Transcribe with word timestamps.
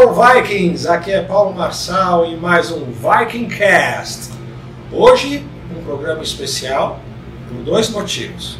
Hello 0.00 0.14
Vikings! 0.14 0.88
Aqui 0.88 1.12
é 1.12 1.20
Paulo 1.20 1.54
Marçal 1.54 2.24
em 2.24 2.34
mais 2.34 2.70
um 2.70 2.86
Viking 2.86 3.48
Cast. 3.48 4.30
Hoje, 4.90 5.44
um 5.76 5.84
programa 5.84 6.22
especial 6.22 6.98
por 7.46 7.58
dois 7.58 7.90
motivos. 7.90 8.56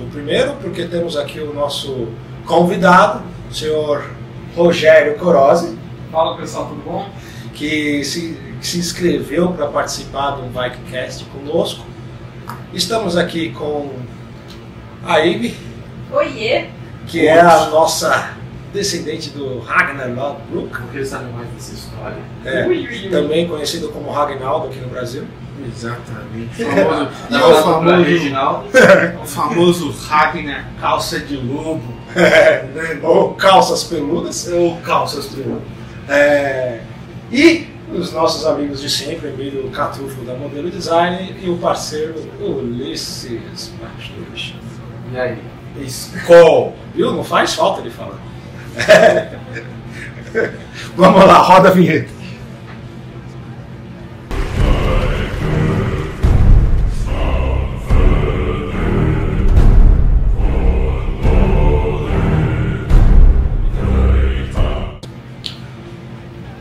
O 0.00 0.08
primeiro, 0.08 0.52
porque 0.62 0.84
temos 0.84 1.16
aqui 1.16 1.40
o 1.40 1.52
nosso 1.52 2.10
convidado, 2.46 3.24
o 3.50 3.52
senhor 3.52 4.08
Rogério 4.54 5.18
Corosi, 5.18 5.76
Fala 6.12 6.36
pessoal, 6.36 6.68
tudo 6.68 6.82
bom? 6.84 7.08
que 7.54 8.04
se, 8.04 8.38
que 8.60 8.66
se 8.66 8.78
inscreveu 8.78 9.50
para 9.50 9.66
participar 9.66 10.36
do 10.36 10.42
Vikingcast 10.48 11.24
conosco. 11.24 11.84
Estamos 12.72 13.16
aqui 13.16 13.50
com 13.50 13.90
a 15.04 15.18
Ivy, 15.18 15.56
Oiê! 16.12 16.66
que 17.08 17.26
é 17.26 17.40
a 17.40 17.66
nossa 17.66 18.43
descendente 18.74 19.30
do 19.30 19.60
Ragnar 19.60 20.08
Lodbrok, 20.08 20.80
Eu 20.82 20.86
queria 20.88 21.06
saber 21.06 21.32
mais 21.32 21.48
dessa 21.48 21.72
história. 21.74 22.18
é, 22.44 22.66
Ui, 22.66 22.78
ui, 22.80 23.04
ui. 23.04 23.08
também 23.08 23.46
conhecido 23.48 23.88
como 23.88 24.10
Ragnaldo 24.10 24.66
aqui 24.66 24.78
no 24.80 24.88
Brasil. 24.88 25.24
Exatamente. 25.66 26.62
O 26.64 26.66
famoso, 26.66 27.08
é 27.30 27.38
o 27.38 27.62
famoso, 27.62 28.02
Reginaldo. 28.02 28.64
o 29.22 29.26
famoso 29.26 29.90
Ragnar 29.92 30.68
calça 30.80 31.20
de 31.20 31.36
lobo 31.36 31.94
É, 32.16 32.64
ou 33.02 33.34
calças 33.34 33.84
peludas. 33.84 34.48
ou 34.52 34.76
calças 34.78 35.30
de 35.30 35.42
lobo. 35.42 35.62
É, 36.08 36.80
e 37.32 37.68
os 37.92 38.12
nossos 38.12 38.44
amigos 38.44 38.80
de 38.80 38.90
sempre, 38.90 39.28
Emílio 39.28 39.68
Catufo 39.70 40.22
da 40.22 40.34
Modelo 40.34 40.70
Design 40.70 41.36
e 41.42 41.48
o 41.48 41.56
parceiro 41.58 42.14
Ulisses 42.40 43.72
Machus. 43.80 44.54
E 45.12 45.18
aí? 45.18 45.38
Skol! 45.86 46.74
Viu? 46.94 47.12
Não 47.12 47.24
faz 47.24 47.54
falta 47.54 47.80
ele 47.80 47.90
falar. 47.90 48.18
Vamos 50.96 51.24
lá, 51.24 51.38
roda 51.38 51.68
a 51.68 51.72
vinheta. 51.72 52.12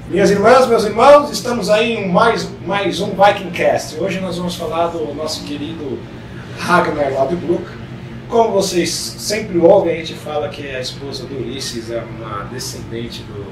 Minhas 0.09 0.30
irmãs, 0.30 0.67
meus 0.67 0.86
irmãos, 0.86 1.31
estamos 1.31 1.72
aí 1.72 1.94
em 1.94 2.11
mais, 2.11 2.47
mais 2.67 3.00
um 3.00 3.16
Vikingcast. 3.16 4.00
Hoje 4.00 4.19
nós 4.19 4.38
vamos 4.38 4.56
falar 4.56 4.88
do 4.88 5.11
nosso 5.16 5.44
querido 5.44 5.97
Ragnar 6.59 7.11
Lodbrok. 7.11 7.83
Como 8.29 8.52
vocês 8.52 8.89
sempre 8.89 9.57
ouvem, 9.59 9.93
a 9.93 9.97
gente 9.97 10.13
fala 10.16 10.49
que 10.49 10.67
a 10.67 10.79
esposa 10.79 11.25
do 11.25 11.35
Ulisses 11.35 11.91
é 11.91 12.02
uma 12.02 12.45
descendente 12.45 13.23
do. 13.23 13.45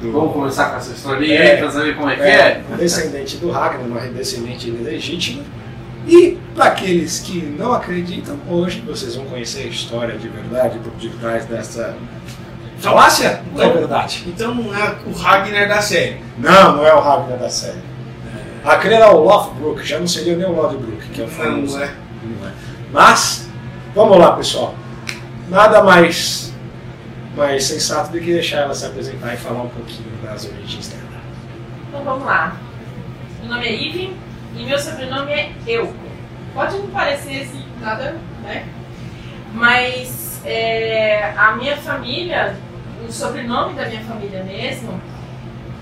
do 0.00 0.12
Vamos 0.12 0.32
começar 0.32 0.70
com 0.70 0.76
essa 0.76 0.92
historinha 0.92 1.38
É. 1.38 1.52
aí 1.52 1.56
pra 1.58 1.70
saber 1.70 1.96
como 1.96 2.08
é 2.08 2.16
que 2.16 2.22
é, 2.22 2.26
é? 2.26 2.64
uma 2.68 2.76
descendente 2.78 3.36
do 3.36 3.50
Ragnar, 3.50 3.84
uma 3.86 4.00
descendente 4.00 4.70
legítima. 4.70 5.42
E 6.06 6.38
para 6.54 6.66
aqueles 6.66 7.20
que 7.20 7.40
não 7.58 7.72
acreditam, 7.72 8.36
hoje 8.48 8.80
vocês 8.80 9.14
vão 9.14 9.26
conhecer 9.26 9.64
a 9.64 9.66
história 9.66 10.16
de 10.18 10.28
verdade 10.28 10.78
por 10.80 10.92
detrás 10.92 11.44
dessa 11.44 11.94
falácia. 12.78 13.42
Não 13.54 13.62
é 13.62 13.68
verdade. 13.72 14.24
Então 14.26 14.54
não 14.54 14.74
é 14.74 14.96
o 15.06 15.12
Ragnar 15.12 15.68
da 15.68 15.80
série. 15.80 16.16
Não, 16.38 16.76
não 16.78 16.86
é 16.86 16.92
o 16.94 17.00
Ragnar 17.00 17.38
da 17.38 17.48
série. 17.48 17.78
Aquele 18.64 18.94
era 18.94 19.12
o 19.12 19.22
Lothbrok, 19.24 19.84
já 19.84 19.98
não 19.98 20.06
seria 20.06 20.36
nem 20.36 20.46
o 20.46 20.52
Lodbrok, 20.52 21.08
que 21.12 21.20
é 21.20 21.24
o 21.24 21.28
famoso. 21.28 21.76
Não 21.76 21.84
é. 21.84 21.90
Não 22.40 22.48
é. 22.48 22.52
Mas, 22.92 23.48
vamos 23.94 24.18
lá, 24.18 24.32
pessoal. 24.36 24.74
Nada 25.48 25.82
mais, 25.82 26.54
mais 27.36 27.64
sensato 27.64 28.12
do 28.12 28.18
que 28.18 28.32
deixar 28.32 28.58
ela 28.58 28.74
se 28.74 28.86
apresentar 28.86 29.34
e 29.34 29.36
falar 29.36 29.62
um 29.62 29.68
pouquinho 29.68 30.10
das 30.22 30.44
origens 30.46 30.88
dela. 30.88 31.02
Então 31.88 32.04
vamos 32.04 32.24
lá. 32.24 32.56
Meu 33.40 33.50
nome 33.50 33.66
é 33.66 33.72
Ive 33.74 34.16
e 34.56 34.64
meu 34.64 34.78
sobrenome 34.78 35.32
é 35.32 35.52
Euco. 35.66 35.94
Pode 36.54 36.76
não 36.76 36.88
parecer 36.88 37.42
assim, 37.42 37.64
nada, 37.80 38.16
né? 38.42 38.66
Mas 39.54 40.40
é, 40.44 41.32
a 41.36 41.52
minha 41.52 41.76
família, 41.76 42.56
o 43.06 43.12
sobrenome 43.12 43.74
da 43.74 43.86
minha 43.86 44.02
família 44.02 44.42
mesmo, 44.44 45.00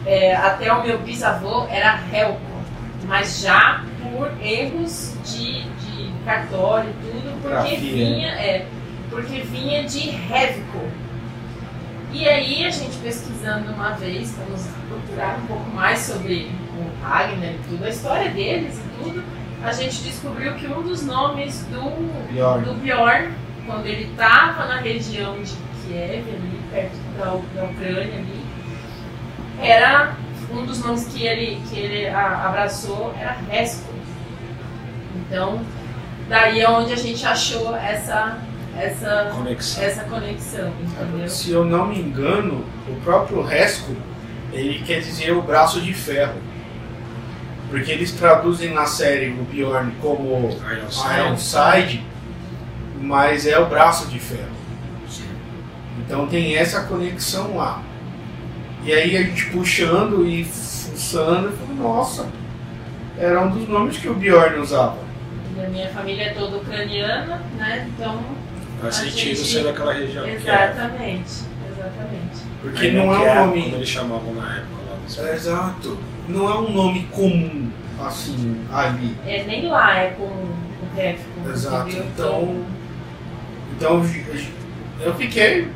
é, 0.07 0.34
até 0.34 0.73
o 0.73 0.83
meu 0.83 0.99
bisavô 0.99 1.67
era 1.69 2.01
Helco, 2.13 2.41
mas 3.07 3.41
já 3.41 3.84
por 4.03 4.31
erros 4.43 5.15
de, 5.25 5.63
de 5.63 6.13
cartório 6.25 6.91
e 6.91 7.07
tudo, 7.07 7.20
porque 7.43 7.55
Grafia, 7.55 7.78
vinha, 7.78 8.28
é, 8.28 8.67
porque 9.09 9.41
vinha 9.41 9.84
de 9.84 10.11
Révico. 10.11 10.81
E 12.12 12.28
aí 12.28 12.67
a 12.67 12.71
gente 12.71 12.97
pesquisando 12.99 13.73
uma 13.73 13.91
vez, 13.91 14.34
vamos 14.37 14.67
procurar 14.89 15.39
um 15.39 15.47
pouco 15.47 15.71
mais 15.71 16.01
sobre 16.01 16.51
o 16.77 17.05
Ragnar 17.05 17.53
e 17.53 17.61
tudo, 17.69 17.84
a 17.84 17.89
história 17.89 18.31
deles 18.31 18.78
e 18.78 19.03
tudo, 19.03 19.25
a 19.62 19.73
gente 19.73 20.03
descobriu 20.03 20.55
que 20.55 20.67
um 20.67 20.83
dos 20.83 21.05
nomes 21.05 21.65
do 21.67 22.33
Bjorn. 22.33 22.65
do 22.65 22.75
Bjorn, 22.75 23.33
quando 23.67 23.87
ele 23.87 24.11
estava 24.11 24.67
na 24.67 24.77
região 24.78 25.41
de 25.41 25.53
Kiev, 25.87 26.28
ali 26.28 26.61
perto 26.71 26.97
da, 27.19 27.25
da 27.61 27.69
Ucrânia 27.69 28.19
ali, 28.19 28.45
era 29.61 30.17
um 30.53 30.65
dos 30.65 30.81
nomes 30.84 31.07
que 31.07 31.27
ele, 31.27 31.61
que 31.71 31.78
ele 31.78 32.09
abraçou 32.09 33.15
era 33.19 33.37
Resco. 33.49 33.93
Então, 35.15 35.61
daí 36.31 36.61
é 36.61 36.71
onde 36.71 36.93
a 36.93 36.97
gente 36.97 37.27
achou 37.27 37.75
essa, 37.77 38.39
essa, 38.79 39.33
Conexão. 39.35 39.83
essa 39.83 40.05
conexão, 40.05 40.73
entendeu? 40.81 41.29
Se 41.29 41.51
eu 41.51 41.65
não 41.65 41.89
me 41.89 41.99
engano, 41.99 42.65
o 42.89 42.95
próprio 43.03 43.43
Resco, 43.43 43.95
ele 44.53 44.79
quer 44.85 45.01
dizer 45.01 45.33
o 45.33 45.43
braço 45.43 45.81
de 45.81 45.93
ferro. 45.93 46.39
Porque 47.69 47.91
eles 47.91 48.13
traduzem 48.13 48.73
na 48.73 48.87
série 48.87 49.31
o 49.31 49.45
Bjorn 49.45 49.93
como 50.01 50.51
Ironside, 51.17 52.05
mas 53.01 53.47
é 53.47 53.59
o 53.59 53.67
braço 53.67 54.09
de 54.09 54.19
ferro. 54.19 54.61
Então 55.99 56.27
tem 56.27 56.57
essa 56.57 56.83
conexão 56.85 57.57
lá. 57.57 57.83
E 58.85 58.93
aí 58.93 59.17
a 59.17 59.23
gente 59.23 59.47
puxando 59.51 60.27
e 60.27 60.45
fuçando, 60.45 61.49
eu 61.49 61.53
falei, 61.53 61.77
nossa, 61.77 62.27
era 63.19 63.41
um 63.41 63.51
dos 63.51 63.69
nomes 63.69 63.99
que 63.99 64.09
o 64.09 64.15
Bjorn 64.15 64.59
usava. 64.59 65.09
Minha 65.69 65.88
família 65.91 66.25
é 66.25 66.34
toda 66.34 66.56
ucraniana, 66.56 67.41
né? 67.56 67.88
Então, 67.94 68.21
Faz 68.81 68.94
sentido 68.97 69.37
gente- 69.37 69.44
ser 69.47 69.65
daquela 69.65 69.93
região. 69.93 70.25
que 70.25 70.31
é- 70.31 70.34
exatamente, 70.34 71.31
exatamente. 71.71 72.41
Porque 72.62 72.91
não 72.93 73.09
que 73.09 73.25
é 73.25 73.32
um 73.32 73.34
Como 73.48 73.56
nome. 73.56 73.75
eles 73.75 73.88
chamavam 73.88 74.34
na 74.34 74.56
época 74.56 75.22
lá. 75.22 75.28
É, 75.28 75.34
Exato. 75.34 75.98
Não 76.28 76.48
é 76.50 76.54
um 76.59 76.72
nome 76.72 77.09
comum, 77.10 77.71
assim, 78.00 78.65
ali. 78.72 79.16
É, 79.26 79.43
nem 79.44 79.66
lá 79.69 79.97
é 79.98 80.10
com 80.10 80.25
o 80.25 80.54
Réfico, 80.97 81.48
Exato, 81.50 81.88
entendeu? 81.88 82.06
então- 82.15 82.65
Então 83.77 84.04
eu 85.04 85.15
fiquei, 85.15 85.69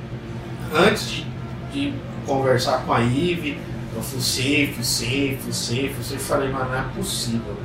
antes 0.74 1.10
de, 1.10 1.26
de 1.72 1.94
conversar 2.26 2.84
com 2.84 2.92
a 2.92 3.00
Ive, 3.00 3.58
eu 3.96 4.02
fucei, 4.02 4.66
fucei, 4.72 5.38
fucei, 5.42 5.88
fucei, 5.92 6.18
falei, 6.18 6.50
mas 6.50 6.68
não 6.68 6.78
é 6.78 6.84
possível. 6.94 7.56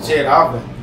Zerar, 0.00 0.52
velho. 0.52 0.75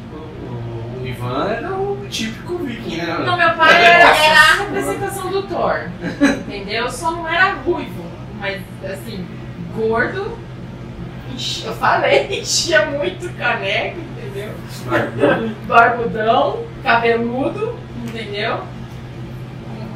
O, 1.04 1.08
Ivan 1.08 1.50
era 1.50 1.72
o 1.74 2.06
típico 2.10 2.58
viking, 2.60 2.98
né? 2.98 3.06
Não, 3.26 3.38
meu 3.38 3.54
pai 3.56 3.84
era, 3.86 4.16
era 4.16 4.40
a 4.40 4.56
representação 4.64 5.30
do 5.30 5.44
Thor, 5.44 5.90
entendeu? 6.48 6.90
Só 6.90 7.12
não 7.12 7.28
era 7.28 7.54
ruivo, 7.56 8.04
mas 8.40 8.62
assim, 8.84 9.26
gordo, 9.76 10.38
enchi- 11.34 11.66
eu 11.66 11.74
falei, 11.74 12.28
enchia 12.40 12.86
muito 12.86 13.30
caneco, 13.38 14.00
entendeu? 14.00 14.54
Barbudão, 15.68 16.64
cabeludo, 16.84 17.78
entendeu? 18.06 18.62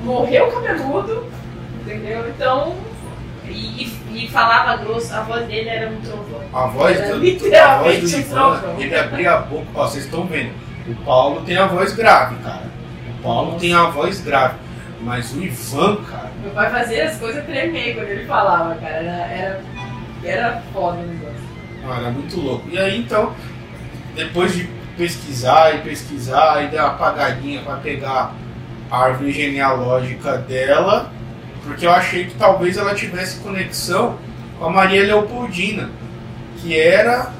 Morreu 0.04 0.48
cabeludo, 0.52 1.26
entendeu? 1.82 2.28
Então, 2.30 2.76
e, 3.46 3.84
e- 4.12 4.28
falava 4.32 4.76
grosso, 4.84 5.14
a 5.14 5.22
voz 5.22 5.46
dele 5.48 5.70
era 5.70 5.90
um 5.90 6.02
trovão. 6.02 6.42
A 6.54 6.68
voz 6.68 6.98
Era 7.00 7.10
do, 7.10 7.14
a 7.16 7.18
literalmente 7.20 8.00
voz 8.02 8.12
do 8.12 8.18
um 8.18 8.20
Ivan, 8.20 8.60
trovão. 8.60 8.82
ele 8.82 8.96
abria 9.00 9.32
a 9.34 9.38
boca, 9.38 9.68
ó, 9.76 9.88
vocês 9.88 10.04
estão 10.06 10.26
vendo. 10.26 10.52
O 10.88 10.96
Paulo 11.04 11.42
tem 11.42 11.58
a 11.58 11.68
voz 11.68 11.94
grave, 11.94 12.36
cara. 12.44 12.64
O 13.20 13.24
Paulo 13.24 13.60
tem 13.60 13.74
a 13.74 13.84
voz 13.86 14.22
grave. 14.22 14.56
Mas 15.02 15.32
o 15.34 15.44
Ivan, 15.44 15.98
cara, 16.04 16.32
Meu 16.42 16.52
pai 16.52 16.72
fazia 16.72 17.06
as 17.06 17.18
coisas 17.18 17.46
tremer 17.46 17.96
quando 17.96 18.08
ele 18.08 18.26
falava, 18.26 18.76
cara. 18.76 18.96
Era, 18.96 19.12
era, 19.12 19.62
era 20.24 20.64
foda 20.74 20.98
o 20.98 21.06
negócio. 21.06 21.48
Ah, 21.88 21.98
Era 22.00 22.10
muito 22.12 22.40
louco. 22.40 22.68
E 22.70 22.78
aí 22.78 23.00
então, 23.00 23.34
depois 24.16 24.56
de 24.56 24.68
pesquisar 24.98 25.76
e 25.76 25.80
pesquisar 25.80 26.64
e 26.64 26.70
dar 26.70 26.86
uma 26.86 26.94
apagadinha 26.96 27.62
para 27.62 27.76
pegar 27.76 28.34
a 28.90 28.98
árvore 29.04 29.32
genealógica 29.32 30.38
dela, 30.40 31.12
porque 31.64 31.86
eu 31.86 31.92
achei 31.92 32.26
que 32.26 32.36
talvez 32.36 32.78
ela 32.78 32.96
tivesse 32.96 33.40
conexão 33.42 34.18
com 34.58 34.66
a 34.66 34.70
Maria 34.70 35.04
Leopoldina, 35.04 35.90
que 36.58 36.78
era 36.80 37.32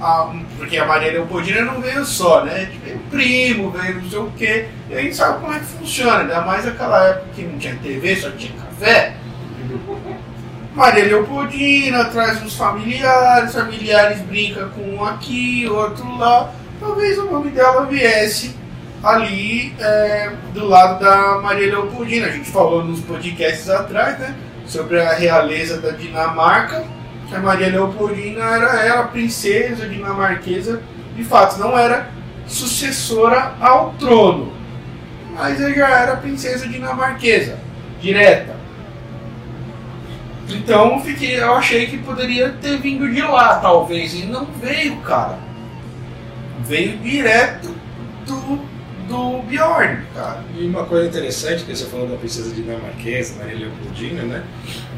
a, 0.00 0.34
porque 0.56 0.76
a 0.76 0.84
Maria 0.84 1.12
Leopoldina 1.12 1.62
não 1.62 1.80
veio 1.80 2.04
só, 2.04 2.44
né? 2.44 2.70
Veio 2.84 2.98
primo, 3.10 3.70
veio 3.70 4.02
não 4.02 4.10
sei 4.10 4.18
o 4.18 4.32
quê. 4.36 4.68
E 4.90 4.94
a 4.94 5.00
gente 5.00 5.16
sabe 5.16 5.40
como 5.40 5.52
é 5.52 5.58
que 5.58 5.64
funciona, 5.66 6.20
ainda 6.20 6.40
mais 6.42 6.64
naquela 6.64 7.08
época 7.08 7.26
que 7.34 7.42
não 7.42 7.58
tinha 7.58 7.76
TV, 7.76 8.16
só 8.16 8.30
tinha 8.30 8.52
café. 8.52 9.14
Maria 10.74 11.04
Leopoldina 11.04 12.06
traz 12.06 12.42
uns 12.42 12.56
familiares, 12.56 13.54
familiares 13.54 14.20
brinca 14.22 14.66
com 14.66 14.96
um 14.96 15.04
aqui, 15.04 15.66
outro 15.68 16.18
lá. 16.18 16.52
Talvez 16.80 17.16
o 17.18 17.30
nome 17.30 17.50
dela 17.50 17.86
viesse 17.86 18.56
ali 19.02 19.74
é, 19.78 20.32
do 20.52 20.66
lado 20.66 20.98
da 20.98 21.40
Maria 21.40 21.68
Leopoldina. 21.68 22.26
A 22.26 22.30
gente 22.30 22.50
falou 22.50 22.84
nos 22.84 23.00
podcasts 23.00 23.70
atrás, 23.70 24.18
né? 24.18 24.34
Sobre 24.66 25.00
a 25.00 25.14
realeza 25.14 25.80
da 25.80 25.90
Dinamarca. 25.90 26.84
Que 27.28 27.34
a 27.34 27.40
Maria 27.40 27.68
Leopoldina 27.68 28.40
era, 28.40 28.80
era 28.82 29.02
princesa 29.04 29.88
dinamarquesa. 29.88 30.82
De 31.16 31.24
fato, 31.24 31.58
não 31.58 31.76
era 31.78 32.10
sucessora 32.46 33.54
ao 33.60 33.92
trono. 33.94 34.52
Mas 35.32 35.60
ela 35.60 35.72
já 35.72 35.88
era 35.88 36.16
princesa 36.16 36.68
dinamarquesa. 36.68 37.58
Direta. 38.00 38.54
Então 40.48 41.00
fiquei, 41.00 41.40
eu 41.40 41.54
achei 41.54 41.86
que 41.86 41.98
poderia 41.98 42.50
ter 42.50 42.78
vindo 42.78 43.10
de 43.10 43.22
lá, 43.22 43.58
talvez. 43.58 44.14
E 44.14 44.26
não 44.26 44.44
veio, 44.44 44.96
cara. 44.98 45.38
Veio 46.60 46.98
direto 46.98 47.74
do, 48.26 48.60
do 49.08 49.42
Bjorn, 49.42 50.02
cara. 50.14 50.44
E 50.56 50.66
uma 50.66 50.84
coisa 50.84 51.08
interessante 51.08 51.64
que 51.64 51.74
você 51.74 51.86
falou 51.86 52.08
da 52.08 52.16
princesa 52.16 52.54
dinamarquesa, 52.54 53.38
Maria 53.38 53.58
Leopoldina, 53.58 54.22
né? 54.22 54.44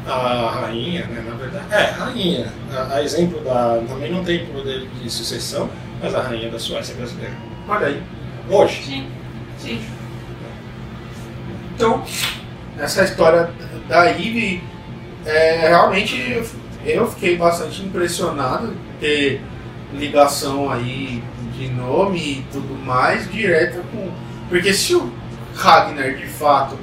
A 0.07 0.49
rainha, 0.61 1.05
né? 1.07 1.23
Na 1.27 1.35
verdade, 1.35 1.65
é, 1.71 1.77
a 1.89 2.05
rainha. 2.05 2.53
A, 2.71 2.95
a 2.95 3.03
exemplo 3.03 3.41
da. 3.43 3.81
Também 3.87 4.11
não 4.11 4.23
tem 4.23 4.45
poder 4.47 4.87
de 5.01 5.09
sucessão, 5.09 5.69
mas 6.01 6.15
a 6.15 6.21
rainha 6.21 6.49
da 6.49 6.57
Suécia 6.59 6.93
é 6.93 6.95
brasileira. 6.97 7.33
Olha 7.67 7.87
aí. 7.87 8.01
Hoje. 8.49 8.83
Sim, 8.83 9.07
sim. 9.57 9.81
Então, 11.75 12.03
essa 12.79 13.03
história 13.03 13.49
da 13.87 14.05
Ivy, 14.11 14.63
é, 15.25 15.67
realmente 15.67 16.15
eu- 16.31 16.45
eu 16.85 17.07
fiquei 17.11 17.37
bastante 17.37 17.81
impressionado 17.83 18.73
ter 18.99 19.41
ligação 19.93 20.71
aí 20.71 21.23
de 21.57 21.67
nome 21.69 22.17
e 22.19 22.45
tudo 22.51 22.73
mais 22.85 23.29
direta 23.31 23.81
com. 23.91 24.09
Porque 24.49 24.73
se 24.73 24.95
o 24.95 25.11
Ragnar 25.55 26.15
de 26.15 26.27
fato 26.27 26.77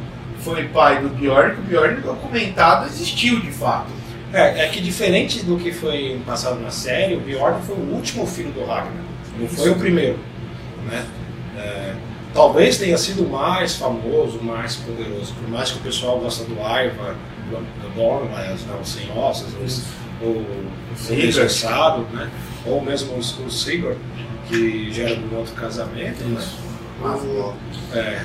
foi 0.44 0.64
pai 0.68 1.00
do 1.00 1.08
Bjorn, 1.08 1.54
que 1.54 1.60
o 1.60 1.64
Bjorn 1.64 2.00
documentado 2.02 2.86
existiu 2.86 3.40
de 3.40 3.50
fato. 3.50 3.90
É, 4.32 4.64
é 4.64 4.68
que 4.68 4.80
diferente 4.80 5.44
do 5.44 5.56
que 5.56 5.72
foi 5.72 6.20
passado 6.26 6.60
na 6.60 6.70
série, 6.70 7.14
o 7.14 7.20
Bjorn 7.20 7.60
foi 7.62 7.76
o 7.76 7.92
último 7.94 8.26
filho 8.26 8.50
do 8.52 8.60
Ragnar. 8.64 8.92
Não 9.38 9.48
foi 9.48 9.70
o 9.70 9.76
primeiro. 9.76 10.18
Né? 10.86 11.04
É, 11.56 11.94
talvez 12.34 12.76
tenha 12.78 12.98
sido 12.98 13.24
o 13.24 13.30
mais 13.30 13.76
famoso, 13.76 14.38
o 14.38 14.44
mais 14.44 14.76
poderoso. 14.76 15.32
Por 15.34 15.48
mais 15.48 15.70
que 15.70 15.78
o 15.78 15.82
pessoal 15.82 16.18
gosta 16.18 16.44
do 16.44 16.52
Ivar, 16.54 17.14
do, 17.50 17.56
do 17.58 17.94
Dornweiss, 17.94 18.62
né, 18.66 18.76
os 18.82 18.88
sem 18.88 19.08
ossos, 19.16 19.54
os, 19.64 19.82
o, 20.20 20.26
o 20.26 21.16
desgraçado, 21.16 22.02
né? 22.12 22.28
ou 22.66 22.80
mesmo 22.82 23.16
os- 23.16 23.38
o 23.38 23.50
Sigurd, 23.50 23.98
que 24.48 24.92
já 24.92 25.04
era 25.04 25.16
de 25.16 25.24
um 25.32 25.38
outro 25.38 25.54
casamento. 25.54 26.24
Né? 26.24 26.40
O- 27.02 27.54
é, 27.96 28.22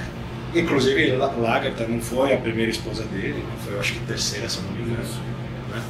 inclusive, 0.56 1.12
La- 1.16 1.32
Lagertha 1.38 1.88
não 1.88 2.00
foi 2.02 2.34
a 2.34 2.38
primeira 2.38 2.72
esposa 2.72 3.04
dele, 3.04 3.44
não 3.50 3.58
foi, 3.58 3.74
eu 3.76 3.80
acho 3.80 3.94
que 3.94 4.00
terceira, 4.02 4.48
se 4.50 4.62
não 4.62 4.72
me 4.72 4.82
engano. 4.82 5.04
né? 5.72 5.82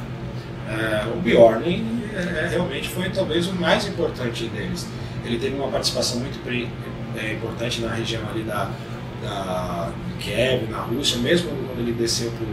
É, 0.68 1.08
o 1.16 1.20
Bjorn 1.20 1.84
é, 2.14 2.48
realmente 2.50 2.88
foi 2.88 3.08
talvez 3.10 3.46
o 3.48 3.54
mais 3.54 3.86
importante 3.88 4.44
deles. 4.48 4.86
Ele 5.24 5.38
teve 5.38 5.54
uma 5.56 5.68
participação 5.68 6.20
muito 6.20 6.38
é, 7.16 7.32
importante 7.32 7.80
na 7.80 7.92
região 7.92 8.22
ali 8.30 8.42
da, 8.42 8.70
da 9.22 9.90
Kiev, 10.18 10.68
na 10.70 10.78
Rússia, 10.78 11.18
mesmo 11.18 11.50
quando 11.66 11.80
ele 11.80 11.92
desceu 11.92 12.30
pro, 12.32 12.46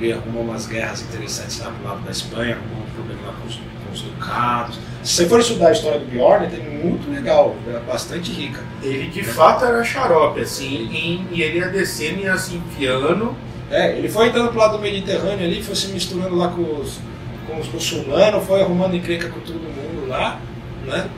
ele 0.00 0.12
arrumou 0.12 0.42
umas 0.42 0.66
guerras 0.66 1.02
interessantes 1.02 1.58
lá 1.60 1.70
pro 1.70 1.88
lado 1.88 2.04
da 2.04 2.10
Espanha, 2.10 2.56
arrumou 2.56 2.86
um 2.86 2.94
problema 2.94 3.20
lá 3.26 3.34
com 3.40 3.48
os, 3.48 3.56
com 3.56 3.92
os 3.92 4.02
ducados. 4.02 4.78
Se 5.02 5.14
você 5.14 5.28
for 5.28 5.40
estudar 5.40 5.68
a 5.68 5.72
história 5.72 5.98
do 5.98 6.06
Bjorn, 6.06 6.46
tem 6.48 6.62
muito 6.62 7.10
legal, 7.10 7.56
é 7.68 7.78
bastante 7.80 8.32
rica. 8.32 8.60
Ele 8.82 9.08
de 9.08 9.22
fato 9.22 9.64
era 9.64 9.82
xarope, 9.84 10.40
assim, 10.40 10.88
e, 10.90 11.26
e 11.32 11.42
ele 11.42 11.58
ia 11.58 11.68
descendo 11.68 12.20
e 12.20 12.24
ia 12.24 12.36
se 12.36 12.56
enfiando. 12.56 13.34
É, 13.70 13.96
ele 13.96 14.08
foi 14.08 14.28
entrando 14.28 14.48
pro 14.48 14.58
lado 14.58 14.76
do 14.76 14.82
Mediterrâneo 14.82 15.44
ali, 15.44 15.62
foi 15.62 15.74
se 15.74 15.88
misturando 15.88 16.34
lá 16.36 16.48
com 16.48 16.62
os, 16.62 16.98
com 17.46 17.58
os 17.58 17.68
muçulmanos, 17.72 18.44
foi 18.46 18.62
arrumando 18.62 18.96
encrenca 18.96 19.28
com 19.28 19.40
todo 19.40 19.60
mundo 19.60 20.08
lá, 20.08 20.40
né? 20.86 21.08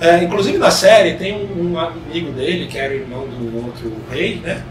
É, 0.00 0.24
inclusive 0.24 0.56
na 0.56 0.70
série 0.70 1.14
tem 1.14 1.34
um, 1.34 1.72
um 1.72 1.78
amigo 1.78 2.32
dele, 2.32 2.66
que 2.66 2.78
era 2.78 2.94
irmão 2.94 3.26
do 3.26 3.64
outro 3.64 3.94
rei, 4.10 4.36
né? 4.36 4.64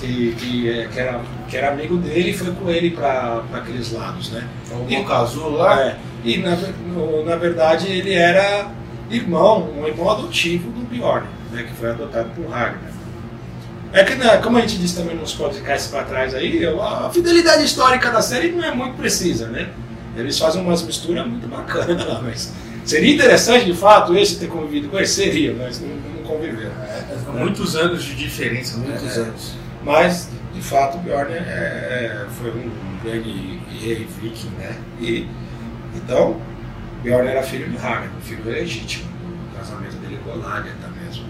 Que, 0.00 0.34
que, 0.36 0.70
é, 0.70 0.88
que, 0.88 0.98
era, 0.98 1.20
que 1.50 1.56
era 1.56 1.72
amigo 1.72 1.96
dele 1.96 2.30
e 2.30 2.32
foi 2.32 2.52
com 2.52 2.70
ele 2.70 2.92
para 2.92 3.42
aqueles 3.52 3.92
lados, 3.92 4.30
né? 4.30 4.46
O 4.70 4.90
E- 4.90 4.96
Boca 4.96 5.14
Azul 5.16 5.50
lá. 5.50 5.80
É, 5.82 5.96
e 6.24 6.38
na, 6.38 6.54
no- 6.56 7.24
na 7.24 7.36
verdade 7.36 7.88
ele 7.88 8.14
era 8.14 8.68
irmão, 9.10 9.68
um 9.76 9.86
irmão 9.86 10.08
adotivo 10.10 10.70
do 10.70 10.80
Bjorn, 10.86 11.26
né, 11.50 11.64
que 11.64 11.74
foi 11.74 11.90
adotado 11.90 12.30
por 12.36 12.46
Ragnar. 12.48 12.92
É 13.92 14.04
que, 14.04 14.14
né, 14.14 14.36
como 14.36 14.56
a 14.56 14.60
gente 14.60 14.78
disse 14.78 14.94
também 14.96 15.16
nos 15.16 15.34
podcasts 15.34 15.90
para 15.90 16.04
trás 16.04 16.32
aí, 16.32 16.64
a 16.64 17.10
fidelidade 17.12 17.64
histórica 17.64 18.08
da 18.12 18.22
série 18.22 18.52
não 18.52 18.62
é 18.64 18.72
muito 18.72 18.94
precisa, 18.96 19.48
né? 19.48 19.68
Eles 20.16 20.38
fazem 20.38 20.62
umas 20.62 20.82
misturas 20.82 21.26
muito 21.26 21.48
bacanas 21.48 22.06
lá, 22.06 22.20
mas 22.22 22.52
seria 22.84 23.12
interessante 23.12 23.64
de 23.64 23.74
fato 23.74 24.16
esse 24.16 24.36
ter 24.38 24.46
convivido 24.46 24.88
com 24.88 24.96
ele? 24.96 25.06
Seria, 25.06 25.52
mas 25.58 25.80
não, 25.80 25.88
não 25.88 26.22
conviveram. 26.22 26.70
Muitos 27.36 27.74
anos 27.74 28.04
de 28.04 28.14
diferença, 28.14 28.78
muitos 28.78 29.16
É. 29.16 29.20
anos. 29.22 29.52
Mas, 29.84 30.28
de 30.60 30.66
fato, 30.66 30.98
Bjorn 30.98 31.32
é- 31.32 31.36
é- 31.38 32.26
foi 32.30 32.50
um 32.50 32.70
grande 33.02 33.58
rei 33.80 34.06
viking, 34.20 34.50
né? 34.58 34.76
E, 35.00 35.26
então, 35.94 36.38
Bjorn 37.02 37.26
era 37.28 37.42
filho 37.42 37.68
de 37.70 37.76
Ragnar, 37.78 38.10
filho 38.20 38.44
legítimo. 38.44 39.10
O 39.52 39.56
casamento 39.56 39.96
dele 39.96 40.18
com 40.22 40.36
Lagertha 40.38 40.88
mesmo. 41.02 41.24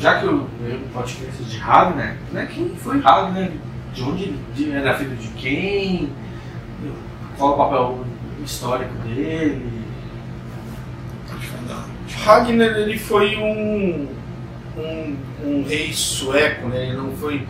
Já 0.00 0.20
que 0.20 0.26
o 0.26 0.48
podcast 0.92 1.42
de 1.44 1.58
Ragnar, 1.58 2.16
né? 2.32 2.48
Quem 2.52 2.76
foi 2.76 3.00
Ragnar? 3.00 3.50
De 3.92 4.02
onde 4.02 4.22
ele 4.24 4.38
de- 4.54 4.70
era 4.72 4.94
filho 4.96 5.16
de 5.16 5.28
quem? 5.28 6.12
Qual 7.36 7.54
o 7.54 7.56
papel 7.56 8.04
histórico 8.44 8.92
dele? 8.98 9.82
Pode 11.28 11.46
falar. 11.46 11.86
Ragnar 12.24 12.76
ele 12.78 12.98
foi 12.98 13.36
um, 13.36 14.08
um, 14.78 15.16
um 15.44 15.64
rei 15.66 15.92
sueco, 15.92 16.68
né? 16.68 16.86
Ele 16.88 16.96
não 16.96 17.12
foi 17.12 17.46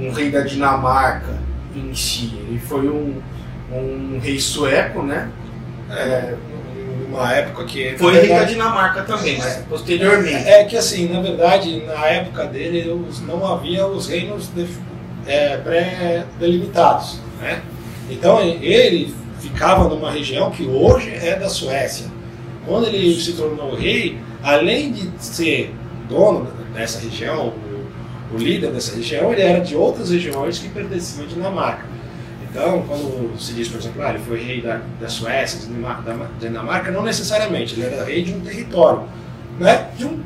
um 0.00 0.10
rei 0.12 0.30
da 0.30 0.40
Dinamarca 0.40 1.38
em 1.74 1.94
si. 1.94 2.32
Ele 2.48 2.58
foi 2.58 2.88
um, 2.88 3.20
um 3.72 4.18
rei 4.22 4.38
sueco, 4.38 5.02
né? 5.02 5.28
É, 5.90 6.34
numa 7.08 7.32
época 7.32 7.64
que. 7.64 7.96
Foi 7.98 8.12
rei 8.14 8.28
da 8.28 8.44
Dinamarca 8.44 9.02
também, 9.02 9.38
mas 9.38 9.56
posteriormente. 9.68 10.34
É 10.48 10.64
que 10.64 10.76
assim, 10.76 11.08
na 11.12 11.20
verdade, 11.20 11.82
na 11.86 12.06
época 12.06 12.44
dele 12.46 12.90
os- 12.90 13.20
não 13.22 13.46
havia 13.46 13.86
os 13.86 14.08
reinos 14.08 14.48
def- 14.48 14.78
é, 15.26 15.56
pré-delimitados. 15.58 17.20
Né? 17.40 17.60
Então 18.10 18.40
ele 18.40 19.14
ficava 19.40 19.88
numa 19.88 20.10
região 20.10 20.50
que 20.50 20.66
hoje 20.66 21.10
é 21.14 21.36
da 21.36 21.48
Suécia. 21.48 22.06
Quando 22.66 22.86
ele 22.86 23.14
se 23.20 23.32
tornou 23.32 23.74
rei, 23.74 24.18
além 24.42 24.92
de 24.92 25.10
ser 25.18 25.74
dono 26.08 26.48
dessa 26.74 26.98
região, 27.00 27.52
o, 28.32 28.36
líder 28.36 28.70
dessa 28.70 28.94
região, 28.96 29.32
ele 29.32 29.42
era 29.42 29.60
de 29.60 29.76
outras 29.76 30.10
regiões 30.10 30.58
que 30.58 30.68
pertenciam 30.68 31.24
à 31.24 31.28
Dinamarca. 31.28 31.84
Então, 32.50 32.82
quando 32.86 33.38
se 33.38 33.52
diz, 33.52 33.68
por 33.68 33.78
exemplo, 33.78 34.02
ah, 34.02 34.10
ele 34.10 34.18
foi 34.20 34.42
rei 34.42 34.60
da, 34.60 34.80
da 35.00 35.08
Suécia, 35.08 35.68
da 36.04 36.26
Dinamarca, 36.40 36.90
não 36.90 37.02
necessariamente, 37.02 37.74
ele 37.74 37.84
era 37.84 38.04
rei 38.04 38.22
de 38.22 38.32
um 38.32 38.40
território, 38.40 39.04
né? 39.58 39.90
de 39.96 40.06
um 40.06 40.20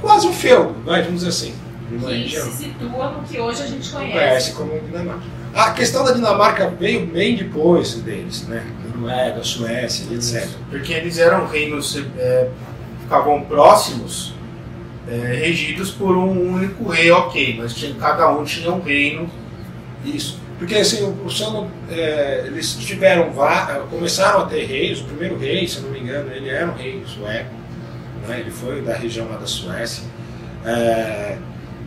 quase 0.00 0.26
um 0.26 0.32
feudo, 0.32 0.74
vai, 0.84 1.02
vamos 1.02 1.22
dizer 1.22 1.28
assim, 1.28 1.54
Que 1.88 2.06
região. 2.06 2.50
se 2.50 2.64
situa 2.64 3.10
no 3.10 3.22
que 3.22 3.38
hoje 3.38 3.62
a 3.62 3.66
gente 3.66 3.90
conhece. 3.90 4.12
Conhece 4.12 4.52
como 4.52 4.80
Dinamarca. 4.80 5.22
A 5.54 5.72
questão 5.72 6.04
da 6.04 6.12
Dinamarca 6.12 6.70
veio 6.70 7.06
bem 7.06 7.36
depois 7.36 7.94
deles, 7.94 8.46
né? 8.46 8.64
Noruega, 8.94 9.42
Suécia, 9.42 10.06
etc. 10.14 10.48
Porque 10.68 10.92
eles 10.92 11.18
eram 11.18 11.46
reinos, 11.46 12.00
é, 12.18 12.48
ficavam 13.02 13.42
próximos, 13.42 14.34
é, 15.10 15.14
regidos 15.44 15.90
por 15.90 16.16
um 16.16 16.54
único 16.54 16.88
rei, 16.88 17.10
ok, 17.10 17.56
mas 17.58 17.74
tinha, 17.74 17.94
cada 17.94 18.30
um 18.30 18.44
tinha 18.44 18.72
um 18.72 18.80
reino. 18.80 19.28
Isso. 20.04 20.38
Porque 20.58 20.74
assim, 20.76 21.02
o, 21.02 21.08
o 21.26 21.68
é, 21.90 22.44
eles 22.46 22.74
tiveram, 22.76 23.32
va- 23.32 23.86
começaram 23.90 24.40
a 24.40 24.44
ter 24.46 24.64
reis, 24.66 25.00
o 25.00 25.04
primeiro 25.04 25.38
rei, 25.38 25.66
se 25.66 25.80
não 25.80 25.90
me 25.90 26.00
engano, 26.00 26.30
ele 26.32 26.48
era 26.48 26.70
um 26.70 26.74
rei 26.74 27.02
sueco, 27.06 27.50
né? 28.28 28.40
ele 28.40 28.50
foi 28.50 28.82
da 28.82 28.94
região 28.94 29.26
lá 29.28 29.36
da 29.38 29.46
Suécia. 29.46 30.04
É, 30.64 31.38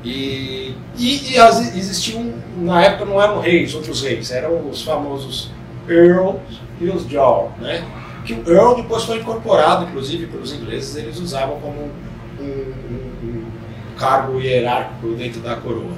e 0.04 0.76
e, 0.98 1.34
e 1.34 1.38
as- 1.40 1.76
existiam, 1.76 2.34
na 2.58 2.84
época 2.84 3.06
não 3.06 3.22
eram 3.22 3.40
reis, 3.40 3.74
outros 3.74 4.02
reis, 4.02 4.32
eram 4.32 4.68
os 4.70 4.82
famosos 4.82 5.52
Earls 5.88 6.40
e 6.82 6.90
os 6.90 7.08
Jarl, 7.10 7.52
né? 7.60 7.84
Que 8.26 8.34
o 8.34 8.44
Earl 8.52 8.76
depois 8.76 9.04
foi 9.04 9.20
incorporado, 9.20 9.86
inclusive 9.86 10.28
pelos 10.28 10.52
ingleses, 10.54 10.96
eles 10.96 11.20
usavam 11.20 11.60
como 11.60 11.90
um- 12.40 12.44
um 12.44 13.03
cargo 14.04 14.40
hierárquico 14.40 15.16
dentro 15.16 15.42
da 15.42 15.56
coroa, 15.56 15.94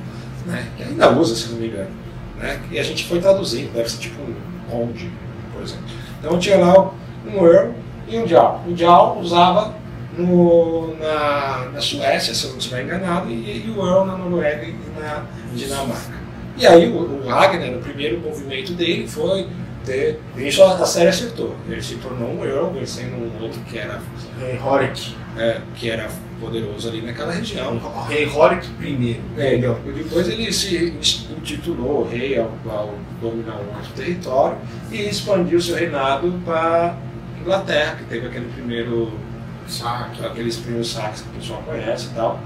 né? 0.46 0.68
Que 0.78 0.84
ainda 0.84 1.12
usa, 1.12 1.36
se 1.36 1.52
não 1.52 1.60
me 1.60 1.68
engano 1.68 2.06
né? 2.38 2.60
E 2.72 2.80
a 2.80 2.84
gente 2.84 3.06
foi 3.06 3.20
traduzindo, 3.20 3.74
deve 3.74 3.90
ser 3.90 4.00
tipo 4.00 4.22
um 4.22 4.36
conde, 4.70 5.10
por 5.54 5.64
exemplo. 5.64 5.86
Então 6.20 6.38
tinha 6.40 6.58
lá 6.58 6.92
um 7.26 7.46
Earl 7.46 7.72
e 8.08 8.20
um 8.20 8.28
Jarl. 8.28 8.62
O 8.68 8.76
Jarl 8.76 9.20
usava 9.20 9.76
no, 10.18 10.96
na, 10.98 11.70
na 11.74 11.82
Suécia, 11.82 12.34
se 12.34 12.46
eu 12.46 12.52
não 12.52 12.58
estiver 12.58 12.84
enganado, 12.84 13.30
e, 13.30 13.66
e 13.66 13.74
o 13.76 13.86
Earl 13.86 14.06
na 14.06 14.18
Noruega 14.18 14.66
e 14.66 14.76
na 15.00 15.26
Dinamarca. 15.54 16.26
E 16.58 16.66
aí 16.66 16.90
o, 16.90 16.98
o 16.98 17.28
Ragnar, 17.28 17.78
o 17.78 17.82
primeiro 17.82 18.20
movimento 18.20 18.74
dele 18.74 19.08
foi 19.08 19.48
ter. 19.86 20.20
Isso 20.38 20.64
a 20.64 20.86
série 20.86 21.10
acertou. 21.10 21.56
Ele 21.70 21.82
se 21.82 21.96
tornou 21.96 22.30
um 22.30 22.46
Earl, 22.46 22.72
vencendo 22.72 23.16
um 23.16 23.44
outro 23.44 23.60
que 23.62 23.78
era. 23.78 24.02
Rei 24.40 24.60
Horik. 24.60 25.16
É, 25.38 25.60
que 25.76 25.90
era 25.90 26.10
poderoso 26.40 26.88
ali 26.88 27.02
naquela 27.02 27.32
região. 27.32 27.80
Rei 28.08 28.28
Horik 28.28 28.68
I. 28.82 29.22
É, 29.38 29.58
depois 29.58 30.28
ele 30.28 30.52
se 30.52 30.94
intitulou 31.38 32.08
rei 32.08 32.38
ao, 32.38 32.52
ao 32.70 32.96
dominar 33.22 33.56
um 33.56 33.76
outro 33.76 33.92
território 33.96 34.58
e 34.92 35.02
expandiu 35.02 35.60
seu 35.60 35.76
reinado 35.76 36.34
para 36.46 36.96
Inglaterra, 37.42 37.96
que 37.96 38.06
teve 38.06 38.28
aquele 38.28 38.52
primeiro 38.54 39.12
saque, 39.68 40.26
aqueles 40.26 40.58
primeiros 40.58 40.92
saques 40.92 41.22
que 41.22 41.30
o 41.30 41.34
pessoal 41.34 41.64
conhece 41.66 42.08
e 42.08 42.16
tal. 42.16 42.40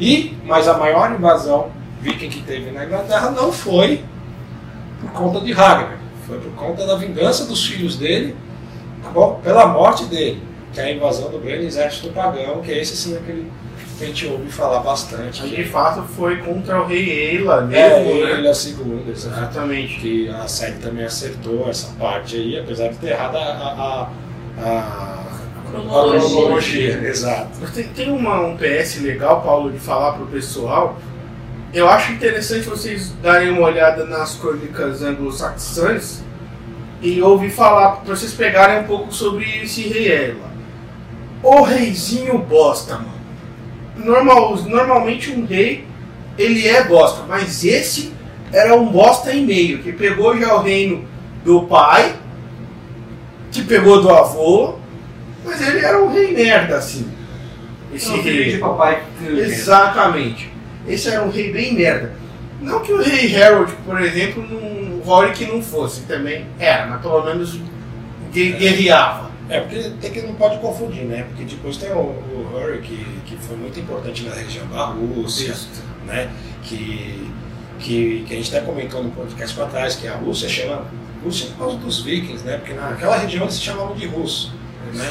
E, 0.00 0.36
mas 0.44 0.66
a 0.66 0.78
maior 0.78 1.12
invasão 1.12 1.70
viking 2.00 2.30
que 2.30 2.42
teve 2.42 2.70
na 2.70 2.84
Inglaterra 2.84 3.30
não 3.30 3.52
foi 3.52 4.02
por 5.00 5.12
conta 5.12 5.40
de 5.40 5.52
Ragnar, 5.52 5.98
foi 6.30 6.38
por 6.38 6.52
conta 6.52 6.86
da 6.86 6.94
vingança 6.94 7.44
dos 7.46 7.66
filhos 7.66 7.96
dele 7.96 8.36
tá 9.02 9.10
bom? 9.10 9.40
pela 9.42 9.66
morte 9.66 10.04
dele, 10.04 10.40
que 10.72 10.80
é 10.80 10.84
a 10.84 10.92
invasão 10.92 11.28
do 11.30 11.38
grande 11.40 11.66
exército 11.66 12.10
pagão, 12.10 12.60
que 12.62 12.70
é 12.70 12.80
esse 12.80 12.96
sim 12.96 13.16
aquele 13.16 13.50
que 13.98 14.04
a 14.04 14.06
gente 14.06 14.26
ouve 14.28 14.50
falar 14.50 14.80
bastante. 14.80 15.42
Mas 15.42 15.50
de 15.50 15.64
fato 15.64 16.02
foi 16.02 16.38
contra 16.38 16.80
o 16.80 16.86
rei 16.86 17.10
Eila 17.10 17.62
mesmo, 17.62 17.84
é, 17.84 18.02
né? 18.02 18.30
Eila 18.36 18.52
II, 18.52 19.10
Exatamente. 19.10 20.00
Que 20.00 20.28
a 20.30 20.48
série 20.48 20.78
também 20.78 21.04
acertou 21.04 21.68
essa 21.68 21.92
parte 21.98 22.36
aí, 22.36 22.58
apesar 22.58 22.88
de 22.88 22.96
ter 22.96 23.08
errado 23.10 23.36
a, 23.36 23.40
a, 23.40 24.08
a, 24.58 24.66
a 24.66 25.70
Cronologia. 25.70 26.28
cronologia. 26.28 27.08
Exato. 27.08 27.50
Mas 27.60 27.70
Tem, 27.72 27.84
tem 27.88 28.10
uma, 28.10 28.40
um 28.40 28.56
PS 28.56 29.02
legal, 29.02 29.42
Paulo, 29.42 29.70
de 29.70 29.78
falar 29.78 30.14
pro 30.14 30.26
pessoal. 30.26 30.96
Eu 31.72 31.88
acho 31.88 32.12
interessante 32.12 32.68
vocês 32.68 33.12
darem 33.22 33.50
uma 33.50 33.62
olhada 33.62 34.04
nas 34.04 34.34
crônicas 34.34 35.02
anglo-saxãs 35.02 36.22
e 37.00 37.22
ouvir 37.22 37.50
falar, 37.50 37.96
pra 37.98 38.14
vocês 38.16 38.32
pegarem 38.32 38.80
um 38.80 38.84
pouco 38.84 39.12
sobre 39.14 39.44
esse 39.62 39.82
rei 39.82 40.12
Ela. 40.12 40.50
O 41.42 41.62
reizinho 41.62 42.38
bosta, 42.38 42.94
mano. 42.96 43.20
Normal, 43.96 44.56
normalmente 44.64 45.30
um 45.30 45.46
rei, 45.46 45.86
ele 46.36 46.66
é 46.66 46.82
bosta, 46.84 47.22
mas 47.28 47.64
esse 47.64 48.12
era 48.52 48.74
um 48.74 48.86
bosta 48.90 49.32
e 49.32 49.44
meio, 49.44 49.78
que 49.78 49.92
pegou 49.92 50.36
já 50.36 50.54
o 50.54 50.62
reino 50.62 51.04
do 51.44 51.62
pai, 51.62 52.14
que 53.52 53.62
pegou 53.62 54.02
do 54.02 54.10
avô, 54.10 54.74
mas 55.44 55.60
ele 55.66 55.78
era 55.84 56.02
um 56.02 56.12
rei 56.12 56.32
merda, 56.34 56.76
assim. 56.78 57.06
Esse 57.94 58.08
Não, 58.08 58.22
filho 58.22 58.44
de 58.44 58.50
rei. 58.50 58.58
papai. 58.58 59.02
que- 59.18 59.26
Exatamente. 59.40 60.49
Esse 60.86 61.08
era 61.08 61.22
um 61.24 61.30
rei 61.30 61.52
bem 61.52 61.74
merda. 61.74 62.12
Não 62.60 62.80
que 62.80 62.92
o 62.92 63.02
rei 63.02 63.34
Harold, 63.42 63.72
por 63.86 64.00
exemplo, 64.00 64.42
não, 64.46 64.98
o 64.98 65.02
Rorik 65.04 65.46
não 65.46 65.62
fosse, 65.62 66.02
também 66.02 66.46
era, 66.58 66.86
mas 66.86 67.00
pelo 67.00 67.24
menos 67.24 67.58
gue- 68.32 68.52
guerreava. 68.52 69.30
É, 69.48 69.60
porque 69.60 69.90
tem 70.00 70.12
que 70.12 70.22
não 70.22 70.34
pode 70.34 70.58
confundir, 70.58 71.04
né? 71.04 71.24
Porque 71.28 71.44
depois 71.44 71.76
tem 71.76 71.90
o, 71.90 71.96
o 71.98 72.80
que, 72.82 73.04
que 73.26 73.36
foi 73.36 73.56
muito 73.56 73.80
importante 73.80 74.22
na 74.24 74.34
região 74.34 74.66
da 74.68 74.84
Rússia, 74.84 75.54
né? 76.06 76.30
Que, 76.62 77.26
que, 77.80 78.24
que 78.28 78.34
a 78.34 78.36
gente 78.36 78.54
até 78.54 78.64
comentou 78.64 79.02
no 79.02 79.10
podcast 79.10 79.56
para 79.56 79.66
trás, 79.66 79.96
que 79.96 80.06
a 80.06 80.14
Rússia 80.14 80.48
chama 80.48 80.84
Rússia 81.24 81.48
por 81.48 81.58
causa 81.58 81.76
dos 81.78 82.02
vikings, 82.02 82.44
né? 82.44 82.58
Porque 82.58 82.74
naquela 82.74 83.16
região 83.16 83.42
eles 83.44 83.54
se 83.54 83.62
chamavam 83.62 83.94
de 83.96 84.06
russo, 84.06 84.52
né? 84.94 85.10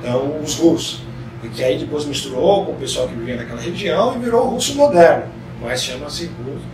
Então, 0.00 0.40
os 0.42 0.54
russos. 0.54 1.02
E 1.42 1.48
que 1.48 1.62
aí 1.62 1.78
depois 1.78 2.04
misturou 2.04 2.64
com 2.64 2.72
o 2.72 2.76
pessoal 2.76 3.08
que 3.08 3.14
vivia 3.14 3.36
naquela 3.36 3.60
região 3.60 4.16
e 4.16 4.18
virou 4.18 4.46
o 4.46 4.50
russo 4.50 4.74
moderno. 4.74 5.24
Mas 5.60 5.82
chama-se 5.82 6.26
russo. 6.26 6.64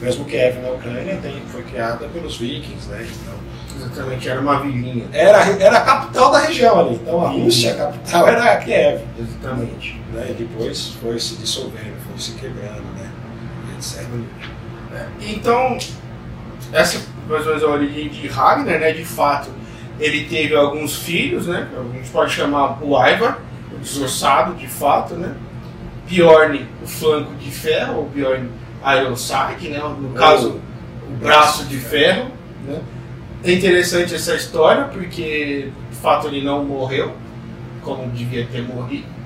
Mesmo 0.00 0.24
Kiev 0.26 0.60
na 0.60 0.70
Ucrânia 0.70 1.16
tem, 1.22 1.40
foi 1.46 1.62
criada 1.62 2.06
pelos 2.08 2.36
vikings, 2.36 2.88
né? 2.88 3.06
Então, 3.08 3.34
Exatamente, 3.76 4.28
era 4.28 4.40
uma 4.40 4.60
vilinha. 4.60 5.06
era, 5.12 5.38
era 5.60 5.78
a 5.78 5.80
capital 5.80 6.30
da 6.30 6.38
região 6.40 6.80
ali. 6.80 6.94
Então 6.96 7.24
a. 7.24 7.30
Rússia, 7.30 7.72
a 7.72 7.76
capital 7.76 8.28
era 8.28 8.56
Kiev. 8.56 9.02
Exatamente. 9.18 10.00
Né? 10.12 10.26
E 10.30 10.34
depois 10.34 10.88
foi 11.00 11.18
se 11.18 11.36
dissolvendo, 11.36 11.94
foi 12.06 12.18
se 12.18 12.32
quebrando, 12.32 12.82
né? 12.94 13.10
E 13.70 13.76
etc. 13.76 14.06
Então, 15.20 15.78
essa 16.72 17.00
mais 17.28 17.42
ou 17.42 17.48
menos 17.48 17.64
a 17.64 17.68
origem 17.68 18.08
de 18.08 18.28
Ragnar, 18.28 18.78
né? 18.78 18.92
De 18.92 19.04
fato, 19.04 19.50
ele 19.98 20.24
teve 20.24 20.54
alguns 20.54 20.96
filhos, 20.96 21.46
né? 21.46 21.68
A 21.76 21.96
gente 21.96 22.10
pode 22.10 22.32
chamar 22.32 22.82
o 22.82 22.94
Ivar, 23.06 23.40
desossado, 23.78 24.54
de 24.54 24.66
fato, 24.66 25.14
né? 25.14 25.34
Bjorn, 26.08 26.66
o 26.82 26.86
flanco 26.86 27.34
de 27.34 27.50
ferro, 27.50 28.02
o 28.02 28.08
Bjorn 28.08 28.48
Ironside, 28.84 29.68
né? 29.68 29.78
No 29.78 30.10
caso, 30.10 30.60
o 31.08 31.12
braço 31.12 31.64
de 31.64 31.76
ferro, 31.78 32.30
né? 32.64 32.80
É 33.44 33.52
interessante 33.52 34.14
essa 34.14 34.34
história 34.34 34.84
porque, 34.84 35.70
de 35.90 35.96
fato, 35.96 36.28
ele 36.28 36.44
não 36.44 36.64
morreu, 36.64 37.14
como 37.82 38.10
devia 38.10 38.46
ter 38.46 38.62
morrido 38.62 39.16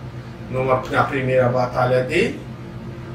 numa, 0.51 0.83
na 0.91 1.05
primeira 1.05 1.49
batalha 1.49 2.03
dele, 2.03 2.41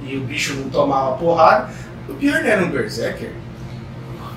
e 0.04 0.16
o 0.18 0.22
bicho 0.22 0.54
não 0.56 0.70
tomava 0.70 1.18
porrada. 1.18 1.70
O 2.08 2.14
Bjorn 2.14 2.48
era 2.48 2.64
um 2.64 2.70
berserker. 2.70 3.32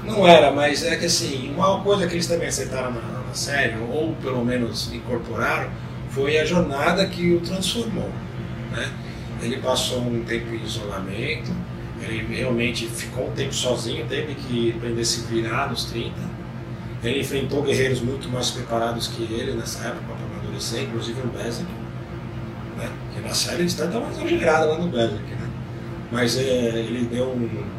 Não 0.05 0.26
era, 0.26 0.50
mas 0.50 0.83
é 0.85 0.97
que 0.97 1.05
assim, 1.05 1.52
uma 1.55 1.81
coisa 1.81 2.07
que 2.07 2.14
eles 2.14 2.26
também 2.26 2.49
aceitaram 2.49 2.90
na, 2.90 3.00
na 3.00 3.35
série, 3.35 3.76
ou 3.90 4.14
pelo 4.23 4.45
menos 4.45 4.93
incorporaram, 4.93 5.69
foi 6.18 6.37
a 6.37 6.44
jornada 6.44 7.06
que 7.06 7.32
o 7.32 7.40
transformou. 7.40 8.10
Né? 8.72 8.90
Ele 9.40 9.58
passou 9.58 10.00
um 10.00 10.25
tempo 10.25 10.52
em 10.52 10.64
isolamento, 10.64 11.52
ele 12.02 12.34
realmente 12.34 12.87
ficou 12.87 13.28
um 13.28 13.32
tempo 13.32 13.54
sozinho, 13.54 14.04
teve 14.06 14.34
que 14.34 14.75
aprender 14.76 15.00
a 15.00 15.04
se 15.04 15.20
virar 15.26 15.70
nos 15.70 15.84
30. 15.84 16.12
Ele 17.04 17.20
enfrentou 17.20 17.62
guerreiros 17.62 18.00
muito 18.00 18.28
mais 18.28 18.50
preparados 18.50 19.06
que 19.06 19.22
ele 19.22 19.52
nessa 19.52 19.87
época 19.87 20.02
para 20.06 20.26
amadurecer, 20.26 20.82
inclusive 20.82 21.20
o 21.20 21.28
Bezek. 21.28 21.68
Né? 22.76 22.90
Na 23.22 23.34
série 23.34 23.62
eles 23.62 23.75
tentam 23.75 24.00
mais 24.00 24.16
exagerada 24.16 24.66
lá 24.66 24.78
no 24.78 24.88
Bezek. 24.88 25.22
Né? 25.22 25.48
Mas 26.10 26.37
é, 26.37 26.80
ele 26.80 27.06
deu 27.06 27.26
um. 27.26 27.78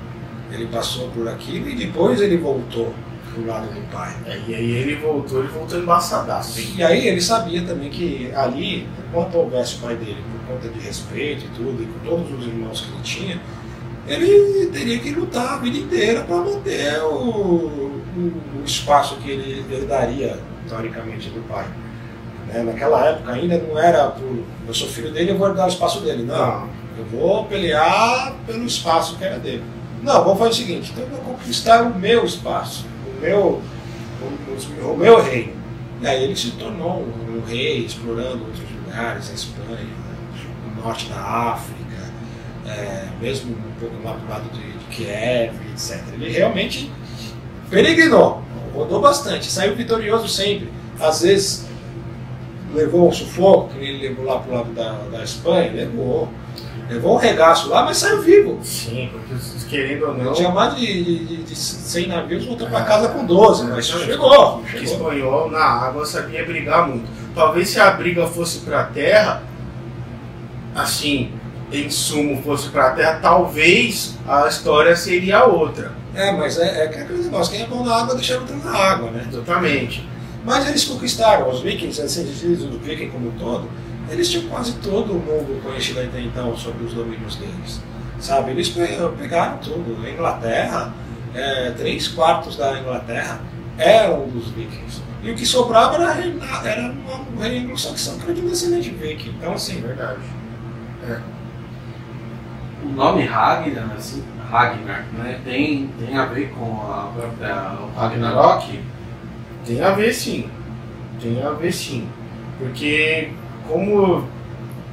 Ele 0.51 0.65
passou 0.67 1.09
por 1.09 1.27
aquilo 1.27 1.69
e 1.69 1.75
depois 1.75 2.21
ele 2.21 2.37
voltou 2.37 2.93
pro 3.41 3.51
lado 3.51 3.67
do 3.73 3.81
pai. 3.91 4.15
É, 4.25 4.39
e 4.47 4.55
aí 4.55 4.71
ele 4.71 4.95
voltou, 4.95 5.39
ele 5.39 5.47
voltou 5.49 5.79
embaçadaço. 5.79 6.59
E 6.59 6.83
aí 6.83 7.07
ele 7.07 7.21
sabia 7.21 7.61
também 7.63 7.89
que 7.89 8.31
ali, 8.35 8.87
enquanto 9.07 9.35
houvesse 9.35 9.75
o 9.75 9.79
pai 9.79 9.95
dele, 9.95 10.17
por 10.31 10.55
conta 10.55 10.69
de 10.69 10.79
respeito 10.79 11.45
e 11.45 11.49
tudo, 11.49 11.83
e 11.83 11.85
com 11.85 11.99
todos 12.09 12.39
os 12.39 12.45
irmãos 12.47 12.81
que 12.81 12.91
ele 12.91 13.01
tinha, 13.03 13.41
ele 14.07 14.67
teria 14.73 14.99
que 14.99 15.11
lutar 15.11 15.53
a 15.53 15.57
vida 15.57 15.77
inteira 15.77 16.21
para 16.23 16.37
manter 16.37 16.99
o, 17.03 17.13
o- 17.15 18.03
o 18.59 18.63
espaço 18.65 19.15
que 19.17 19.29
ele, 19.29 19.65
ele 19.69 19.85
daria, 19.85 20.39
teoricamente, 20.67 21.29
do 21.29 21.41
pai. 21.47 21.65
Né? 22.47 22.63
Naquela 22.63 23.05
época 23.07 23.31
ainda 23.33 23.57
não 23.59 23.77
era 23.77 24.07
por 24.07 24.43
eu 24.67 24.73
sou 24.73 24.87
filho 24.87 25.11
dele, 25.11 25.31
eu 25.31 25.37
vou 25.37 25.53
dar 25.53 25.65
o 25.65 25.69
espaço 25.69 26.01
dele. 26.01 26.23
Não, 26.23 26.67
eu 26.97 27.05
vou 27.11 27.45
pelear 27.45 28.33
pelo 28.47 28.65
espaço 28.65 29.15
que 29.17 29.23
era 29.23 29.37
dele. 29.39 29.63
Não, 30.01 30.23
vamos 30.23 30.39
fazer 30.39 30.51
o 30.51 30.53
seguinte, 30.55 30.91
então 30.91 31.03
eu 31.03 31.09
vou 31.09 31.19
conquistar 31.35 31.83
o 31.83 31.93
meu 31.99 32.23
espaço, 32.23 32.85
meu, 33.19 33.61
o, 34.21 34.91
o 34.91 34.97
meu 34.97 35.21
reino. 35.21 35.53
E 36.01 36.07
aí 36.07 36.23
ele 36.23 36.35
se 36.35 36.51
tornou 36.51 37.01
um, 37.01 37.37
um 37.37 37.45
rei, 37.45 37.85
explorando 37.85 38.45
outros 38.45 38.71
lugares, 38.85 39.29
a 39.29 39.33
Espanha, 39.33 39.87
o 40.65 40.81
norte 40.81 41.09
da 41.09 41.19
África, 41.19 41.79
é, 42.65 43.07
mesmo 43.19 43.51
um 43.51 43.79
pouco 43.79 43.95
lá 44.03 44.13
do 44.13 44.29
lado 44.29 44.49
de, 44.53 44.61
de 44.61 44.85
Kiev, 44.85 45.53
etc. 45.71 46.01
Ele 46.13 46.31
realmente 46.31 46.91
peregrinou, 47.69 48.41
rodou 48.73 49.01
bastante, 49.01 49.51
saiu 49.51 49.75
vitorioso 49.75 50.27
sempre. 50.27 50.69
Às 50.99 51.21
vezes 51.21 51.69
levou 52.73 53.09
um 53.09 53.11
sufoco, 53.11 53.73
que 53.73 53.79
ele 53.79 54.09
levou 54.09 54.25
lá 54.25 54.39
pro 54.39 54.53
lado 54.53 54.73
da, 54.73 54.93
da 55.11 55.23
Espanha, 55.23 55.71
levou. 55.71 56.29
Levou 56.89 57.15
um 57.15 57.17
regaço 57.17 57.69
lá, 57.69 57.85
mas 57.85 57.97
saiu 57.97 58.21
vivo. 58.21 58.59
Sim, 58.63 59.09
porque 59.11 59.35
querendo 59.69 60.07
ou 60.07 60.17
não, 60.17 60.33
Tinha 60.33 60.49
mais 60.49 60.75
de, 60.75 61.03
de, 61.03 61.25
de, 61.25 61.43
de 61.43 61.55
100 61.55 62.07
navios, 62.07 62.45
voltou 62.45 62.67
para 62.67 62.83
casa 62.83 63.09
com 63.09 63.25
12, 63.25 63.67
mas 63.67 63.85
chegou. 63.85 64.63
que 64.63 64.71
chegou. 64.71 64.83
espanhol 64.83 65.51
na 65.51 65.63
água 65.63 66.05
sabia 66.05 66.43
brigar 66.43 66.87
muito. 66.87 67.07
Talvez 67.35 67.69
se 67.69 67.79
a 67.79 67.91
briga 67.91 68.25
fosse 68.25 68.59
pra 68.59 68.85
terra, 68.85 69.43
assim, 70.73 71.31
em 71.71 71.89
sumo 71.89 72.41
fosse 72.41 72.69
pra 72.69 72.91
terra, 72.91 73.19
talvez 73.21 74.17
a 74.27 74.47
história 74.47 74.95
seria 74.95 75.45
outra. 75.45 75.91
É, 76.15 76.31
mas 76.31 76.57
é, 76.57 76.79
é 76.79 76.83
aquele 76.85 77.23
negócio, 77.23 77.53
quem 77.53 77.61
é 77.61 77.67
bom 77.67 77.83
na 77.83 77.95
água 77.95 78.15
deixa 78.15 78.39
outro 78.39 78.57
na 78.57 78.75
água, 78.75 79.11
né? 79.11 79.27
Exatamente. 79.31 80.09
Mas 80.43 80.67
eles 80.67 80.85
conquistaram, 80.85 81.49
os 81.49 81.61
vikings, 81.61 82.01
assim, 82.01 82.23
os 82.23 82.81
vikings 82.81 83.11
como 83.11 83.27
um 83.29 83.31
todo, 83.31 83.69
eles 84.11 84.29
tinham 84.29 84.47
quase 84.49 84.73
todo 84.75 85.11
o 85.13 85.19
mundo 85.19 85.61
conhecido 85.63 85.99
até 86.01 86.19
então 86.21 86.55
sobre 86.57 86.83
os 86.85 86.93
domínios 86.93 87.35
deles. 87.35 87.81
Sabe, 88.19 88.51
eles 88.51 88.69
pe- 88.69 88.87
pegaram 89.17 89.57
tudo. 89.59 89.97
A 90.05 90.09
Inglaterra, 90.09 90.93
é, 91.33 91.71
três 91.71 92.07
quartos 92.09 92.57
da 92.57 92.79
Inglaterra 92.79 93.39
eram 93.77 94.27
dos 94.27 94.49
vikings. 94.49 95.01
E 95.23 95.31
o 95.31 95.35
que 95.35 95.45
sobrava 95.45 95.95
era, 95.95 96.13
era 96.65 96.93
um 97.35 97.39
rei 97.39 97.59
anglo-saxão 97.59 98.17
que 98.17 98.23
era 98.23 98.33
de 98.33 98.41
descendente 98.41 98.89
viking. 98.89 99.29
Então, 99.37 99.53
assim. 99.53 99.81
Verdade. 99.81 100.19
O 102.83 102.89
nome 102.89 103.23
Ragnar, 103.25 103.91
assim, 103.97 104.23
Ragnar, 104.49 105.05
né, 105.17 105.39
tem, 105.43 105.87
tem 105.99 106.17
a 106.17 106.25
ver 106.25 106.49
com 106.51 106.81
a 106.89 107.11
própria 107.13 107.73
o 107.81 107.99
Ragnarok? 107.99 108.79
Tem 109.65 109.81
a 109.81 109.91
ver 109.91 110.13
sim. 110.13 110.49
Tem 111.21 111.41
a 111.43 111.51
ver 111.51 111.71
sim. 111.73 112.07
Porque 112.57 113.29
como 113.69 114.27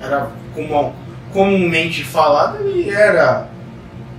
era 0.00 0.30
como, 0.54 0.94
comumente 1.32 2.04
falado, 2.04 2.58
ele 2.60 2.90
era. 2.90 3.48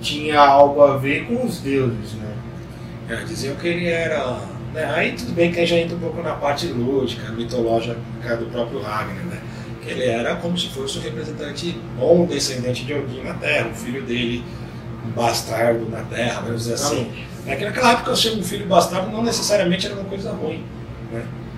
tinha 0.02 0.40
algo 0.40 0.82
a 0.82 0.98
ver 0.98 1.26
com 1.26 1.46
os 1.46 1.60
deuses, 1.60 2.14
né? 2.14 2.34
É, 3.10 3.16
diziam 3.24 3.56
que 3.56 3.68
ele 3.68 3.88
era. 3.88 4.40
Né, 4.74 4.84
aí 4.94 5.14
tudo 5.14 5.34
bem 5.34 5.52
que 5.52 5.60
aí 5.60 5.66
já 5.66 5.78
entra 5.78 5.96
um 5.96 6.00
pouco 6.00 6.22
na 6.22 6.34
parte 6.34 6.68
lúdica, 6.68 7.32
mitológica 7.32 7.96
do 8.38 8.48
próprio 8.52 8.82
Ragnar, 8.82 9.26
né? 9.26 9.42
Que 9.82 9.92
ele 9.92 10.06
era 10.06 10.36
como 10.36 10.58
se 10.58 10.68
fosse 10.70 10.98
o 10.98 11.02
representante 11.02 11.80
ou 12.00 12.24
um 12.24 12.26
descendente 12.26 12.84
de 12.84 12.94
Odin 12.94 13.24
na 13.24 13.34
Terra, 13.36 13.70
um 13.70 13.74
filho 13.74 14.04
dele, 14.04 14.44
um 15.06 15.12
bastardo 15.12 15.90
na 15.90 16.02
Terra, 16.02 16.42
vamos 16.42 16.64
dizer 16.64 16.74
assim. 16.74 17.12
Que 17.46 17.64
naquela 17.64 17.94
época 17.94 18.14
ser 18.14 18.32
um 18.32 18.44
filho 18.44 18.68
bastardo 18.68 19.10
não 19.10 19.24
necessariamente 19.24 19.86
era 19.86 19.96
uma 19.96 20.04
coisa 20.04 20.32
ruim. 20.32 20.66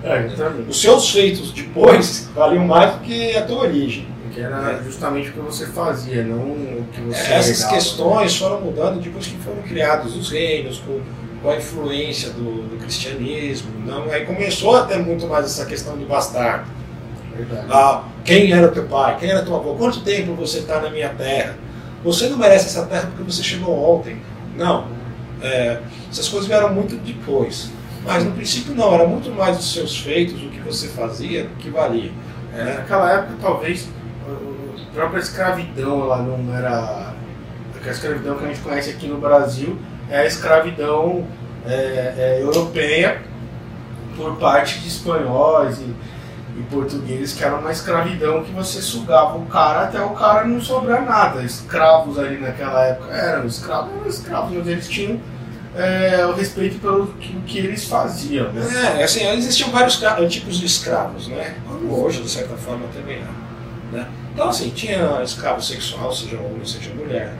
Né? 0.02 0.30
É. 0.66 0.70
Os 0.70 0.80
seus 0.80 1.10
feitos 1.10 1.52
depois 1.52 2.28
valiam 2.34 2.66
mais 2.66 2.92
do 2.94 3.00
que 3.00 3.36
a 3.36 3.42
tua 3.42 3.60
origem. 3.62 4.06
Que 4.32 4.40
era 4.40 4.80
justamente 4.84 5.30
o 5.30 5.32
que 5.32 5.40
você 5.40 5.66
fazia, 5.66 6.22
não 6.22 6.38
o 6.38 6.86
que 6.92 7.00
você 7.00 7.18
É, 7.20 7.34
Essas 7.34 7.58
herdava, 7.58 7.74
questões 7.74 8.36
foram 8.36 8.60
mudando 8.60 9.00
depois 9.00 9.26
que 9.26 9.36
foram 9.38 9.60
criados 9.62 10.16
os 10.16 10.30
reinos, 10.30 10.78
com, 10.78 11.00
com 11.42 11.50
a 11.50 11.56
influência 11.56 12.30
do, 12.30 12.68
do 12.68 12.76
cristianismo. 12.78 13.70
Não, 13.84 14.04
aí 14.04 14.24
começou 14.24 14.76
até 14.76 14.96
muito 14.98 15.26
mais 15.26 15.46
essa 15.46 15.66
questão 15.66 15.96
de 15.98 16.04
bastardo. 16.04 16.64
né? 16.66 17.36
Verdade. 17.38 17.66
Ah, 17.70 18.04
quem 18.24 18.52
era 18.52 18.68
teu 18.68 18.84
pai? 18.84 19.16
Quem 19.18 19.30
era 19.30 19.42
tua 19.42 19.58
avó? 19.58 19.74
Quanto 19.74 20.00
tempo 20.02 20.34
você 20.34 20.58
está 20.58 20.80
na 20.80 20.90
minha 20.90 21.08
terra? 21.10 21.56
Você 22.04 22.28
não 22.28 22.38
merece 22.38 22.66
essa 22.66 22.86
terra 22.86 23.10
porque 23.14 23.30
você 23.30 23.42
chegou 23.42 23.96
ontem. 23.98 24.16
Não. 24.56 24.86
É, 25.42 25.78
essas 26.10 26.28
coisas 26.28 26.48
vieram 26.48 26.72
muito 26.72 26.96
depois. 26.96 27.70
Mas 28.04 28.24
no 28.24 28.32
princípio 28.32 28.74
não, 28.74 28.94
era 28.94 29.06
muito 29.06 29.30
mais 29.30 29.58
os 29.58 29.72
seus 29.72 29.98
feitos, 29.98 30.42
o 30.42 30.48
que 30.48 30.60
você 30.60 30.88
fazia, 30.88 31.48
que 31.58 31.68
valia. 31.70 32.10
É, 32.54 32.64
naquela 32.64 33.12
época, 33.12 33.34
talvez, 33.40 33.88
a 34.26 34.94
própria 34.94 35.20
escravidão 35.20 36.02
ela 36.04 36.22
não 36.22 36.56
era. 36.56 37.14
A 37.82 37.90
escravidão 37.90 38.36
que 38.36 38.44
a 38.44 38.48
gente 38.48 38.60
conhece 38.60 38.90
aqui 38.90 39.06
no 39.06 39.18
Brasil 39.18 39.78
é 40.10 40.18
a 40.18 40.26
escravidão 40.26 41.24
é, 41.66 42.14
é, 42.16 42.42
europeia 42.42 43.22
por 44.16 44.36
parte 44.36 44.80
de 44.80 44.88
espanhóis 44.88 45.78
e, 45.78 45.94
e 46.58 46.62
portugueses, 46.70 47.32
que 47.32 47.42
era 47.42 47.56
uma 47.56 47.72
escravidão 47.72 48.42
que 48.42 48.52
você 48.52 48.82
sugava 48.82 49.38
o 49.38 49.46
cara 49.46 49.84
até 49.84 50.00
o 50.00 50.10
cara 50.10 50.44
não 50.44 50.60
sobrar 50.60 51.04
nada. 51.04 51.42
Escravos 51.42 52.18
ali 52.18 52.38
naquela 52.38 52.84
época 52.84 53.14
eram 53.14 53.46
escravos, 53.46 53.92
eram 53.94 54.06
escravos, 54.06 54.52
mas 54.54 54.66
eles 54.66 54.88
tinham 54.88 55.18
é, 55.76 56.26
o 56.26 56.32
respeito 56.32 56.78
pelo 56.80 57.06
que, 57.14 57.32
que 57.46 57.58
eles 57.58 57.84
faziam. 57.84 58.52
Né? 58.52 58.96
É, 58.98 59.04
assim, 59.04 59.26
existiam 59.30 59.70
vários 59.70 60.02
tipos 60.28 60.58
de 60.58 60.66
escravos, 60.66 61.28
né? 61.28 61.56
Como 61.66 62.02
hoje, 62.04 62.22
de 62.22 62.28
certa 62.28 62.56
forma, 62.56 62.86
também 62.94 63.22
há. 63.22 63.96
Né? 63.96 64.06
Então, 64.34 64.48
assim, 64.48 64.70
tinha 64.70 65.20
escravo 65.22 65.60
sexual, 65.62 66.12
seja 66.12 66.36
homem, 66.38 66.64
seja 66.64 66.92
mulher. 66.94 67.32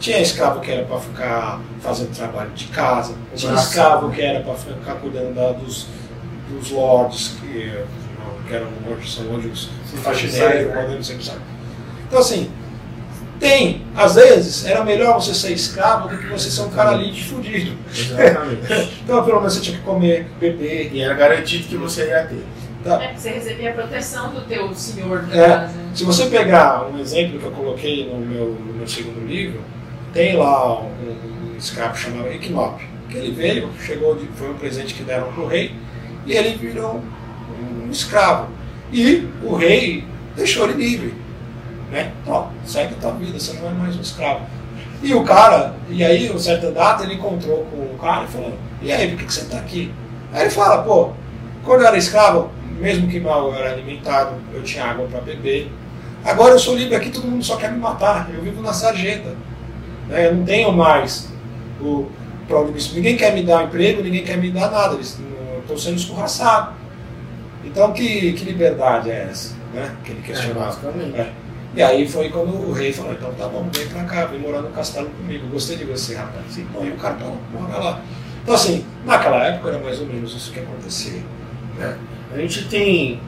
Tinha 0.00 0.18
escravo 0.20 0.60
que 0.60 0.70
era 0.70 0.84
para 0.84 0.98
ficar 0.98 1.60
fazendo 1.80 2.14
trabalho 2.14 2.50
de 2.50 2.64
casa. 2.66 3.14
Tinha 3.36 3.52
Braço. 3.52 3.68
escravo 3.68 4.10
que 4.10 4.20
era 4.20 4.40
para 4.40 4.54
ficar 4.54 4.94
cuidando 4.96 5.34
da- 5.34 5.52
dos, 5.52 5.86
dos 6.50 6.70
lords, 6.70 7.36
que, 7.40 7.72
que 8.48 8.54
eram 8.54 8.66
hoje, 8.90 9.08
são 9.10 9.26
hoje 9.32 9.48
os 9.48 9.70
faxineiros, 10.02 11.08
né? 11.08 11.38
Então, 12.08 12.18
assim, 12.18 12.50
tem. 13.42 13.82
Às 13.94 14.14
vezes, 14.14 14.64
era 14.64 14.84
melhor 14.84 15.20
você 15.20 15.34
ser 15.34 15.52
escravo 15.52 16.08
do 16.08 16.16
que 16.16 16.26
você 16.28 16.48
ser 16.50 16.62
um 16.62 16.70
cara 16.70 16.90
ali 16.92 17.10
de 17.10 17.24
fudido. 17.24 17.76
Exatamente. 17.94 18.92
Então, 19.04 19.24
pelo 19.24 19.38
menos 19.38 19.54
você 19.54 19.60
tinha 19.60 19.76
que 19.76 19.82
comer, 19.82 20.26
beber. 20.40 20.90
e 20.94 21.00
era 21.02 21.12
garantido 21.14 21.66
que 21.68 21.76
você 21.76 22.06
ia 22.06 22.24
ter. 22.24 22.44
Tá? 22.84 23.02
É, 23.02 23.12
você 23.14 23.30
recebia 23.30 23.70
a 23.70 23.72
proteção 23.74 24.32
do 24.32 24.40
teu 24.42 24.72
senhor 24.74 25.24
É. 25.32 25.46
casa. 25.48 25.74
Se 25.94 26.04
você 26.04 26.26
pegar 26.26 26.88
um 26.88 26.98
exemplo 27.00 27.38
que 27.38 27.44
eu 27.44 27.50
coloquei 27.50 28.06
no 28.08 28.18
meu, 28.18 28.46
no 28.54 28.72
meu 28.74 28.88
segundo 28.88 29.26
livro, 29.26 29.60
tem 30.12 30.36
lá 30.36 30.80
um, 30.80 30.86
um 30.86 31.56
escravo 31.58 31.96
chamado 31.96 32.28
Equinop. 32.28 32.80
Que 33.08 33.18
ele 33.18 33.32
veio, 33.32 33.68
chegou, 33.84 34.16
de- 34.16 34.26
foi 34.36 34.50
um 34.50 34.54
presente 34.54 34.94
que 34.94 35.02
deram 35.02 35.30
para 35.32 35.42
o 35.42 35.46
rei, 35.46 35.74
e 36.26 36.32
ele 36.32 36.56
virou 36.56 37.02
um 37.86 37.90
escravo. 37.90 38.48
E 38.92 39.28
o 39.42 39.54
rei 39.54 40.04
deixou 40.36 40.68
ele 40.68 40.82
livre. 40.82 41.14
Né? 41.92 42.10
Ó, 42.26 42.46
segue 42.64 42.94
tua 42.94 43.12
vida, 43.12 43.38
você 43.38 43.52
não 43.60 43.68
é 43.68 43.72
mais 43.72 43.94
um 43.96 44.00
escravo. 44.00 44.40
E 45.02 45.12
o 45.14 45.22
cara, 45.24 45.74
e 45.90 46.02
aí, 46.02 46.30
uma 46.30 46.38
certa 46.38 46.70
data, 46.70 47.04
ele 47.04 47.14
encontrou 47.14 47.66
com 47.70 47.76
o 47.76 47.98
cara 48.00 48.24
e 48.24 48.28
falou: 48.28 48.54
E 48.80 48.90
aí, 48.90 49.08
por 49.10 49.18
que, 49.18 49.26
que 49.26 49.34
você 49.34 49.42
está 49.42 49.58
aqui? 49.58 49.92
Aí 50.32 50.42
ele 50.42 50.50
fala: 50.50 50.82
Pô, 50.82 51.10
quando 51.64 51.82
eu 51.82 51.86
era 51.88 51.98
escravo, 51.98 52.50
mesmo 52.78 53.06
que 53.08 53.20
mal 53.20 53.48
eu 53.48 53.54
era 53.54 53.72
alimentado, 53.72 54.36
eu 54.54 54.62
tinha 54.62 54.84
água 54.86 55.06
para 55.06 55.20
beber. 55.20 55.70
Agora 56.24 56.54
eu 56.54 56.58
sou 56.58 56.76
livre 56.76 56.94
aqui, 56.94 57.10
todo 57.10 57.26
mundo 57.26 57.44
só 57.44 57.56
quer 57.56 57.70
me 57.72 57.78
matar. 57.78 58.30
Eu 58.32 58.42
vivo 58.42 58.62
na 58.62 58.72
sarjeta. 58.72 59.34
Né? 60.08 60.28
Eu 60.28 60.36
não 60.36 60.44
tenho 60.44 60.72
mais 60.72 61.28
o 61.80 62.08
onde 62.48 62.72
me- 62.72 62.94
Ninguém 62.94 63.16
quer 63.16 63.34
me 63.34 63.42
dar 63.42 63.58
um 63.62 63.64
emprego, 63.64 64.02
ninguém 64.02 64.22
quer 64.22 64.36
me 64.36 64.50
dar 64.50 64.70
nada. 64.70 64.94
Eu 64.94 65.00
estou 65.60 65.76
sendo 65.76 65.96
escorraçado. 65.96 66.74
Então, 67.64 67.92
que, 67.92 68.32
que 68.34 68.44
liberdade 68.44 69.10
é 69.10 69.26
essa? 69.30 69.54
Né? 69.74 69.90
Que 70.04 70.12
ele 70.12 70.20
É, 70.20 70.26
questionava. 70.26 70.78
É. 71.16 71.32
E 71.74 71.82
aí 71.82 72.06
foi 72.06 72.28
quando 72.28 72.68
o 72.68 72.72
rei 72.72 72.92
falou, 72.92 73.12
então 73.12 73.32
tá 73.32 73.48
bom, 73.48 73.66
vem 73.74 73.86
pra 73.88 74.04
cá, 74.04 74.26
vem 74.26 74.38
morar 74.38 74.60
no 74.60 74.70
castelo 74.70 75.08
comigo, 75.08 75.46
gostei 75.48 75.76
de 75.76 75.84
você, 75.84 76.14
rapaz. 76.14 76.58
E, 76.58 76.62
bom, 76.62 76.84
e 76.84 76.90
o 76.90 76.96
cara 76.96 77.14
tá, 77.14 77.24
mora 77.52 77.78
lá. 77.78 78.02
Então 78.42 78.54
assim, 78.54 78.84
naquela 79.06 79.42
época 79.44 79.70
era 79.70 79.78
mais 79.78 80.00
ou 80.00 80.06
menos 80.06 80.34
isso 80.34 80.52
que 80.52 80.60
acontecia. 80.60 81.22
A 82.32 82.38
gente 82.38 82.68
tem 82.68 83.20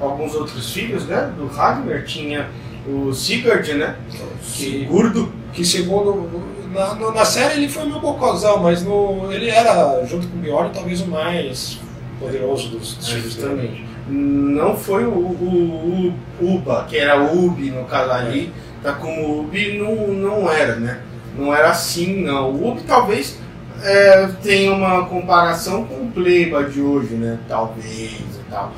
alguns 0.00 0.34
outros 0.34 0.72
filhos, 0.72 1.06
né? 1.06 1.32
Do 1.36 1.46
Ragnar 1.46 2.04
tinha 2.04 2.48
o 2.86 3.12
Sigurd, 3.12 3.74
né? 3.74 3.96
Que, 4.42 4.84
Gordo. 4.84 5.32
que 5.52 5.64
segundo, 5.64 6.28
na, 6.72 6.94
na 7.12 7.24
série 7.24 7.54
ele 7.54 7.68
foi 7.68 7.84
meu 7.84 8.00
bocozão, 8.00 8.58
mas 8.60 8.82
no, 8.82 9.32
ele 9.32 9.48
era, 9.48 10.04
junto 10.04 10.26
com 10.26 10.38
o 10.38 10.40
Bjorn, 10.40 10.70
talvez 10.72 11.00
o 11.00 11.06
mais 11.06 11.78
poderoso 12.18 12.68
dos, 12.70 12.94
dos 12.94 13.08
filhos 13.08 13.36
dele. 13.36 13.86
Não 14.08 14.76
foi 14.76 15.04
o, 15.04 15.10
o, 15.10 16.14
o 16.40 16.54
Uba, 16.54 16.86
que 16.88 16.98
era 16.98 17.22
Ubi 17.22 17.70
no 17.70 17.84
caso 17.84 18.10
ali, 18.10 18.52
tá 18.82 18.92
como 18.92 19.40
Ubi 19.40 19.78
não, 19.78 20.08
não 20.08 20.50
era, 20.50 20.76
né? 20.76 21.00
Não 21.38 21.54
era 21.54 21.70
assim, 21.70 22.22
não. 22.22 22.50
O 22.50 22.70
Ubi 22.70 22.82
talvez 22.82 23.38
é, 23.82 24.28
tenha 24.42 24.72
uma 24.72 25.06
comparação 25.06 25.84
com 25.84 26.02
o 26.02 26.10
Pleiba 26.12 26.64
de 26.64 26.80
hoje, 26.80 27.14
né? 27.14 27.38
Talvez 27.48 28.12
e 28.12 28.50
tal. 28.50 28.72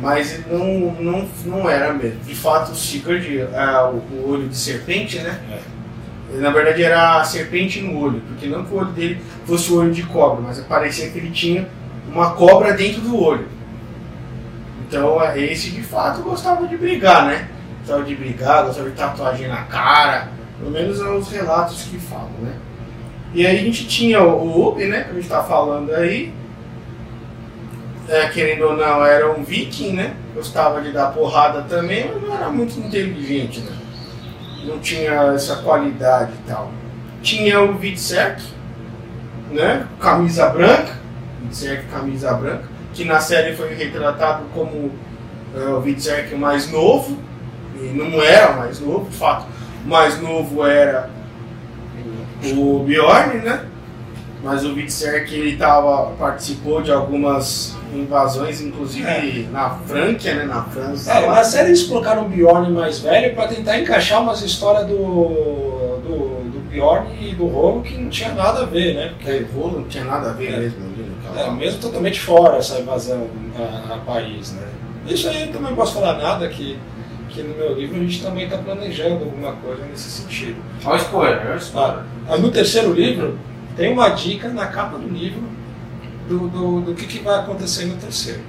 Mas 0.00 0.46
não, 0.46 0.92
não, 1.00 1.28
não 1.44 1.68
era 1.68 1.92
mesmo. 1.92 2.20
De 2.20 2.34
fato, 2.34 2.72
o 2.72 2.76
Sigurd, 2.76 3.40
é, 3.40 3.46
o, 3.82 3.96
o 3.96 4.30
olho 4.30 4.48
de 4.48 4.56
serpente, 4.56 5.18
né? 5.18 5.40
Na 6.32 6.50
verdade 6.50 6.82
era 6.82 7.20
a 7.20 7.24
serpente 7.24 7.80
no 7.80 7.98
olho, 7.98 8.20
porque 8.20 8.46
não 8.46 8.64
que 8.64 8.72
o 8.72 8.78
olho 8.78 8.92
dele 8.92 9.20
fosse 9.44 9.72
o 9.72 9.80
olho 9.80 9.92
de 9.92 10.04
cobra, 10.04 10.40
mas 10.40 10.60
parecia 10.60 11.10
que 11.10 11.18
ele 11.18 11.30
tinha 11.30 11.68
uma 12.08 12.32
cobra 12.34 12.72
dentro 12.72 13.00
do 13.00 13.20
olho. 13.20 13.46
Então 14.90 15.22
é, 15.22 15.38
esse 15.38 15.70
de 15.70 15.82
fato 15.82 16.20
gostava 16.20 16.66
de 16.66 16.76
brigar, 16.76 17.24
né? 17.24 17.48
Gostava 17.78 18.02
de 18.02 18.12
brigar, 18.16 18.64
gostava 18.64 18.90
de 18.90 18.96
tatuagem 18.96 19.46
na 19.46 19.62
cara, 19.62 20.28
pelo 20.58 20.72
menos 20.72 20.98
são 20.98 21.16
os 21.16 21.30
relatos 21.30 21.84
que 21.84 21.96
falam, 21.96 22.32
né? 22.42 22.52
E 23.32 23.46
aí 23.46 23.56
a 23.56 23.62
gente 23.62 23.86
tinha 23.86 24.20
o, 24.20 24.68
Ubi, 24.68 24.86
né? 24.86 25.04
Que 25.04 25.10
a 25.10 25.14
gente 25.14 25.28
tá 25.28 25.44
falando 25.44 25.94
aí. 25.94 26.34
É, 28.08 28.26
querendo 28.30 28.62
ou 28.62 28.76
não, 28.76 29.06
era 29.06 29.30
um 29.30 29.44
viking, 29.44 29.92
né? 29.92 30.16
Gostava 30.34 30.80
de 30.82 30.90
dar 30.90 31.12
porrada 31.12 31.62
também, 31.62 32.10
mas 32.12 32.22
não 32.22 32.36
era 32.36 32.50
muito 32.50 32.76
inteligente, 32.80 33.60
né? 33.60 33.72
Não 34.64 34.80
tinha 34.80 35.12
essa 35.34 35.56
qualidade 35.58 36.32
e 36.32 36.48
tal. 36.48 36.72
Tinha 37.22 37.60
o 37.62 37.78
Vitsek, 37.78 38.42
né? 39.52 39.86
Camisa 40.00 40.48
branca. 40.48 40.98
Vitsek, 41.44 41.84
camisa 41.86 42.34
branca. 42.34 42.69
Que 42.94 43.04
na 43.04 43.20
série 43.20 43.54
foi 43.54 43.74
retratado 43.74 44.44
como 44.54 44.90
é, 45.56 45.64
o 45.68 45.80
Vitsek 45.80 46.34
mais 46.34 46.70
novo. 46.70 47.16
E 47.76 47.84
não 47.96 48.20
era 48.22 48.52
mais 48.56 48.78
novo, 48.80 49.08
de 49.08 49.16
fato. 49.16 49.46
O 49.84 49.88
mais 49.88 50.20
novo 50.20 50.66
era 50.66 51.08
o 52.56 52.80
Bjorn, 52.84 53.38
né? 53.38 53.64
Mas 54.42 54.64
o 54.64 54.72
Berserk 54.74 55.34
ele 55.34 55.56
tava, 55.56 56.12
participou 56.18 56.80
de 56.82 56.90
algumas 56.90 57.76
invasões, 57.94 58.60
inclusive 58.62 59.06
É. 59.06 59.46
na 59.52 59.70
Franquia, 59.86 60.34
né? 60.34 60.44
Na 60.44 60.62
França. 60.64 61.12
É, 61.12 61.26
na 61.26 61.44
série 61.44 61.68
eles 61.68 61.82
colocaram 61.82 62.24
o 62.24 62.28
Bjorn 62.28 62.70
mais 62.72 63.00
velho 63.00 63.34
pra 63.34 63.48
tentar 63.48 63.78
encaixar 63.78 64.22
umas 64.22 64.40
histórias 64.42 64.86
do, 64.86 64.94
do, 64.96 66.50
do 66.50 66.60
Bjorn 66.70 67.06
e 67.20 67.34
do 67.34 67.46
Rolo 67.48 67.82
que 67.82 67.98
não 67.98 68.08
tinha 68.08 68.32
nada 68.32 68.62
a 68.62 68.64
ver, 68.64 68.94
né? 68.94 69.12
Porque 69.18 69.44
o 69.54 69.60
rolo 69.60 69.80
não 69.80 69.88
tinha 69.88 70.04
nada 70.04 70.30
a 70.30 70.32
ver 70.32 70.52
É. 70.54 70.56
mesmo. 70.58 70.89
É, 71.36 71.50
mesmo 71.50 71.80
totalmente 71.80 72.20
fora 72.20 72.56
essa 72.56 72.78
invasão 72.78 73.28
a, 73.56 73.94
a 73.94 73.98
Paris, 73.98 74.52
né? 74.52 74.66
Isso 75.06 75.28
aí 75.28 75.42
eu 75.42 75.52
também 75.52 75.70
não 75.70 75.76
posso 75.76 75.94
falar 75.94 76.18
nada 76.18 76.48
que, 76.48 76.78
que 77.28 77.42
no 77.42 77.54
meu 77.56 77.74
livro 77.74 77.96
a 77.96 78.00
gente 78.00 78.22
também 78.22 78.44
está 78.44 78.58
planejando 78.58 79.24
alguma 79.24 79.52
coisa 79.52 79.84
nesse 79.86 80.10
sentido. 80.10 80.56
Olha 80.84 80.94
o 80.94 80.96
spoiler, 80.96 81.40
olha 81.46 81.54
o 81.54 81.58
spoiler. 81.58 82.04
Ah, 82.28 82.36
no 82.36 82.50
terceiro 82.50 82.92
livro 82.92 83.38
tem 83.76 83.92
uma 83.92 84.10
dica 84.10 84.48
na 84.48 84.66
capa 84.66 84.98
do 84.98 85.08
livro 85.08 85.42
do, 86.28 86.48
do, 86.48 86.80
do 86.82 86.94
que, 86.94 87.06
que 87.06 87.18
vai 87.20 87.40
acontecer 87.40 87.86
no 87.86 87.96
terceiro. 87.96 88.40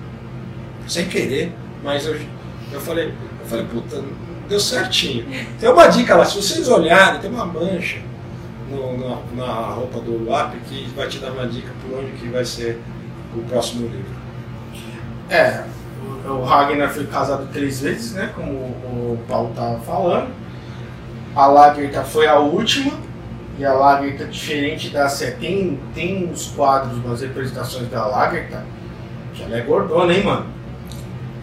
Sem 0.88 1.08
querer, 1.08 1.54
mas 1.84 2.06
eu, 2.06 2.20
eu 2.72 2.82
falei, 2.82 3.14
eu 3.42 3.48
falei, 3.48 3.66
puta, 3.66 4.04
deu 4.50 4.60
certinho. 4.60 5.26
Tem 5.60 5.70
uma 5.70 5.88
dica 5.88 6.16
lá, 6.16 6.26
se 6.26 6.36
vocês 6.36 6.68
olharem, 6.68 7.22
tem 7.22 7.30
uma 7.30 7.46
mancha 7.46 8.11
no- 8.72 8.98
na, 8.98 9.46
na 9.46 9.54
roupa 9.74 10.00
do 10.00 10.28
lápis 10.30 10.60
que 10.68 10.90
vai 10.96 11.08
te 11.08 11.20
dar 11.20 11.32
uma 11.32 11.46
dica 11.48 11.70
por 11.82 12.00
onde 12.00 12.12
que 12.14 12.28
vai 12.30 12.44
ser 12.46 12.82
o 13.36 13.42
próximo 13.44 13.88
livro. 13.88 14.22
É, 15.30 15.64
o, 16.28 16.44
Ragnar 16.44 16.90
foi 16.90 17.06
casado 17.06 17.48
três 17.54 17.80
vezes, 17.82 18.14
né? 18.14 18.32
Como 18.36 18.52
o 18.52 19.20
Paulo 19.28 19.52
tava 19.56 19.80
falando. 19.80 20.30
A 21.36 21.46
Lagertha 21.48 22.04
foi 22.04 22.28
a 22.28 22.38
última. 22.40 22.92
E 23.60 23.66
a 23.66 23.74
Lagertha, 23.74 24.26
diferente 24.26 24.90
da 24.90 25.08
série, 25.08 25.36
tem, 25.36 25.80
tem 25.94 26.26
uns 26.30 26.48
quadros, 26.48 26.98
umas 26.98 27.22
representações 27.22 27.88
da 27.90 28.06
Lagertha, 28.08 28.64
que 29.34 29.44
ela 29.44 29.58
é 29.58 29.62
gordona, 29.62 30.14
hein, 30.14 30.24
mano? 30.24 30.46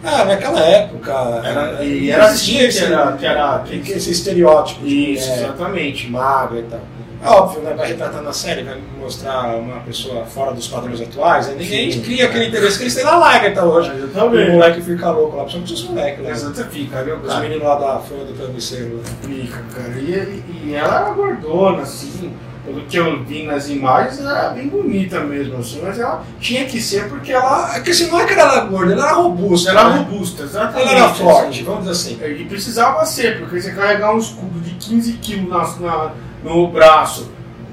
Ah, 0.03 0.23
naquela 0.25 0.59
época 0.61 1.11
Era- 1.43 1.83
e 1.83 2.09
era 2.09 2.25
assim 2.25 2.57
que 2.69 2.77
era- 2.79 3.11
que 3.13 3.25
era- 3.25 3.63
esse, 3.69 3.91
esse 3.91 4.11
estereótipo 4.11 4.85
Isso, 4.85 5.27
mulher 5.29 5.43
exatamente. 5.45 6.09
magra 6.09 6.59
e 6.59 6.63
tal. 6.63 6.79
É 7.21 7.27
óbvio, 7.27 7.61
né? 7.63 7.73
Vai 7.75 7.87
retratar 7.89 8.21
na 8.21 8.31
série, 8.31 8.63
vai 8.63 8.77
mostrar 8.97 9.47
uma 9.57 9.81
pessoa 9.81 10.25
fora 10.25 10.53
dos 10.53 10.67
padrões 10.69 11.01
atuais. 11.01 11.49
Aí 11.49 11.55
ninguém 11.57 11.91
Sim. 11.91 12.01
cria 12.01 12.25
aquele 12.25 12.47
interesse 12.47 12.77
que 12.77 12.83
eles 12.83 12.95
têm 12.95 13.03
na 13.03 13.17
Lagertha 13.17 13.65
hoje. 13.65 13.89
O 13.91 14.05
Exatamente. 14.05 14.51
moleque 14.51 14.81
fica 14.81 15.11
louco 15.11 15.35
lá, 15.35 15.43
principalmente 15.43 15.73
os 15.73 15.83
moleques 15.89 16.23
lá. 16.23 16.31
Exatamente, 16.31 16.69
fica, 16.73 17.03
viu, 17.03 17.15
Os 17.17 17.27
cara? 17.27 17.39
meninos 17.41 17.63
lá 17.63 17.75
da 17.75 17.99
folha 17.99 18.23
do 18.23 18.33
travesseiro. 18.33 18.97
lá. 18.97 19.03
Fica, 19.27 19.63
cara. 19.75 19.99
E, 19.99 20.43
e 20.63 20.73
ela 20.73 20.95
era 21.01 21.09
gordona, 21.09 21.81
assim. 21.81 22.33
Pelo 22.65 22.81
que 22.81 22.97
eu 22.97 23.23
vi 23.23 23.43
nas 23.47 23.67
imagens, 23.67 24.19
ela 24.19 24.37
era 24.37 24.49
bem 24.49 24.67
bonita 24.69 25.19
mesmo, 25.21 25.57
assim. 25.57 25.81
Mas 25.83 25.97
ela 25.99 26.23
tinha 26.39 26.65
que 26.65 26.79
ser 26.81 27.09
porque 27.09 27.31
ela, 27.33 27.75
É 27.75 27.79
que 27.81 27.89
assim, 27.91 28.07
não 28.11 28.19
é 28.19 28.25
que 28.25 28.33
ela 28.33 28.51
era 28.53 28.65
gorda, 28.65 28.93
ela 28.93 29.05
era 29.07 29.13
robusta. 29.15 29.71
ela 29.71 29.79
era 29.81 29.89
né? 29.89 29.97
robusta, 29.97 30.43
exatamente. 30.43 30.81
Ela 30.89 30.99
era 31.05 31.09
forte, 31.13 31.47
assim. 31.49 31.63
vamos 31.63 31.79
dizer 31.87 31.91
assim. 31.91 32.19
E 32.41 32.45
precisava 32.45 33.03
ser, 33.05 33.39
porque 33.39 33.59
você 33.59 33.71
carregar 33.71 34.13
um 34.13 34.19
escudo 34.19 34.59
de 34.61 34.71
15 34.75 35.13
quilos 35.13 35.49
na, 35.49 35.57
na- 35.81 36.11
no 36.43 36.67
braço, 36.67 37.31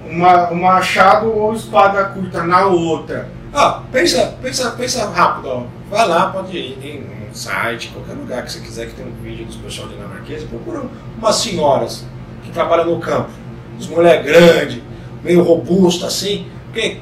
uma, 0.09 0.51
um 0.51 0.61
machado 0.63 1.33
ou 1.33 1.53
espada 1.55 2.05
curta 2.07 2.43
na 2.43 2.67
outra. 2.67 3.29
Ah, 3.53 3.83
pensa, 3.91 4.37
pensa, 4.43 4.71
pensa 4.73 5.09
rápido, 5.11 5.49
ó. 5.49 5.63
Vai 5.91 6.07
lá, 6.07 6.31
pode 6.31 6.57
ir 6.57 6.79
em 6.83 7.29
um 7.31 7.35
site, 7.35 7.89
qualquer 7.89 8.15
lugar 8.15 8.43
que 8.45 8.53
você 8.53 8.61
quiser 8.61 8.87
que 8.89 8.95
tem 8.95 9.07
um 9.07 9.13
vídeo 9.23 9.47
dos 9.47 9.57
pessoal 9.57 9.89
dinamarqueses, 9.89 10.49
procura 10.49 10.83
umas 11.17 11.37
senhoras 11.37 12.05
que 12.45 12.51
trabalham 12.51 12.87
no 12.87 12.99
campo. 13.01 13.31
As 13.79 13.87
mulheres 13.87 14.25
grandes, 14.27 14.83
meio 15.23 15.43
robusta 15.43 16.07
assim, 16.07 16.47
porque 16.65 16.99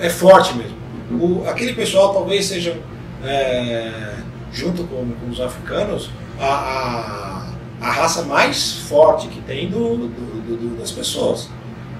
é 0.00 0.08
forte 0.08 0.54
mesmo. 0.56 0.76
O- 1.10 1.48
aquele 1.48 1.72
pessoal 1.74 2.12
talvez 2.12 2.46
seja, 2.46 2.76
é, 3.24 4.14
junto 4.52 4.84
com, 4.84 5.10
com 5.20 5.30
os 5.30 5.40
africanos, 5.40 6.10
a, 6.40 6.46
a, 7.80 7.86
a 7.86 7.90
raça 7.90 8.22
mais 8.22 8.74
forte 8.88 9.26
que 9.28 9.40
tem 9.42 9.68
do, 9.68 9.96
do- 9.96 10.37
do- 10.48 10.56
do- 10.56 10.78
das 10.78 10.90
pessoas. 10.90 11.48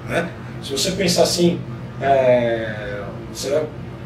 Né? 0.09 0.29
Se 0.63 0.73
você 0.73 0.91
pensar 0.93 1.23
assim, 1.23 1.61
é, 2.01 3.03
você 3.33 3.63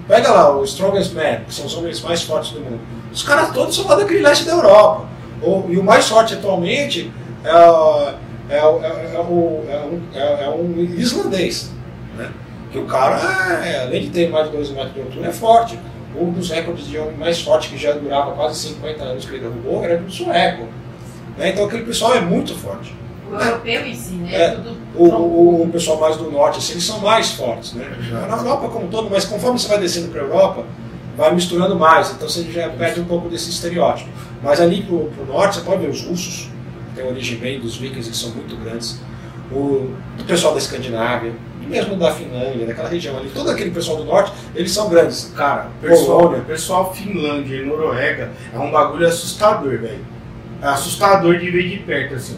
pega 0.08 0.30
lá 0.30 0.56
o 0.56 0.64
Strongest 0.64 1.14
Man, 1.14 1.40
que 1.46 1.54
são 1.54 1.66
os 1.66 1.74
homens 1.76 2.00
mais 2.00 2.22
fortes 2.22 2.52
do 2.52 2.60
mundo. 2.60 2.80
Os 3.12 3.22
caras 3.22 3.50
todos 3.52 3.74
são 3.74 3.86
lá 3.86 3.94
daquele 3.94 4.20
leste 4.20 4.44
da 4.44 4.52
Europa. 4.52 5.06
O- 5.42 5.64
e 5.68 5.76
o 5.78 5.82
mais 5.84 6.08
forte 6.08 6.34
atualmente 6.34 7.10
é, 7.44 7.50
é, 8.54 8.56
é, 8.56 9.14
é 9.14 9.20
um, 9.20 10.00
é- 10.14 10.44
é 10.44 10.48
um 10.50 10.74
islandês. 10.98 11.70
Né? 12.16 12.30
Que 12.70 12.78
o 12.78 12.84
cara, 12.86 13.16
é, 13.64 13.82
além 13.82 14.02
de 14.02 14.10
ter 14.10 14.30
mais 14.30 14.50
de 14.50 14.56
2 14.56 14.70
metros 14.70 14.94
de 14.94 15.00
altura, 15.00 15.28
é 15.28 15.32
forte. 15.32 15.78
Um 16.16 16.30
dos 16.30 16.50
recordes 16.50 16.86
de 16.88 16.98
homem 16.98 17.16
mais 17.16 17.40
forte, 17.40 17.70
que 17.70 17.78
já 17.78 17.92
durava 17.92 18.32
quase 18.32 18.58
50 18.68 19.02
anos 19.02 19.24
que 19.24 19.34
ele 19.34 19.40
derrubou, 19.48 19.82
era 19.82 19.96
do 19.96 20.10
sueco. 20.10 20.66
Né? 21.38 21.50
Então 21.50 21.64
aquele 21.64 21.84
pessoal 21.84 22.14
é 22.14 22.20
muito 22.20 22.54
forte. 22.54 22.94
O 23.32 23.40
europeu 23.40 23.86
em 23.86 23.94
si, 23.94 24.14
né? 24.14 24.34
É. 24.34 24.58
O, 24.94 25.04
o- 25.04 25.62
o 25.64 25.68
pessoal 25.70 25.98
mais 25.98 26.16
do 26.16 26.30
norte, 26.30 26.58
assim, 26.58 26.72
eles 26.72 26.84
são 26.84 26.98
mais 27.00 27.30
fortes, 27.32 27.72
né? 27.74 27.86
Na 28.10 28.36
Europa 28.36 28.68
como 28.68 28.86
um 28.86 28.88
todo, 28.88 29.08
mas 29.10 29.24
conforme 29.24 29.58
você 29.58 29.68
vai 29.68 29.78
descendo 29.78 30.08
para 30.08 30.20
a 30.20 30.24
Europa, 30.24 30.64
vai 31.16 31.34
misturando 31.34 31.76
mais, 31.76 32.10
então 32.12 32.28
você 32.28 32.42
já 32.50 32.68
perde 32.70 33.00
um 33.00 33.04
pouco 33.04 33.28
desse 33.28 33.50
estereótipo. 33.50 34.08
Mas 34.42 34.60
ali 34.60 34.82
pro, 34.82 35.06
pro 35.10 35.24
norte, 35.26 35.56
você 35.56 35.60
pode 35.62 35.82
ver 35.82 35.90
os 35.90 36.02
russos, 36.02 36.50
que 36.94 37.00
tem 37.00 37.06
origem 37.10 37.38
bem 37.38 37.60
dos 37.60 37.76
vikings, 37.76 38.10
que 38.10 38.16
são 38.16 38.30
muito 38.30 38.56
grandes, 38.56 39.00
o, 39.50 39.90
o 40.18 40.24
pessoal 40.26 40.52
da 40.52 40.58
Escandinávia, 40.58 41.32
e 41.62 41.66
mesmo 41.66 41.94
da 41.96 42.10
Finlândia, 42.10 42.66
daquela 42.66 42.88
região 42.88 43.16
ali, 43.16 43.30
todo 43.32 43.50
aquele 43.50 43.70
pessoal 43.70 43.96
do 43.98 44.04
norte, 44.04 44.32
eles 44.54 44.72
são 44.72 44.88
grandes. 44.90 45.32
Cara, 45.36 45.68
pessoal, 45.80 46.18
Polônia. 46.18 46.40
pessoal 46.40 46.92
Finlândia 46.92 47.56
e 47.56 47.64
Noruega 47.64 48.30
é 48.52 48.58
um 48.58 48.70
bagulho 48.70 49.06
assustador, 49.06 49.78
velho. 49.78 50.04
É 50.60 50.66
assustador 50.66 51.38
de 51.38 51.50
ver 51.50 51.68
de 51.68 51.76
perto, 51.78 52.14
assim. 52.14 52.36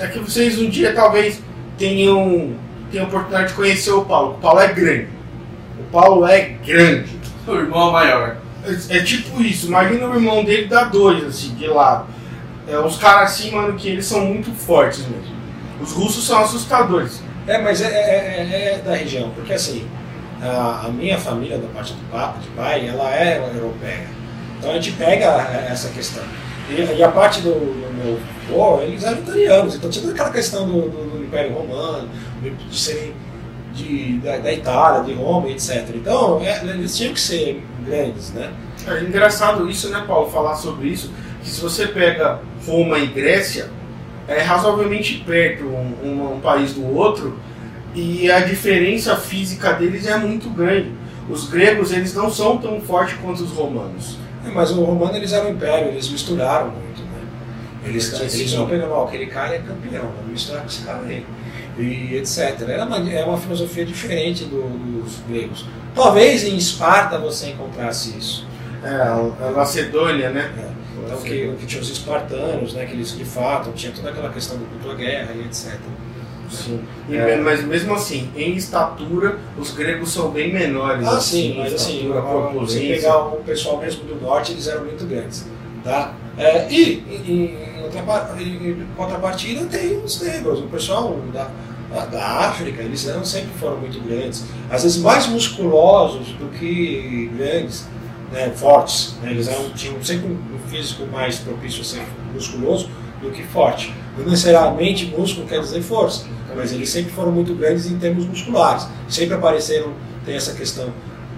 É 0.00 0.06
que 0.08 0.18
vocês 0.18 0.58
um 0.58 0.68
dia 0.68 0.92
talvez 0.92 1.40
tenham, 1.78 2.54
tenham 2.90 3.06
a 3.06 3.08
oportunidade 3.08 3.48
de 3.48 3.54
conhecer 3.54 3.92
o 3.92 4.04
Paulo. 4.04 4.34
O 4.34 4.38
Paulo 4.38 4.60
é 4.60 4.68
grande. 4.72 5.08
O 5.78 5.84
Paulo 5.92 6.26
é 6.26 6.40
grande. 6.64 7.18
O 7.46 7.54
irmão 7.54 7.90
maior. 7.92 8.36
É, 8.64 8.98
é 8.98 9.02
tipo 9.02 9.40
isso, 9.42 9.66
imagina 9.68 10.06
o 10.06 10.14
irmão 10.14 10.44
dele 10.44 10.66
dá 10.66 10.84
dois, 10.84 11.24
assim, 11.24 11.54
de 11.54 11.66
lado. 11.66 12.06
É, 12.68 12.78
os 12.78 12.96
caras 12.98 13.32
assim, 13.32 13.50
mano, 13.52 13.74
que 13.74 13.88
eles 13.88 14.04
são 14.06 14.24
muito 14.24 14.50
fortes 14.52 15.00
mesmo. 15.06 15.34
Os 15.80 15.92
russos 15.92 16.26
são 16.26 16.40
assustadores. 16.40 17.22
É, 17.46 17.58
mas 17.58 17.80
é, 17.80 17.86
é- 17.86 17.90
é- 17.90 18.74
é 18.74 18.78
da 18.78 18.94
região, 18.94 19.30
porque 19.30 19.52
assim, 19.54 19.86
a, 20.42 20.86
a 20.86 20.88
minha 20.90 21.18
família, 21.18 21.58
da 21.58 21.66
parte 21.68 21.94
do 21.94 22.10
pai, 22.10 22.32
de 22.40 22.48
pai, 22.48 22.86
ela 22.86 23.10
é 23.14 23.38
europeia. 23.38 24.06
Então 24.58 24.70
a 24.70 24.74
gente 24.74 24.92
pega 24.92 25.24
essa 25.70 25.88
questão. 25.88 26.22
E, 26.70 26.98
e 26.98 27.02
a 27.02 27.08
parte 27.10 27.40
do, 27.40 27.50
do 27.52 27.94
meu 27.94 28.18
avô, 28.48 28.82
eles 28.82 29.04
eram 29.04 29.18
italianos, 29.18 29.74
então 29.74 29.90
tinha 29.90 30.02
toda 30.02 30.14
aquela 30.14 30.30
questão 30.30 30.66
do, 30.66 30.82
do- 30.88 31.10
do 31.18 31.24
Império 31.24 31.52
Romano, 31.52 32.08
de, 32.42 32.78
serem 32.78 33.12
de, 33.74 34.18
da, 34.18 34.38
da 34.38 34.52
Itália, 34.52 35.02
de 35.04 35.12
Roma, 35.14 35.48
etc. 35.50 35.88
Então 35.94 36.40
é, 36.42 36.60
eles 36.64 36.96
tinham 36.96 37.12
que 37.14 37.20
ser 37.20 37.62
grandes, 37.84 38.32
né? 38.32 38.50
É 38.86 39.00
engraçado 39.02 39.68
isso, 39.68 39.88
né, 39.90 40.02
Paulo, 40.06 40.30
falar 40.30 40.54
sobre 40.56 40.88
isso, 40.88 41.12
que 41.42 41.48
se 41.48 41.60
você 41.60 41.86
pega 41.86 42.40
Roma 42.66 42.98
e 42.98 43.06
Grécia, 43.06 43.68
é 44.28 44.40
razoavelmente 44.42 45.22
perto 45.26 45.64
um, 45.64 45.94
um- 46.04 46.34
um 46.36 46.40
país 46.40 46.72
do 46.72 46.94
outro, 46.96 47.38
e 47.94 48.30
a 48.30 48.40
diferença 48.40 49.16
física 49.16 49.72
deles 49.72 50.06
é 50.06 50.16
muito 50.16 50.48
grande. 50.50 50.92
Os 51.28 51.48
gregos, 51.48 51.92
eles 51.92 52.14
não 52.14 52.30
são 52.30 52.56
tão 52.58 52.80
fortes 52.80 53.16
quanto 53.20 53.42
os 53.42 53.50
romanos. 53.50 54.16
É, 54.46 54.50
mas 54.50 54.70
o 54.70 54.82
romano 54.82 55.16
eles 55.16 55.32
eram 55.32 55.50
império, 55.50 55.88
eles 55.88 56.08
misturaram 56.08 56.70
muito, 56.70 57.02
né? 57.02 57.20
Eles, 57.84 58.10
eles 58.34 58.52
pegando, 58.66 58.92
ó, 58.92 59.04
aquele 59.04 59.26
cara 59.26 59.54
é 59.54 59.58
campeão, 59.58 60.10
vamos 60.16 60.30
misturar 60.32 60.62
com 60.62 60.68
esse 60.68 60.82
cara 60.82 61.02
aí. 61.06 61.24
E 61.78 62.16
etc. 62.16 62.60
Era 62.68 62.84
uma, 62.84 62.98
é 63.10 63.24
uma 63.24 63.38
filosofia 63.38 63.84
diferente 63.84 64.44
do- 64.44 65.02
dos 65.02 65.20
gregos. 65.28 65.64
Talvez 65.94 66.44
em 66.44 66.56
Esparta 66.56 67.18
você 67.18 67.50
encontrasse 67.50 68.16
isso. 68.18 68.46
É, 68.82 68.90
a 69.46 69.50
Macedônia, 69.54 70.30
né? 70.30 70.50
Então, 71.04 71.18
que, 71.22 71.54
que 71.58 71.66
tinha 71.66 71.80
os 71.82 71.90
espartanos, 71.90 72.74
né? 72.74 72.84
Que 72.86 72.92
eles 72.92 73.16
de 73.16 73.24
fato 73.24 73.72
tinha 73.72 73.92
toda 73.92 74.10
aquela 74.10 74.30
questão 74.30 74.56
do 74.58 74.64
culto 74.66 74.90
à 74.90 74.94
guerra 74.94 75.32
e 75.34 75.40
etc. 75.40 75.78
Sim. 76.50 76.80
E 77.08 77.16
É. 77.16 77.36
Mas 77.36 77.64
mesmo 77.64 77.94
assim, 77.94 78.28
em 78.36 78.54
estatura, 78.56 79.38
os 79.58 79.70
gregos 79.72 80.12
são 80.12 80.30
bem 80.30 80.52
menores. 80.52 81.06
Ah, 81.06 81.20
sim, 81.20 81.52
em 81.52 81.58
mas 81.58 81.74
assim, 81.74 82.08
corpulência. 82.10 82.80
pegar 82.80 83.18
o 83.26 83.36
pessoal 83.44 83.78
mesmo 83.78 84.04
do 84.04 84.20
norte, 84.20 84.52
eles 84.52 84.66
eram 84.66 84.84
muito 84.84 85.06
grandes. 85.06 85.46
Tá? 85.84 86.14
É, 86.36 86.70
e 86.70 87.02
em, 87.26 87.32
em 87.78 87.82
outra 87.82 88.00
em- 88.40 88.86
contrapartida 88.96 89.64
tem 89.66 89.96
os 89.98 90.20
negros, 90.20 90.60
o 90.60 90.64
pessoal 90.64 91.16
da, 91.32 91.48
da- 91.90 92.06
da 92.06 92.26
África, 92.48 92.82
eles 92.82 93.06
eram, 93.08 93.24
sempre 93.24 93.50
foram 93.58 93.78
muito 93.78 93.98
grandes, 94.00 94.44
às 94.70 94.82
vezes 94.82 94.98
mais 94.98 95.26
musculosos 95.26 96.28
do 96.38 96.46
que 96.58 97.30
grandes, 97.36 97.86
né, 98.32 98.50
fortes. 98.54 99.14
né? 99.22 99.30
Eles 99.32 99.48
eram, 99.48 99.70
tinham 99.70 100.02
sempre 100.04 100.26
um 100.28 100.68
físico 100.68 101.06
mais 101.06 101.38
propício 101.38 101.80
a 101.80 101.84
ser 101.84 102.02
musculoso 102.34 102.88
do 103.22 103.30
que 103.30 103.42
forte. 103.42 103.92
Não 104.18 104.24
necessariamente 104.26 105.06
músculo 105.06 105.46
quer 105.46 105.60
dizer 105.60 105.80
força, 105.82 106.26
mas 106.56 106.72
eles 106.72 106.88
sempre 106.90 107.12
foram 107.12 107.30
muito 107.32 107.54
grandes 107.54 107.86
em 107.90 107.98
termos 107.98 108.26
musculares. 108.26 108.86
Sempre 109.08 109.34
apareceram 109.34 109.92
tem 110.24 110.34
essa 110.36 110.52
questão 110.54 110.88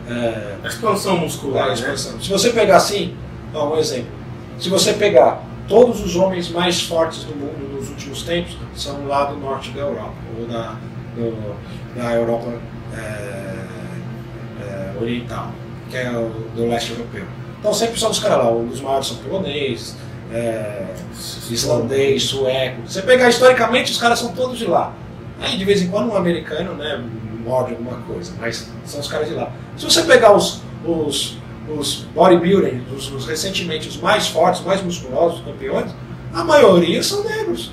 é, 0.09 0.57
A 0.65 0.67
expansão 0.69 1.17
muscular, 1.19 1.63
da 1.65 1.69
né? 1.69 1.75
expansão. 1.75 2.21
Se 2.21 2.29
você 2.31 2.51
pegar 2.51 2.77
assim, 2.77 3.15
ó, 3.55 3.75
um 3.75 3.79
exemplo. 3.79 4.11
Se 4.59 4.69
você 4.69 4.93
pegar 4.95 5.43
todos 5.69 6.01
os 6.05 6.17
homens 6.17 6.49
mais 6.51 6.83
fortes 6.83 7.25
do 7.25 7.35
mundo 7.37 7.77
nos 7.79 7.89
últimos 7.91 8.23
tempos, 8.23 8.57
são 8.77 9.07
lá 9.07 9.25
do 9.27 9.37
norte 9.37 9.71
da 9.71 9.81
Europa, 9.83 10.15
ou 10.39 10.47
da, 10.47 10.77
do- 11.17 11.55
da 11.95 12.13
Europa 12.15 12.53
é, 12.95 13.55
é, 14.61 14.93
oriental, 15.01 15.53
que 15.91 15.97
é 15.97 16.11
o 16.11 16.29
do 16.55 16.69
leste 16.69 16.91
europeu. 16.93 17.25
Então 17.61 17.73
sempre 17.73 17.99
são 17.99 18.11
os 18.11 18.19
caras 18.19 18.39
lá, 18.39 18.51
os 18.51 18.81
maiores 18.81 19.07
são 19.07 19.17
polonês, 19.19 19.97
é, 20.33 20.87
islandês, 21.51 22.25
sueco. 22.25 22.83
Você 22.87 23.03
pegar 23.03 23.29
historicamente, 23.29 23.93
os 23.93 23.99
caras 23.99 24.19
são 24.19 24.33
todos 24.33 24.59
de 24.59 24.67
lá. 24.67 24.93
Aí 25.41 25.57
de 25.57 25.65
vez 25.65 25.83
em 25.83 25.89
quando 25.89 26.11
um 26.11 26.17
americano, 26.17 26.75
né, 26.75 27.03
morde 27.45 27.73
alguma 27.73 27.99
coisa, 28.03 28.33
mas 28.41 28.71
são 28.85 29.01
os 29.01 29.09
caras 29.09 29.29
de 29.29 29.35
lá. 29.35 29.53
Se 29.77 29.85
você 29.85 30.03
pegar 30.03 30.33
os, 30.33 30.63
os, 30.85 31.37
os 31.69 32.07
bodybuilders, 32.15 32.81
os, 32.97 33.11
os 33.13 33.27
recentemente 33.27 33.89
os 33.89 33.97
mais 33.97 34.29
fortes, 34.29 34.63
mais 34.63 34.83
musculosos, 34.83 35.41
os 35.41 35.45
campeões, 35.45 35.93
a 36.33 36.45
maioria 36.45 37.03
são 37.03 37.25
negros. 37.25 37.73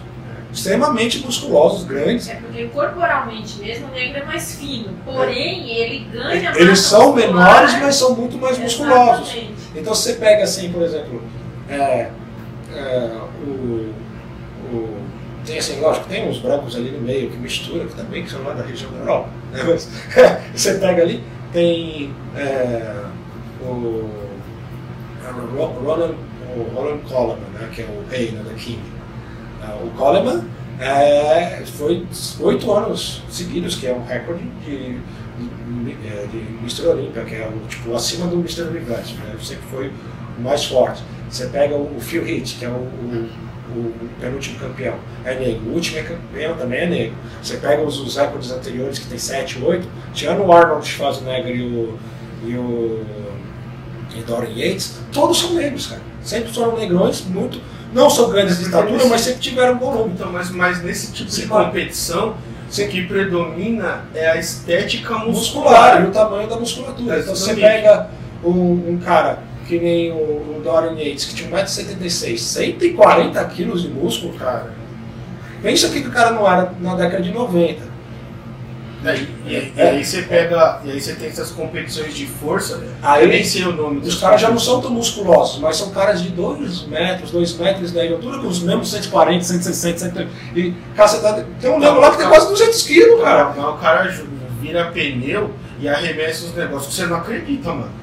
Extremamente 0.51 1.19
musculosos, 1.19 1.83
grandes. 1.83 2.27
É 2.27 2.35
porque 2.35 2.65
corporalmente 2.69 3.59
mesmo 3.59 3.87
o 3.87 3.91
negro 3.91 4.17
é 4.17 4.25
mais 4.25 4.55
fino. 4.55 4.95
Porém, 5.05 5.69
ele 5.69 6.07
ganha 6.11 6.51
Eles 6.55 6.69
massa 6.69 6.89
são 6.89 7.13
menores, 7.13 7.79
mas 7.79 7.95
são 7.95 8.15
muito 8.15 8.35
mais 8.39 8.57
musculosos. 8.57 9.27
Exatamente. 9.27 9.53
Então 9.75 9.93
você 9.93 10.13
pega 10.13 10.43
assim, 10.43 10.71
por 10.71 10.81
exemplo, 10.81 11.21
é, 11.69 12.09
é, 12.75 13.09
o, 13.45 13.93
o- 14.73 14.97
tem 15.45 15.57
assim, 15.57 15.79
lógico, 15.79 16.07
tem 16.07 16.29
uns 16.29 16.37
brancos 16.39 16.75
ali 16.75 16.91
no 16.91 17.01
meio 17.01 17.29
que 17.29 17.37
mistura, 17.37 17.85
que 17.85 17.95
também 17.95 18.23
que 18.23 18.29
são 18.29 18.43
lá 18.43 18.53
da 18.53 18.63
região 18.63 18.91
da 18.91 18.99
Europa. 18.99 19.29
né? 19.51 19.63
Mas, 19.67 19.89
você 20.53 20.73
pega 20.75 21.01
ali, 21.01 21.23
tem 21.51 22.13
é, 22.35 23.03
o, 23.61 24.09
é 25.25 25.31
o 25.31 25.55
Ro- 25.57 25.81
Roland, 25.83 26.13
o 26.55 26.63
Roland 26.75 26.99
Coleman, 27.07 27.49
né, 27.53 27.69
que 27.73 27.81
é 27.81 27.85
o 27.85 28.03
rei 28.09 28.31
né, 28.31 28.43
da 28.43 28.53
King. 28.55 28.79
É, 29.63 29.83
o 29.83 29.89
Coleman 29.91 30.43
é, 30.79 31.63
foi 31.65 32.05
oito 32.41 32.71
anos 32.71 33.23
seguidos, 33.29 33.75
que 33.75 33.87
é 33.87 33.93
um 33.93 34.03
recorde 34.05 34.43
de, 34.65 34.97
de, 34.99 36.07
é, 36.07 36.27
de 36.31 36.37
Mr. 36.61 36.87
Olímpia, 36.87 37.23
que 37.23 37.35
é 37.35 37.47
o, 37.47 37.67
tipo, 37.67 37.93
acima 37.95 38.27
do 38.27 38.35
Mr. 38.35 38.63
Universo, 38.69 39.15
né? 39.15 39.35
sempre 39.41 39.63
foi 39.71 39.91
o 40.37 40.41
mais 40.41 40.65
forte. 40.65 41.01
Você 41.29 41.45
pega 41.47 41.75
o, 41.75 41.97
o 41.97 41.99
Phil 41.99 42.27
Heath, 42.27 42.57
que 42.57 42.65
é 42.65 42.69
o, 42.69 42.71
o, 42.71 43.29
o 43.75 44.09
penúltimo 44.19 44.59
campeão, 44.59 44.95
é 45.23 45.35
negro. 45.35 45.69
O 45.69 45.73
último 45.73 46.01
campeão 46.03 46.55
também 46.55 46.79
é 46.79 46.85
negro. 46.87 47.15
Você 47.41 47.57
pega 47.57 47.81
os, 47.81 47.99
os 47.99 48.17
recordes 48.17 48.51
anteriores, 48.51 48.99
que 48.99 49.07
tem 49.07 49.17
7, 49.17 49.61
8, 49.63 49.87
tirando 50.13 50.43
o 50.43 50.51
Arnold 50.51 50.87
Schwarzenegger 50.87 51.55
e 51.55 51.61
o, 51.61 51.99
e 52.43 52.55
o 52.55 53.05
e 54.15 54.21
Dorian 54.23 54.49
Yates, 54.55 54.99
todos 55.11 55.39
são 55.39 55.53
negros, 55.53 55.87
cara. 55.87 56.01
Sempre 56.23 56.51
foram 56.51 56.77
negrões, 56.77 57.23
muito. 57.25 57.61
Não 57.93 58.09
são 58.09 58.29
grandes 58.29 58.57
de 58.57 58.65
estatura, 58.65 59.05
mas 59.05 59.21
sempre 59.21 59.39
tiveram 59.39 59.79
volume. 59.79 60.13
Então, 60.13 60.31
mas, 60.31 60.51
mas 60.51 60.83
nesse 60.83 61.11
tipo 61.11 61.29
de 61.29 61.35
Sim. 61.35 61.47
competição, 61.47 62.35
o 62.69 62.87
que 62.87 63.07
predomina 63.07 64.05
é 64.13 64.29
a 64.29 64.37
estética 64.37 65.17
muscular 65.17 66.01
muscular. 66.01 66.03
e 66.03 66.07
o 66.07 66.11
tamanho 66.11 66.47
da 66.47 66.55
musculatura. 66.55 67.19
Então 67.19 67.35
você 67.35 67.55
pega 67.55 68.09
um, 68.43 68.91
um 68.91 68.99
cara 69.03 69.39
que 69.69 69.79
nem 69.79 70.11
o, 70.11 70.61
Dorian 70.63 70.95
Yates, 70.99 71.25
que 71.25 71.35
tinha 71.35 71.49
1,76m, 71.51 72.37
140 72.39 73.45
quilos 73.45 73.83
de 73.83 73.89
músculo, 73.89 74.33
cara. 74.33 74.73
Pensa 75.61 75.87
o 75.87 75.91
que 75.91 75.99
o 75.99 76.09
cara 76.11 76.31
não 76.31 76.49
era 76.51 76.73
na 76.81 76.95
década 76.95 77.21
de 77.21 77.31
90. 77.31 77.87
É, 79.05 79.15
e, 79.15 79.19
e- 79.47 79.73
e 79.77 79.81
aí 79.81 80.03
você 80.03 80.23
pega, 80.23 80.81
e 80.83 80.91
aí 80.91 80.99
você 80.99 81.13
tem 81.15 81.29
essas 81.29 81.51
competições 81.51 82.13
de 82.15 82.25
força, 82.25 82.83
Aí- 83.01 83.23
eu 83.23 83.29
nem 83.29 83.43
sei 83.45 83.63
o 83.63 83.71
nome 83.71 83.99
Os 83.99 84.15
caras 84.19 84.41
já 84.41 84.49
não 84.49 84.59
são 84.59 84.81
tão 84.81 84.91
musculosos, 84.91 85.59
mas 85.61 85.77
são 85.77 85.91
caras 85.91 86.21
de 86.21 86.29
2 86.29 86.85
metros, 86.87 87.31
2 87.31 87.55
metros 87.57 87.91
de 87.93 88.11
altura, 88.11 88.39
com 88.39 88.47
os 88.47 88.59
mesmos 88.61 88.89
140, 88.91 89.43
160, 89.43 89.99
130. 89.99 90.29
E, 90.55 90.73
cara, 90.95 91.07
você 91.07 91.21
tá, 91.21 91.43
tem 91.61 91.69
um 91.71 91.79
nego 91.79 91.99
lá 91.99 92.11
que 92.11 92.17
tem 92.17 92.27
quase 92.27 92.49
200 92.49 92.81
quilos, 92.81 93.21
cara. 93.21 93.49
O 93.51 93.77
cara 93.77 94.13
vira 94.59 94.85
pneu 94.91 95.51
e 95.79 95.87
arremessa 95.87 96.47
os 96.47 96.55
negócios 96.55 96.87
que 96.93 97.01
você 97.01 97.07
não 97.07 97.17
acredita, 97.17 97.69
mano. 97.69 97.98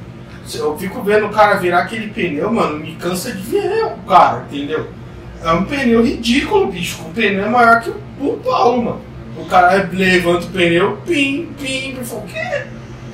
Eu 0.54 0.76
fico 0.78 1.02
vendo 1.02 1.26
o 1.26 1.30
cara 1.30 1.56
virar 1.56 1.80
aquele 1.80 2.08
pneu, 2.08 2.50
mano, 2.52 2.78
me 2.78 2.94
cansa 2.96 3.32
de 3.32 3.42
ver 3.42 3.84
o 3.84 3.96
cara, 4.08 4.44
entendeu? 4.50 4.88
É 5.42 5.50
um 5.52 5.64
pneu 5.64 6.02
ridículo, 6.04 6.68
bicho. 6.68 7.02
O 7.02 7.10
pneu 7.12 7.44
é 7.44 7.48
maior 7.48 7.80
que 7.80 7.90
o, 8.20 8.32
Paulo, 8.44 8.82
mano. 8.82 9.00
O 9.36 9.44
cara 9.44 9.88
levanta 9.92 10.46
o 10.46 10.50
pneu, 10.50 10.98
pim, 11.06 11.50
pim, 11.60 11.94
eu 11.98 12.04
falo, 12.04 12.22
o 12.22 12.26
quê? 12.26 12.62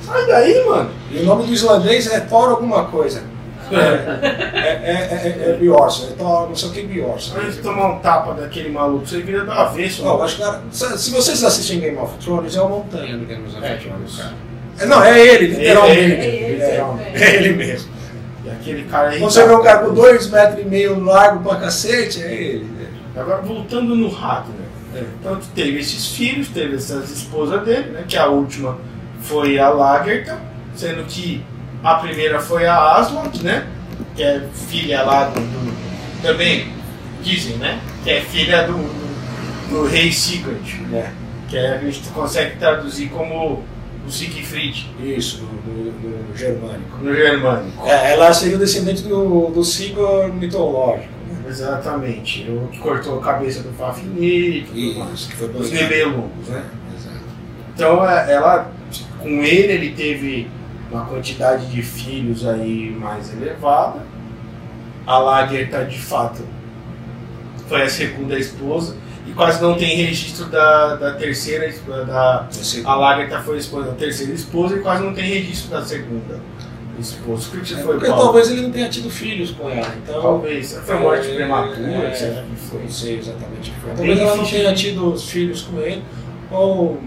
Sai 0.01 0.25
daí, 0.25 0.65
mano. 0.65 0.89
E 1.11 1.17
o 1.19 1.25
nome 1.25 1.45
do 1.45 1.53
islandês 1.53 2.07
é 2.11 2.19
Thor 2.21 2.49
alguma 2.51 2.85
coisa. 2.85 3.23
É, 3.71 3.75
é, 3.75 4.81
é, 4.83 5.47
é, 5.47 5.49
é 5.49 5.57
Bjornsson, 5.57 6.07
é 6.07 6.11
Thor, 6.15 6.47
não 6.49 6.55
sei 6.55 6.69
o 6.69 6.71
que 6.73 6.81
Bjornsson. 6.83 7.37
Antes 7.37 7.55
de 7.55 7.61
tomar 7.61 7.87
um 7.93 7.99
tapa 7.99 8.33
daquele 8.33 8.69
maluco, 8.69 9.05
você 9.05 9.21
vira 9.21 9.43
do 9.43 9.51
avesso, 9.51 10.03
Não, 10.03 10.11
mano. 10.11 10.23
acho 10.23 10.35
que, 10.37 10.41
cara, 10.43 10.61
se 10.71 11.11
vocês 11.11 11.43
assistem 11.43 11.79
Game 11.79 11.97
of 11.97 12.17
Thrones, 12.23 12.55
é 12.55 12.61
o 12.61 12.69
Montanha 12.69 13.17
do 13.17 13.25
Game 13.25 13.43
of 13.47 13.57
É, 13.65 13.75
Thrones. 13.75 14.21
É, 14.79 14.85
não, 14.85 15.03
é 15.03 15.19
ele, 15.27 15.47
literalmente. 15.47 15.99
É 15.99 16.03
ele, 16.03 16.13
é 16.13 16.25
ele, 16.49 16.53
literalmente. 16.65 17.09
é. 17.09 17.23
É 17.23 17.35
ele 17.35 17.53
mesmo. 17.53 17.91
E 18.45 18.49
aquele 18.49 18.83
cara 18.83 19.09
aí. 19.09 19.19
Você 19.19 19.45
vê 19.47 19.55
um 19.55 19.63
cara 19.63 19.79
com 19.85 19.93
dois 19.93 20.29
metros 20.29 20.59
e 20.61 20.65
meio 20.65 20.99
largo 21.03 21.43
pra 21.47 21.59
cacete, 21.59 22.21
é 22.23 22.33
ele. 22.33 22.69
Agora 23.15 23.41
voltando 23.41 23.95
no 23.95 24.09
Ragnar. 24.09 24.55
É. 24.95 25.03
Então 25.19 25.39
teve 25.55 25.79
esses 25.79 26.07
filhos, 26.15 26.49
teve 26.49 26.75
essas 26.75 27.09
esposas 27.09 27.63
dele, 27.63 27.89
né? 27.91 28.03
Que 28.07 28.17
a 28.17 28.27
última 28.27 28.77
foi 29.21 29.57
a 29.59 29.69
Lagertha, 29.69 30.37
sendo 30.75 31.03
que 31.05 31.43
a 31.83 31.95
primeira 31.95 32.39
foi 32.39 32.65
a 32.65 32.95
Aslak, 32.97 33.43
né? 33.43 33.65
Que 34.15 34.23
é 34.23 34.41
filha 34.53 35.03
lá 35.03 35.25
do, 35.25 35.39
do- 35.39 35.73
Também 36.21 36.67
dizem, 37.23 37.57
né? 37.57 37.79
Que 38.03 38.09
é 38.11 38.21
filha 38.21 38.63
do, 38.63 38.73
do, 38.73 39.69
do 39.69 39.85
rei 39.87 40.11
Sigurd. 40.11 40.85
É. 40.93 41.09
Que 41.47 41.57
é, 41.57 41.75
a 41.75 41.77
gente 41.79 42.01
consegue 42.09 42.57
traduzir 42.57 43.09
como 43.09 43.63
o 44.05 44.11
Siegfried 44.11 44.89
Isso, 45.01 45.43
no 45.65 46.37
germânico. 46.37 46.97
no 47.01 47.13
germânico. 47.13 47.87
É, 47.87 48.13
ela 48.13 48.33
seria 48.33 48.55
o 48.57 48.59
descendente 48.59 49.03
do, 49.03 49.49
do 49.49 49.63
mitológico. 50.33 51.09
né? 51.29 51.43
Exatamente. 51.47 52.49
O 52.49 52.67
que 52.67 52.79
cortou 52.79 53.19
a 53.19 53.21
cabeça 53.21 53.63
do 53.63 53.71
Fafnir 53.73 54.57
e 54.57 54.61
tudo 54.63 54.99
mais. 54.99 55.13
Isso, 55.13 55.29
que 55.29 55.35
foi 55.35 55.47
Os. 55.49 55.71
Nibelungos, 55.71 56.47
né? 56.49 56.65
Exato. 56.95 57.17
Então 57.73 58.09
é, 58.09 58.33
ela, 58.33 58.71
com 59.19 59.29
ele, 59.29 59.73
ele 59.73 59.91
teve 59.91 60.49
uma 60.91 61.05
quantidade 61.05 61.65
de 61.67 61.81
filhos 61.81 62.45
aí 62.45 62.91
mais 62.99 63.33
elevada. 63.33 64.01
A 65.05 65.17
Lagertha, 65.17 65.83
de 65.85 65.99
fato, 65.99 66.43
foi 67.67 67.81
a 67.81 67.89
segunda 67.89 68.37
esposa 68.37 68.95
e 69.25 69.31
quase 69.31 69.61
não 69.61 69.75
tem 69.75 69.95
registro 69.95 70.45
da, 70.45 70.95
da 70.95 71.13
terceira. 71.13 71.73
Da, 72.05 72.47
a 72.85 72.95
Lagertha 72.95 73.39
foi 73.39 73.55
a, 73.55 73.59
esposa, 73.59 73.91
a 73.91 73.93
terceira 73.95 74.33
esposa 74.33 74.75
e 74.75 74.79
quase 74.81 75.03
não 75.03 75.13
tem 75.13 75.23
registro 75.25 75.71
da 75.71 75.81
segunda 75.83 76.39
esposa. 76.99 77.47
O 77.47 77.61
que 77.61 77.73
É, 77.73 77.77
foi, 77.77 77.93
porque 77.93 78.07
Paulo? 78.07 78.23
talvez 78.23 78.51
ele 78.51 78.61
não 78.61 78.71
tenha 78.71 78.89
tido 78.89 79.09
filhos 79.09 79.51
com 79.51 79.69
ela. 79.69 79.93
Então, 80.03 80.21
Talvez. 80.21 80.73
Foi 80.85 80.99
morte 80.99 81.29
É, 81.31 81.35
prematura, 81.35 81.81
é, 81.87 82.07
etc. 82.09 82.43
foi. 82.69 82.81
Não 82.81 82.89
sei 82.89 83.19
exatamente 83.19 83.71
o 83.71 83.73
que 83.73 83.79
foi. 83.79 83.93
Talvez 83.95 84.19
ela 84.19 84.35
não 84.35 84.45
tenha 84.45 84.73
tido 84.73 85.13
os 85.13 85.29
filhos 85.29 85.61
com 85.61 85.79
ele. 85.79 86.03
Ou. 86.51 87.01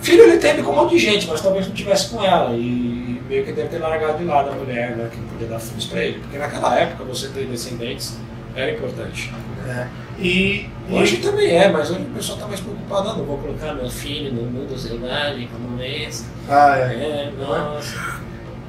Filho 0.00 0.24
ele 0.24 0.38
teve 0.38 0.62
com 0.62 0.70
um 0.72 0.76
monte 0.76 0.90
de 0.92 0.98
gente, 0.98 1.26
mas 1.26 1.40
talvez 1.40 1.66
não 1.66 1.74
tivesse 1.74 2.10
com 2.10 2.22
ela. 2.24 2.54
E 2.54 3.20
meio 3.28 3.44
que 3.44 3.52
deve 3.52 3.68
ter 3.68 3.78
largado 3.78 4.18
de 4.18 4.24
lado 4.24 4.50
a 4.50 4.52
mulher, 4.52 4.96
né? 4.96 5.08
Que 5.12 5.20
não 5.20 5.28
podia 5.28 5.48
dar 5.48 5.58
filhos 5.58 5.86
pra 5.86 6.04
ele. 6.04 6.18
Porque 6.20 6.38
naquela 6.38 6.78
época 6.78 7.04
você 7.04 7.28
ter 7.28 7.46
descendentes 7.46 8.16
era 8.54 8.72
importante. 8.72 9.32
É. 9.68 9.86
E, 10.18 10.68
Hoje 10.90 11.18
também 11.18 11.50
é, 11.54 11.68
mas 11.70 11.90
hoje 11.90 12.00
o 12.00 12.14
pessoal 12.14 12.38
tá 12.38 12.46
mais 12.46 12.60
preocupado. 12.60 13.10
Ah, 13.10 13.14
não 13.14 13.24
vou 13.24 13.36
colocar 13.38 13.74
meu 13.74 13.90
filho 13.90 14.32
no 14.32 14.42
mundo 14.50 14.76
selvagem 14.78 15.46
como 15.48 15.80
esse. 15.82 16.24
ah, 16.48 16.76
é. 16.78 16.82
É, 16.82 17.32
nossa. 17.38 18.18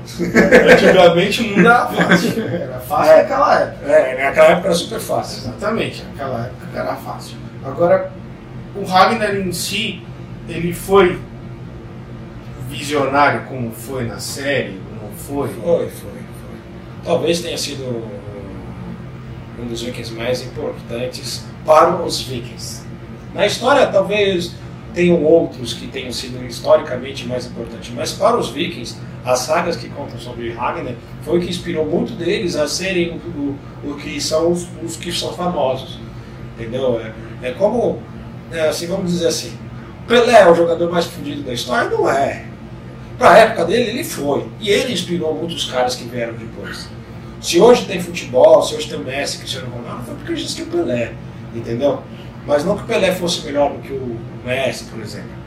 Antigamente 0.74 1.42
o 1.42 1.48
mundo 1.48 1.60
era 1.68 1.86
fácil. 1.88 2.44
Era 2.46 2.80
fácil 2.80 3.12
É. 3.14 3.18
naquela 3.22 3.60
época. 3.62 3.86
É, 3.92 4.26
naquela 4.26 4.48
época 4.50 4.68
era 4.68 4.76
super 4.76 5.00
fácil. 5.00 5.38
Exatamente, 5.50 6.04
naquela 6.04 6.46
época 6.46 6.78
era 6.80 6.96
fácil. 6.98 7.38
Agora, 7.64 8.12
o 8.76 8.84
Ragnar 8.84 9.36
em 9.36 9.52
si, 9.54 10.02
ele 10.50 10.74
foi 10.74 11.18
visionário 12.70 13.44
como 13.48 13.72
foi 13.72 14.06
na 14.06 14.20
série, 14.20 14.80
não 15.02 15.10
foi? 15.16 15.48
Foi, 15.48 15.90
foi, 15.90 15.90
foi. 15.90 16.20
Talvez 17.04 17.42
tenha 17.42 17.58
sido 17.58 18.06
um 19.62 19.68
dos 19.68 19.82
vikings 19.82 20.14
mais 20.14 20.42
importantes 20.42 21.46
para 21.66 21.96
os 22.02 22.22
vikings. 22.22 22.84
Na 23.34 23.46
história, 23.46 23.86
talvez 23.88 24.54
tenham 24.94 25.24
outros 25.24 25.74
que 25.74 25.88
tenham 25.88 26.12
sido 26.12 26.44
historicamente 26.46 27.26
mais 27.28 27.46
importantes, 27.46 27.92
mas 27.96 28.12
para 28.12 28.38
os 28.38 28.50
vikings, 28.50 28.98
as 29.24 29.40
sagas 29.40 29.76
que 29.76 29.90
contam 29.90 30.18
sobre 30.20 30.52
Ragnar 30.52 30.96
foi 31.22 31.38
o 31.38 31.42
que 31.42 31.50
inspirou 31.50 31.86
muito 31.86 32.14
deles 32.14 32.56
a 32.56 32.68
serem 32.68 33.12
o, 33.12 33.88
o, 33.88 33.92
o 33.92 33.96
que 33.96 34.20
são 34.20 34.52
os, 34.52 34.68
os 34.84 34.96
que 34.96 35.12
são 35.12 35.34
famosos. 35.34 36.00
Entendeu? 36.58 37.00
É, 37.00 37.50
é 37.50 37.52
como, 37.52 38.02
é, 38.52 38.68
assim, 38.70 38.88
vamos 38.88 39.12
dizer 39.12 39.28
assim, 39.28 39.58
Pelé 40.08 40.42
é 40.42 40.50
o 40.50 40.56
jogador 40.56 40.92
mais 40.92 41.06
fudido 41.06 41.44
da 41.44 41.54
história? 41.54 41.88
Não 41.90 42.10
é. 42.10 42.46
Para 43.18 43.32
a 43.32 43.38
época 43.38 43.66
dele, 43.66 43.92
ele 43.92 44.04
foi. 44.04 44.48
E 44.60 44.70
ele 44.70 44.94
inspirou 44.94 45.36
muitos 45.36 45.70
caras 45.70 45.94
que 45.96 46.06
vieram 46.06 46.34
depois. 46.34 46.90
Se 47.42 47.60
hoje 47.60 47.86
tem 47.86 48.02
futebol, 48.02 48.62
se 48.62 48.76
hoje 48.76 48.90
tem 48.90 49.00
o 49.00 49.04
Messi, 49.04 49.38
Cristiano 49.38 49.70
Ronaldo, 49.70 50.04
foi 50.06 50.16
porque 50.16 50.34
existia 50.34 50.66
o 50.66 50.68
Pelé, 50.68 51.14
entendeu? 51.56 52.04
Mas 52.46 52.66
não 52.66 52.76
que 52.76 52.84
o 52.84 52.86
Pelé 52.86 53.14
fosse 53.14 53.46
melhor 53.46 53.72
do 53.72 53.80
que 53.80 53.94
o 53.94 54.20
Messi, 54.46 54.86
por 54.86 55.02
exemplo. 55.02 55.40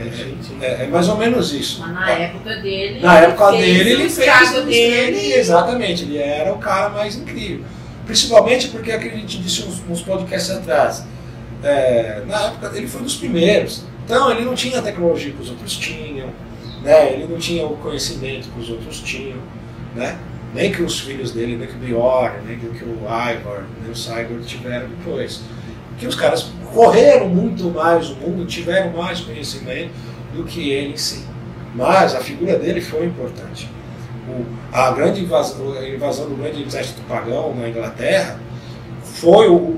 É, 0.00 0.64
é, 0.64 0.84
é 0.84 0.86
mais 0.86 1.08
ou 1.08 1.16
menos 1.16 1.52
isso. 1.52 1.80
Mas 1.80 1.92
na 1.92 2.10
época 2.10 2.56
dele. 2.56 3.00
Na 3.00 3.18
época 3.18 3.50
dele, 3.52 3.90
ele 3.90 4.08
fez 4.08 4.50
o 4.52 4.62
dele. 4.62 4.70
dele. 4.70 5.32
Exatamente, 5.34 6.04
ele 6.04 6.18
era 6.18 6.52
o 6.52 6.58
cara 6.58 6.88
mais 6.88 7.16
incrível. 7.16 7.64
Principalmente 8.06 8.68
porque, 8.68 8.92
aquele 8.92 9.10
que 9.10 9.16
a 9.16 9.20
gente 9.20 9.38
disse 9.38 9.62
uns, 9.62 9.82
uns 9.88 10.02
podcasts 10.02 10.50
atrás, 10.50 11.04
é, 11.62 12.22
na 12.26 12.46
época 12.46 12.72
ele 12.74 12.86
foi 12.86 13.02
dos 13.02 13.16
primeiros. 13.16 13.84
Então 14.04 14.30
ele 14.30 14.44
não 14.44 14.54
tinha 14.54 14.78
a 14.78 14.82
tecnologia 14.82 15.32
que 15.32 15.42
os 15.42 15.50
outros 15.50 15.76
tinham, 15.76 16.30
né? 16.82 17.12
ele 17.12 17.26
não 17.26 17.38
tinha 17.38 17.64
o 17.64 17.76
conhecimento 17.76 18.48
que 18.48 18.60
os 18.60 18.70
outros 18.70 19.00
tinham, 19.00 19.38
né? 19.94 20.18
Nem 20.54 20.72
que 20.72 20.82
os 20.82 21.00
filhos 21.00 21.32
dele, 21.32 21.56
nem 21.56 21.66
que 21.68 21.74
o 21.74 21.78
Bjorn, 21.78 22.38
nem 22.46 22.58
que 22.58 22.66
o 22.66 22.72
Ivor, 22.72 23.62
nem 23.82 23.90
o 23.92 23.96
Cygor 23.96 24.40
tiveram 24.44 24.88
depois. 24.88 25.42
Que 25.98 26.06
os 26.06 26.14
caras 26.14 26.50
correram 26.72 27.28
muito 27.28 27.64
mais 27.70 28.08
o 28.10 28.14
mundo, 28.16 28.46
tiveram 28.46 28.90
mais 28.92 29.20
conhecimento 29.20 29.90
do 30.34 30.44
que 30.44 30.70
ele 30.70 30.92
em 30.94 30.96
si. 30.96 31.24
Mas 31.74 32.14
a 32.14 32.20
figura 32.20 32.58
dele 32.58 32.80
foi 32.80 33.06
importante. 33.06 33.70
O- 34.28 34.44
a 34.72 34.90
grande 34.92 35.20
invasão, 35.22 35.72
a 35.72 35.88
invasão 35.88 36.28
do 36.28 36.36
grande 36.36 36.62
exército 36.62 37.00
pagão 37.02 37.54
na 37.54 37.68
Inglaterra 37.68 38.38
foi 39.02 39.48
o, 39.48 39.54
o- 39.54 39.76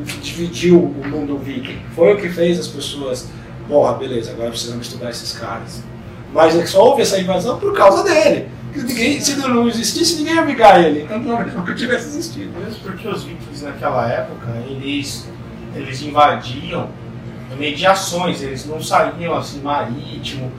o- 0.00 0.04
que 0.06 0.18
dividiu 0.18 0.78
o 0.78 1.08
mundo 1.08 1.38
viking. 1.38 1.78
Foi 1.94 2.14
o 2.14 2.16
que 2.16 2.28
fez 2.28 2.58
as 2.60 2.68
pessoas, 2.68 3.28
porra, 3.68 3.94
beleza, 3.94 4.32
agora 4.32 4.50
precisamos 4.50 4.86
estudar 4.86 5.10
esses 5.10 5.32
caras. 5.32 5.82
Mas 6.32 6.54
é 6.56 6.66
só 6.66 6.84
houve 6.90 7.02
essa 7.02 7.18
invasão 7.18 7.58
por 7.58 7.72
causa 7.74 8.02
dele. 8.04 8.48
Que 8.74 8.82
Ninguém, 8.82 9.20
se 9.20 9.36
não 9.36 9.68
existisse, 9.68 10.16
ninguém 10.16 10.34
ia 10.34 10.42
brigar 10.42 10.82
ele. 10.82 11.02
Então 11.02 11.20
não 11.20 11.46
nunca 11.46 11.74
tivesse 11.74 12.08
existido. 12.08 12.50
Mesmo 12.58 12.80
porque 12.82 13.06
os 13.06 13.22
vikings 13.22 13.64
naquela 13.64 14.08
época, 14.10 14.50
eles, 14.68 15.28
eles 15.76 16.02
invadiam 16.02 16.88
mediações, 17.56 18.42
eles 18.42 18.66
não 18.66 18.82
saíam 18.82 19.36
assim 19.36 19.60
marítimo, 19.60 20.50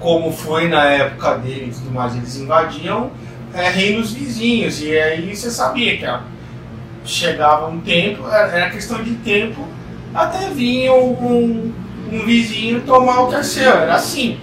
como 0.00 0.32
foi 0.32 0.66
na 0.66 0.84
época 0.84 1.36
deles 1.36 1.76
e 1.76 1.82
tudo 1.82 1.94
mais, 1.94 2.16
eles 2.16 2.36
invadiam 2.38 3.10
é, 3.52 3.68
reinos 3.68 4.14
vizinhos, 4.14 4.80
e 4.80 4.98
aí 4.98 5.36
você 5.36 5.50
sabia 5.50 5.98
que 5.98 6.06
ó, 6.06 6.20
chegava 7.04 7.68
um 7.68 7.80
tempo, 7.80 8.26
era 8.26 8.48
era 8.48 8.70
questão 8.70 9.02
de 9.02 9.14
tempo, 9.16 9.68
até 10.14 10.48
vinha 10.48 10.94
um, 10.94 11.70
um 12.10 12.24
vizinho 12.24 12.80
tomar 12.80 13.24
o 13.24 13.26
terceiro, 13.28 13.76
era 13.76 13.94
assim. 13.94 14.38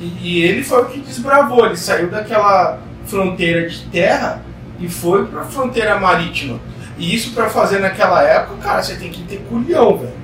E, 0.00 0.18
e 0.22 0.42
ele 0.42 0.62
foi 0.62 0.82
o 0.82 0.86
que 0.86 1.00
desbravou, 1.00 1.66
ele 1.66 1.76
saiu 1.76 2.08
daquela 2.08 2.78
fronteira 3.06 3.68
de 3.68 3.80
terra 3.86 4.42
e 4.78 4.88
foi 4.88 5.26
para 5.26 5.42
a 5.42 5.44
fronteira 5.44 5.98
marítima. 5.98 6.60
E 6.96 7.14
isso 7.14 7.32
para 7.32 7.48
fazer 7.48 7.78
naquela 7.78 8.22
época, 8.22 8.56
cara, 8.62 8.82
você 8.82 8.96
tem 8.96 9.10
que 9.10 9.22
ter 9.22 9.38
culhão, 9.48 9.96
velho. 9.98 10.18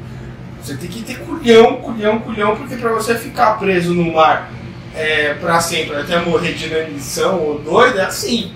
Você 0.63 0.77
tem 0.77 0.89
que 0.89 1.03
ter 1.03 1.19
culhão, 1.21 1.77
culhão, 1.77 2.19
culhão, 2.21 2.57
porque 2.57 2.77
para 2.77 2.93
você 2.93 3.15
ficar 3.17 3.59
preso 3.59 3.93
no 3.93 4.13
mar 4.13 4.51
é, 4.95 5.35
para 5.35 5.61
sempre, 5.61 5.97
até 5.97 6.19
morrer 6.21 6.53
de 6.53 6.67
inanição 6.67 7.41
ou 7.41 7.59
doido, 7.59 7.99
é 7.99 8.05
assim. 8.05 8.53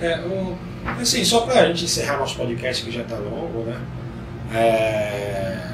É, 0.00 0.18
o, 0.20 0.56
assim, 1.00 1.24
só 1.24 1.40
pra 1.40 1.66
gente 1.66 1.84
encerrar 1.84 2.18
nosso 2.18 2.36
podcast 2.36 2.84
que 2.84 2.90
já 2.90 3.04
tá 3.04 3.16
longo, 3.16 3.64
né? 3.64 3.76
É, 4.52 5.73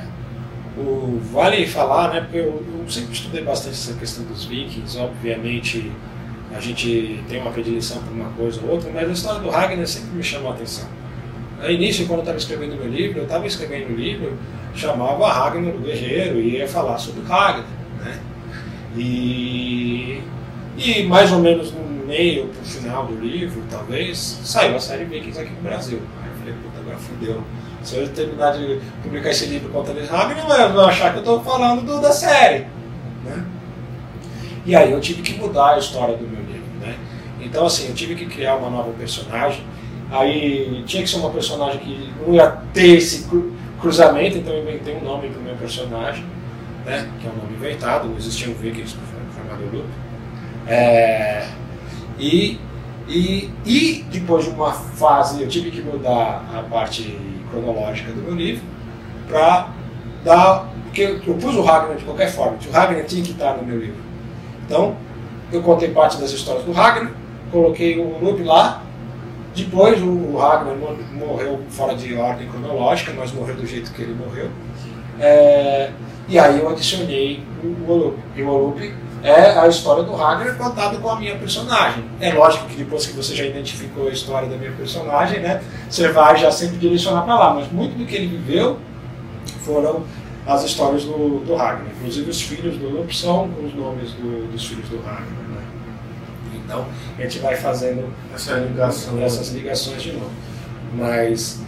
o, 0.80 1.20
vale 1.32 1.66
falar, 1.66 2.12
né? 2.12 2.20
Porque 2.20 2.38
eu, 2.38 2.64
eu 2.78 2.90
sempre 2.90 3.12
estudei 3.12 3.42
bastante 3.42 3.74
essa 3.74 3.94
questão 3.94 4.24
dos 4.24 4.44
vikings, 4.44 4.98
obviamente 4.98 5.90
a 6.52 6.60
gente 6.60 7.22
tem 7.28 7.40
uma 7.40 7.52
predileção 7.52 8.02
por 8.02 8.12
uma 8.12 8.30
coisa 8.30 8.60
ou 8.62 8.70
outra, 8.70 8.90
mas 8.92 9.08
a 9.08 9.12
história 9.12 9.40
do 9.40 9.50
Ragnar 9.50 9.86
sempre 9.86 10.10
me 10.10 10.22
chamou 10.22 10.50
a 10.50 10.54
atenção. 10.54 10.88
No 11.60 11.70
início, 11.70 12.06
quando 12.06 12.18
eu 12.18 12.22
estava 12.22 12.38
escrevendo 12.38 12.76
meu 12.76 12.88
livro, 12.88 13.18
eu 13.18 13.24
estava 13.24 13.46
escrevendo 13.46 13.92
o 13.92 13.96
livro, 13.96 14.36
chamava 14.74 15.28
Ragnar 15.28 15.74
o 15.74 15.78
Guerreiro 15.78 16.40
e 16.40 16.56
ia 16.56 16.66
falar 16.66 16.98
sobre 16.98 17.22
Ragnar, 17.22 17.66
né? 18.00 18.18
E, 18.96 20.20
e 20.76 21.04
mais 21.04 21.30
ou 21.30 21.38
menos 21.38 21.72
no 21.72 21.84
meio 22.06 22.48
pro 22.48 22.64
final 22.64 23.06
do 23.06 23.14
livro, 23.14 23.62
talvez, 23.70 24.40
saiu 24.42 24.74
a 24.74 24.80
série 24.80 25.04
Vikings 25.04 25.38
aqui 25.38 25.52
no 25.52 25.62
Brasil. 25.62 26.00
Aí 26.20 26.28
eu 26.30 26.38
falei, 26.38 26.54
puta, 26.54 26.80
agora 26.80 26.98
fudeu. 26.98 27.44
Se 27.82 27.96
eu 27.96 28.08
terminar 28.08 28.52
de 28.52 28.80
publicar 29.02 29.30
esse 29.30 29.46
livro 29.46 29.70
contando 29.70 29.98
esse 30.00 30.10
Ragnar, 30.10 30.72
vão 30.72 30.84
achar 30.86 31.10
que 31.12 31.16
eu 31.16 31.20
estou 31.20 31.40
falando 31.42 31.82
do- 31.84 32.00
da 32.00 32.12
série. 32.12 32.66
Né? 33.24 33.44
E 34.66 34.76
aí 34.76 34.92
eu 34.92 35.00
tive 35.00 35.22
que 35.22 35.34
mudar 35.38 35.74
a 35.74 35.78
história 35.78 36.16
do 36.16 36.22
meu 36.28 36.40
livro. 36.44 36.66
Né? 36.80 36.94
Então, 37.40 37.64
assim, 37.66 37.88
eu 37.88 37.94
tive 37.94 38.14
que 38.14 38.26
criar 38.26 38.56
uma 38.56 38.68
nova 38.70 38.92
personagem. 38.92 39.64
Aí 40.10 40.82
tinha 40.86 41.02
que 41.02 41.08
ser 41.08 41.16
uma 41.16 41.30
personagem 41.30 41.78
que 41.80 42.12
não 42.26 42.34
ia 42.34 42.48
ter 42.74 42.96
esse 42.98 43.24
cru- 43.28 43.52
cruzamento, 43.80 44.36
então 44.38 44.52
eu 44.52 44.62
inventei 44.62 44.94
um 44.96 45.02
nome 45.04 45.28
para 45.30 45.40
o 45.40 45.42
meu 45.42 45.54
personagem, 45.54 46.24
né? 46.84 47.08
que 47.20 47.26
é 47.26 47.30
um 47.30 47.36
nome 47.36 47.54
inventado, 47.54 48.08
não 48.08 48.16
existiam 48.16 48.52
vikings 48.54 48.94
formado 49.34 49.70
grupo. 49.70 49.86
É, 50.66 51.46
e, 52.18 52.58
e, 53.08 53.50
e 53.64 54.04
depois 54.10 54.44
de 54.44 54.50
uma 54.50 54.72
fase, 54.72 55.40
eu 55.42 55.48
tive 55.48 55.70
que 55.70 55.80
mudar 55.80 56.44
a 56.54 56.62
parte 56.68 57.16
cronológica 57.50 58.12
do 58.12 58.22
meu 58.22 58.34
livro 58.34 58.62
para 59.28 59.68
dar. 60.24 60.68
Porque 60.84 61.02
eu 61.02 61.34
pus 61.34 61.54
o 61.54 61.62
Ragnar 61.62 61.96
de 61.96 62.04
qualquer 62.04 62.28
forma, 62.30 62.58
o 62.66 62.72
Ragnar 62.72 63.04
tinha 63.04 63.22
que 63.22 63.30
estar 63.30 63.56
no 63.56 63.62
meu 63.64 63.78
livro. 63.78 64.00
Então, 64.66 64.96
eu 65.52 65.62
contei 65.62 65.88
parte 65.90 66.20
das 66.20 66.32
histórias 66.32 66.64
do 66.64 66.72
Ragnar, 66.72 67.12
coloquei 67.52 67.98
o 67.98 68.18
Lupe 68.18 68.42
lá. 68.42 68.82
Depois, 69.54 70.00
o, 70.02 70.36
Ragnar 70.36 70.74
mo- 70.76 70.96
morreu 71.26 71.60
fora 71.70 71.94
de 71.94 72.14
ordem 72.14 72.48
cronológica, 72.48 73.12
mas 73.16 73.32
morreu 73.32 73.54
do 73.56 73.66
jeito 73.66 73.92
que 73.92 74.02
ele 74.02 74.14
morreu. 74.14 74.48
É, 75.18 75.90
e 76.28 76.38
aí 76.38 76.58
eu 76.58 76.68
adicionei 76.68 77.42
o, 77.62 77.90
Olup. 77.90 78.18
E 78.36 78.42
o 78.42 78.48
Olup 78.48 78.94
é 79.22 79.58
a 79.58 79.66
história 79.68 80.02
do 80.02 80.14
Ragnar 80.14 80.56
contada 80.56 80.96
com 80.98 81.10
a 81.10 81.16
minha 81.18 81.36
personagem. 81.36 82.04
É 82.20 82.32
lógico 82.32 82.66
que 82.66 82.76
depois 82.76 83.06
que 83.06 83.12
você 83.14 83.34
já 83.34 83.44
identificou 83.44 84.08
a 84.08 84.10
história 84.10 84.48
da 84.48 84.56
minha 84.56 84.72
personagem, 84.72 85.40
né, 85.40 85.62
você 85.88 86.08
vai 86.08 86.36
já 86.36 86.50
sempre 86.50 86.78
direcionar 86.78 87.22
para 87.22 87.34
lá. 87.38 87.54
Mas 87.54 87.70
muito 87.70 87.96
do 87.98 88.06
que 88.06 88.14
ele 88.16 88.26
viveu 88.38 88.78
foram 89.64 90.04
as 90.46 90.64
histórias 90.64 91.04
do, 91.04 91.40
do 91.44 91.54
Ragnar. 91.54 91.86
Inclusive 91.98 92.30
os 92.30 92.40
filhos 92.40 92.76
do 92.78 92.86
Olup 92.86 93.14
são 93.16 93.50
os 93.64 93.74
nomes 93.74 94.12
do- 94.12 94.50
dos 94.50 94.66
filhos 94.66 94.88
do 94.88 94.96
Ragnar. 95.02 95.26
né. 95.50 95.62
Então 96.54 96.86
a 97.18 97.22
gente 97.22 97.38
vai 97.40 97.56
fazendo 97.56 98.08
Essa 98.34 98.54
ligação. 98.54 99.20
essas 99.22 99.48
ligações 99.50 100.02
de 100.02 100.12
novo. 100.12 100.30
Mas. 100.94 101.60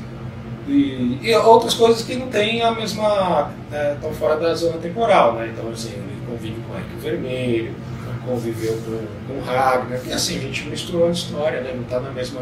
E, 0.67 1.19
e 1.23 1.35
outras 1.35 1.75
coisas 1.75 2.03
que 2.03 2.15
não 2.15 2.29
têm 2.29 2.63
a 2.63 2.71
mesma. 2.71 3.51
estão 3.95 4.13
fora 4.13 4.37
da 4.37 4.55
zona 4.55 4.79
temporal, 4.79 5.35
né? 5.35 5.53
Então, 5.53 5.71
assim, 5.71 5.93
convive 6.33 6.57
com 6.67 6.73
o 6.73 6.77
Arco 6.77 6.99
Vermelho, 7.01 7.73
conviveu 8.27 8.75
com, 8.85 9.33
com 9.35 9.41
o 9.41 9.45
Ragnar, 9.45 10.01
e 10.07 10.13
assim, 10.13 10.39
a 10.39 10.41
gente 10.41 10.65
misturou 10.69 11.09
a 11.09 11.11
história, 11.11 11.61
né? 11.61 11.73
Não 11.75 11.83
está 11.83 12.01
na 12.01 12.11
mesma 12.11 12.41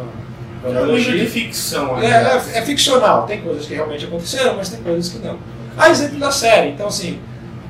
É 0.63 0.69
um 0.69 0.71
livro 0.71 0.81
de 0.97 1.03
cronologia. 1.03 1.27
ficção, 1.31 1.99
É, 1.99 2.03
né? 2.03 2.43
é, 2.55 2.59
é 2.59 2.63
ficcional, 2.63 3.27
tem 3.27 3.41
coisas 3.41 3.67
que 3.67 3.75
realmente 3.75 4.05
aconteceram, 4.05 4.57
mas 4.57 4.69
tem 4.69 4.83
coisas 4.83 5.09
que 5.09 5.19
não. 5.19 5.39
A 5.77 5.89
exemplo 5.89 6.19
da 6.19 6.31
série, 6.31 6.71
então 6.71 6.89
assim, 6.89 7.19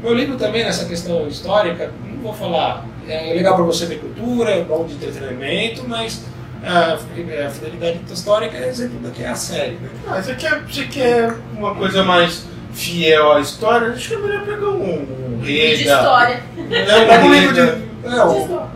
meu 0.03 0.15
livro 0.15 0.37
também 0.37 0.65
nessa 0.65 0.85
questão 0.87 1.29
histórica, 1.29 1.93
não 2.05 2.23
vou 2.23 2.33
falar, 2.35 2.85
é 3.09 3.33
legal 3.35 3.55
para 3.55 3.65
você 3.65 3.87
ver 3.87 4.01
cultura, 4.01 4.51
é 4.51 4.65
bom 4.65 4.85
de 4.87 4.95
entretenimento, 4.95 5.85
mas 5.87 6.23
a, 6.65 6.95
a 6.95 7.51
fidelidade 7.51 8.01
histórica 8.11 8.57
é 8.57 8.69
exemplo 8.69 8.99
da 9.01 9.11
que 9.11 9.23
é 9.23 9.29
a 9.29 9.35
série. 9.35 9.75
Né? 9.77 9.89
Ah, 10.09 10.21
você, 10.21 10.35
quer, 10.35 10.63
você 10.63 10.85
quer 10.87 11.35
uma 11.57 11.75
coisa 11.75 12.03
mais 12.03 12.45
fiel 12.73 13.33
à 13.33 13.41
história? 13.41 13.89
Acho 13.89 14.09
que 14.09 14.15
é 14.15 14.19
melhor 14.19 14.45
pegar 14.45 14.69
um, 14.69 15.35
um 15.35 15.39
De 15.41 15.59
Reda. 15.59 15.83
história. 15.83 16.43
É, 16.71 17.05
Pega 17.07 17.25
um 17.25 17.33
livro 17.35 17.55
de. 17.55 18.09
Não, 18.09 18.71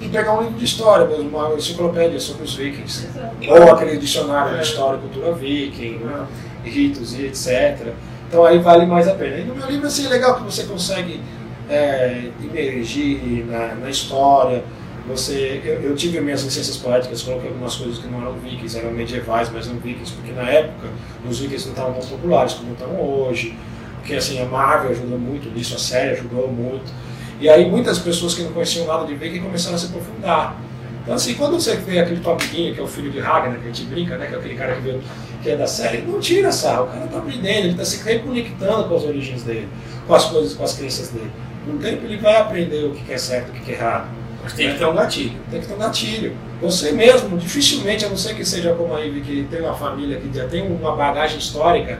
e 0.00 0.08
pegar 0.08 0.32
um 0.34 0.42
livro 0.42 0.58
de 0.58 0.64
história 0.64 1.06
mesmo, 1.06 1.28
uma 1.36 1.54
enciclopédia 1.54 2.20
sobre 2.20 2.44
os 2.44 2.54
vikings. 2.54 3.06
Exato. 3.08 3.36
Ou 3.48 3.72
aquele 3.72 3.96
dicionário 3.96 4.54
É. 4.54 4.58
de 4.60 4.66
história 4.66 4.96
e 4.98 5.00
cultura 5.00 5.32
viking, 5.32 5.98
né? 6.04 6.26
ritos 6.64 7.18
e 7.18 7.26
etc. 7.26 7.88
Então 8.28 8.44
aí 8.44 8.58
vale 8.58 8.86
mais 8.86 9.08
a 9.08 9.14
pena. 9.14 9.38
E 9.38 9.44
no 9.44 9.54
meu 9.54 9.66
livro 9.66 9.86
assim, 9.86 10.06
é 10.06 10.08
legal 10.10 10.36
que 10.36 10.42
você 10.44 10.64
consegue 10.64 11.20
é, 11.68 12.28
imergir 12.40 13.44
na, 13.46 13.74
na 13.74 13.90
história. 13.90 14.62
Você, 15.08 15.62
eu, 15.64 15.80
eu 15.80 15.96
tive 15.96 16.20
minhas 16.20 16.42
licenças 16.42 16.76
poéticas, 16.76 17.22
coloquei 17.22 17.48
algumas 17.48 17.74
coisas 17.76 17.98
que 17.98 18.06
não 18.08 18.20
eram 18.20 18.34
vikings, 18.34 18.78
eram 18.78 18.90
medievais, 18.90 19.50
mas 19.50 19.66
não 19.66 19.76
vikings, 19.76 20.12
porque 20.12 20.32
na 20.32 20.48
época 20.48 20.88
os 21.28 21.38
vikings 21.38 21.66
não 21.66 21.72
estavam 21.72 21.94
tão 21.94 22.08
populares 22.08 22.52
como 22.54 22.72
estão 22.72 23.00
hoje. 23.00 23.56
Porque 23.96 24.14
assim, 24.14 24.40
a 24.40 24.44
Marvel 24.44 24.90
ajudou 24.90 25.18
muito 25.18 25.48
nisso, 25.50 25.74
a 25.74 25.78
série 25.78 26.10
ajudou 26.10 26.48
muito. 26.48 26.92
E 27.40 27.48
aí 27.48 27.70
muitas 27.70 27.98
pessoas 27.98 28.34
que 28.34 28.42
não 28.42 28.52
conheciam 28.52 28.86
nada 28.86 29.06
de 29.06 29.14
viking 29.14 29.40
começaram 29.40 29.76
a 29.76 29.78
se 29.78 29.86
aprofundar. 29.86 30.60
Então 31.02 31.14
assim, 31.14 31.34
quando 31.34 31.54
você 31.54 31.76
vê 31.76 32.00
aquele 32.00 32.20
amiguinho, 32.24 32.74
que 32.74 32.80
é 32.80 32.82
o 32.82 32.86
filho 32.86 33.10
de 33.10 33.18
Ragnar, 33.18 33.58
que 33.58 33.64
a 33.64 33.72
gente 33.72 33.84
brinca, 33.84 34.18
né, 34.18 34.26
que 34.26 34.34
é 34.34 34.38
aquele 34.38 34.54
cara 34.56 34.74
que 34.74 34.82
veio 34.82 35.00
que 35.42 35.50
é 35.50 35.56
da 35.56 35.66
série, 35.66 36.02
não 36.02 36.20
tira 36.20 36.52
sarro. 36.52 36.84
O 36.84 36.86
cara 36.88 37.06
tá 37.06 37.18
aprendendo, 37.18 37.66
ele 37.66 37.74
tá 37.74 37.84
se 37.84 38.02
reconectando 38.02 38.88
com 38.88 38.96
as 38.96 39.04
origens 39.04 39.42
dele, 39.42 39.68
com 40.06 40.14
as 40.14 40.24
coisas, 40.26 40.54
com 40.54 40.64
as 40.64 40.74
crenças 40.74 41.08
dele. 41.08 41.30
Com 41.64 41.76
o 41.76 41.78
tempo 41.78 42.04
ele 42.04 42.16
vai 42.18 42.36
aprender 42.36 42.84
o 42.84 42.90
que 42.90 43.12
é 43.12 43.18
certo, 43.18 43.50
o 43.50 43.52
que 43.52 43.70
é 43.70 43.74
errado. 43.74 44.17
Mas 44.42 44.52
tem 44.52 44.72
que 44.72 44.78
ter 44.78 44.86
um 44.86 44.94
gatilho. 44.94 45.40
Tem 45.50 45.60
que 45.60 45.66
ter 45.66 45.74
um 45.74 45.78
gatilho. 45.78 46.36
Você 46.60 46.92
mesmo, 46.92 47.36
dificilmente, 47.36 48.04
a 48.04 48.08
não 48.08 48.16
ser 48.16 48.34
que 48.34 48.44
seja 48.44 48.74
como 48.74 48.94
a 48.94 49.00
Ivy, 49.00 49.20
que 49.20 49.46
tem 49.50 49.60
uma 49.60 49.74
família 49.74 50.18
que 50.18 50.36
já 50.36 50.46
tem 50.46 50.66
uma 50.70 50.94
bagagem 50.94 51.38
histórica 51.38 51.98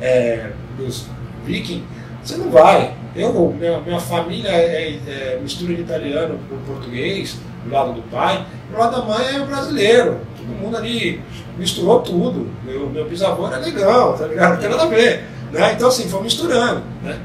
é, 0.00 0.50
dos 0.76 1.06
vikings, 1.44 1.84
você 2.22 2.36
não 2.36 2.50
vai. 2.50 2.94
Eu, 3.14 3.54
minha, 3.58 3.80
minha 3.80 4.00
família 4.00 4.48
é, 4.48 4.98
é 5.06 5.38
mistura 5.40 5.74
de 5.74 5.82
italiano 5.82 6.38
com 6.48 6.56
português, 6.72 7.38
do 7.64 7.72
lado 7.72 7.92
do 7.92 8.02
pai, 8.10 8.44
do 8.70 8.78
lado 8.78 8.96
da 8.96 9.04
mãe 9.04 9.36
é 9.36 9.40
brasileiro. 9.40 10.20
Todo 10.36 10.46
mundo 10.48 10.76
ali 10.76 11.22
misturou 11.56 12.00
tudo. 12.00 12.50
Meu, 12.64 12.88
meu 12.88 13.08
bisavô 13.08 13.46
era 13.46 13.58
legal, 13.58 14.14
tá 14.14 14.26
ligado? 14.26 14.54
Não 14.54 14.60
tem 14.60 14.70
nada 14.70 14.82
a 14.82 14.86
ver. 14.86 15.24
Né? 15.52 15.72
Então, 15.72 15.88
assim, 15.88 16.08
foi 16.08 16.22
misturando. 16.22 16.82
Né? 17.02 17.18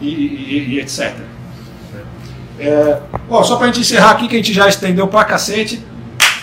E, 0.00 0.08
e, 0.08 0.74
e 0.74 0.80
etc. 0.80 1.29
É, 2.60 3.00
bom, 3.26 3.42
só 3.42 3.56
para 3.56 3.64
a 3.64 3.66
gente 3.68 3.80
encerrar 3.80 4.10
aqui, 4.10 4.28
que 4.28 4.34
a 4.34 4.38
gente 4.38 4.52
já 4.52 4.68
estendeu 4.68 5.08
pra 5.08 5.24
cacete. 5.24 5.82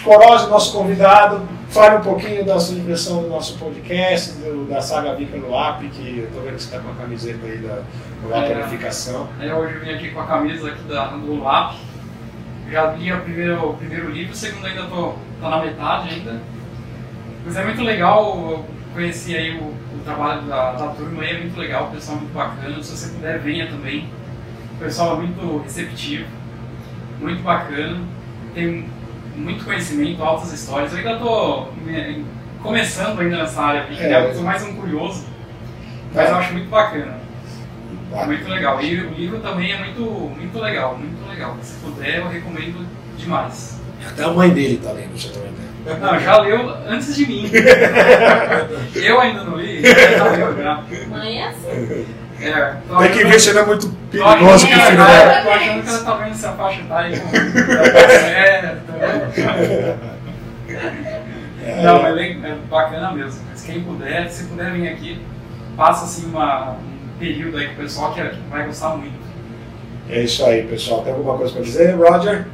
Corose, 0.03 0.49
nosso 0.49 0.71
convidado, 0.71 1.41
fale 1.69 1.97
um 1.97 2.01
pouquinho 2.01 2.43
da 2.43 2.59
sua 2.59 2.77
impressão 2.77 3.21
do 3.21 3.29
nosso 3.29 3.57
podcast, 3.59 4.31
do, 4.35 4.65
da 4.67 4.81
saga 4.81 5.13
Vica 5.15 5.37
no 5.37 5.51
Lap, 5.51 5.87
que 5.89 6.19
eu 6.19 6.31
tô 6.31 6.39
vendo 6.39 6.55
que 6.55 6.63
você 6.63 6.75
está 6.75 6.79
com 6.79 6.91
a 6.91 6.95
camiseta 6.95 7.45
aí 7.45 7.57
da, 7.57 7.81
do 8.21 8.29
Lap 8.29 8.49
É. 8.49 8.53
Aí 9.39 9.51
hoje 9.51 9.75
eu 9.75 9.81
vim 9.81 9.91
aqui 9.91 10.09
com 10.11 10.21
a 10.21 10.25
camisa 10.25 10.69
aqui 10.69 10.81
da, 10.83 11.07
do 11.07 11.43
LAP. 11.43 11.75
Já 12.71 12.91
li 12.93 13.13
o 13.13 13.21
primeiro, 13.21 13.69
o 13.69 13.73
primeiro 13.75 14.09
livro, 14.09 14.33
o 14.33 14.35
segundo 14.35 14.65
ainda 14.65 14.83
tô 14.83 15.13
tá 15.39 15.49
na 15.49 15.59
metade 15.59 16.09
ainda. 16.09 16.41
Mas 17.45 17.55
é 17.55 17.63
muito 17.63 17.81
legal, 17.81 18.25
eu 18.49 18.65
conheci 18.93 19.35
aí 19.35 19.57
o, 19.57 19.63
o 19.63 20.01
trabalho 20.03 20.41
da, 20.43 20.73
da 20.73 20.87
turma 20.87 21.23
aí, 21.23 21.35
é 21.35 21.39
muito 21.39 21.57
legal, 21.59 21.85
o 21.85 21.91
pessoal 21.91 22.17
é 22.17 22.21
muito 22.21 22.33
bacana. 22.33 22.83
Se 22.83 22.97
você 22.97 23.13
puder, 23.13 23.39
venha 23.39 23.67
também. 23.67 24.09
O 24.77 24.83
pessoal 24.83 25.15
é 25.15 25.17
muito 25.25 25.57
receptivo, 25.63 26.25
muito 27.19 27.41
bacana, 27.41 27.99
tem 28.53 28.85
muito 29.35 29.65
conhecimento, 29.65 30.23
altas 30.23 30.53
histórias. 30.53 30.91
Eu 30.93 30.99
ainda 30.99 31.19
me- 31.83 32.25
começando 32.61 33.19
ainda 33.19 33.37
nessa 33.37 33.61
área, 33.61 33.83
porque 33.83 34.03
É. 34.03 34.29
eu 34.29 34.33
sou 34.33 34.43
mais 34.43 34.63
um 34.63 34.73
curioso, 34.75 35.25
mas 36.13 36.29
eu 36.29 36.35
acho 36.35 36.53
muito 36.53 36.69
bacana. 36.69 37.17
É 38.13 38.25
muito 38.25 38.47
legal. 38.49 38.81
E 38.81 38.99
o 39.01 39.09
livro 39.13 39.39
também 39.39 39.71
é 39.73 39.79
muito, 39.79 40.01
muito 40.01 40.59
legal, 40.59 40.97
muito 40.97 41.27
legal. 41.29 41.57
Se 41.61 41.75
puder, 41.79 42.19
eu 42.19 42.27
recomendo 42.29 42.85
demais. 43.17 43.79
Até 44.07 44.23
a 44.23 44.29
mãe 44.29 44.49
dele 44.51 44.79
tá 44.81 44.91
lendo, 44.91 45.17
você 45.19 45.29
também 45.29 45.51
tem. 45.53 45.99
Não, 45.99 46.19
já 46.19 46.37
leu 46.41 46.69
antes 46.87 47.15
de 47.15 47.25
mim. 47.25 47.49
eu 48.95 49.19
ainda 49.21 49.43
não 49.43 49.57
li, 49.57 49.77
ele 49.77 50.17
já 50.17 50.23
leu 50.31 50.57
já. 50.63 50.83
Mãe 51.09 51.39
é 51.41 51.47
assim. 51.47 52.05
É, 52.39 52.71
Tem 52.71 52.97
que 53.11 53.19
achando- 53.19 53.29
ver 53.31 53.39
se 53.39 53.49
ele 53.49 53.59
é 53.59 53.65
muito 53.65 53.89
perigoso 54.11 54.67
que 54.67 54.73
pro 54.73 54.81
filho 54.83 54.97
dela. 54.97 55.41
Tô 55.41 55.49
achando 55.49 55.81
que 55.83 55.89
ela 55.89 56.03
tá 56.03 56.13
vendo 56.15 56.33
se 56.35 56.45
a 56.45 56.51
faixa 56.53 56.81
tá 56.87 56.99
aí 56.99 57.19
com 57.19 57.27
tá 57.29 58.09
certo. 58.09 58.93
Não, 61.83 62.05
é, 62.07 62.13
bem- 62.15 62.39
é 62.45 62.55
bacana 62.69 63.11
mesmo. 63.11 63.41
Mas 63.49 63.63
quem 63.63 63.83
puder, 63.83 64.29
se 64.29 64.45
puder 64.45 64.71
vir 64.71 64.87
aqui, 64.89 65.21
passa 65.75 66.05
assim 66.05 66.27
uma, 66.27 66.71
um 66.71 67.17
período 67.19 67.57
aí 67.57 67.67
com 67.67 67.73
o 67.73 67.77
pessoal 67.77 68.13
que 68.13 68.21
vai 68.49 68.65
gostar 68.65 68.89
muito. 68.97 69.17
É 70.09 70.21
isso 70.21 70.45
aí, 70.45 70.63
pessoal. 70.63 71.01
Tem 71.03 71.13
alguma 71.13 71.37
coisa 71.37 71.53
para 71.53 71.63
dizer, 71.63 71.95
Roger? 71.95 72.45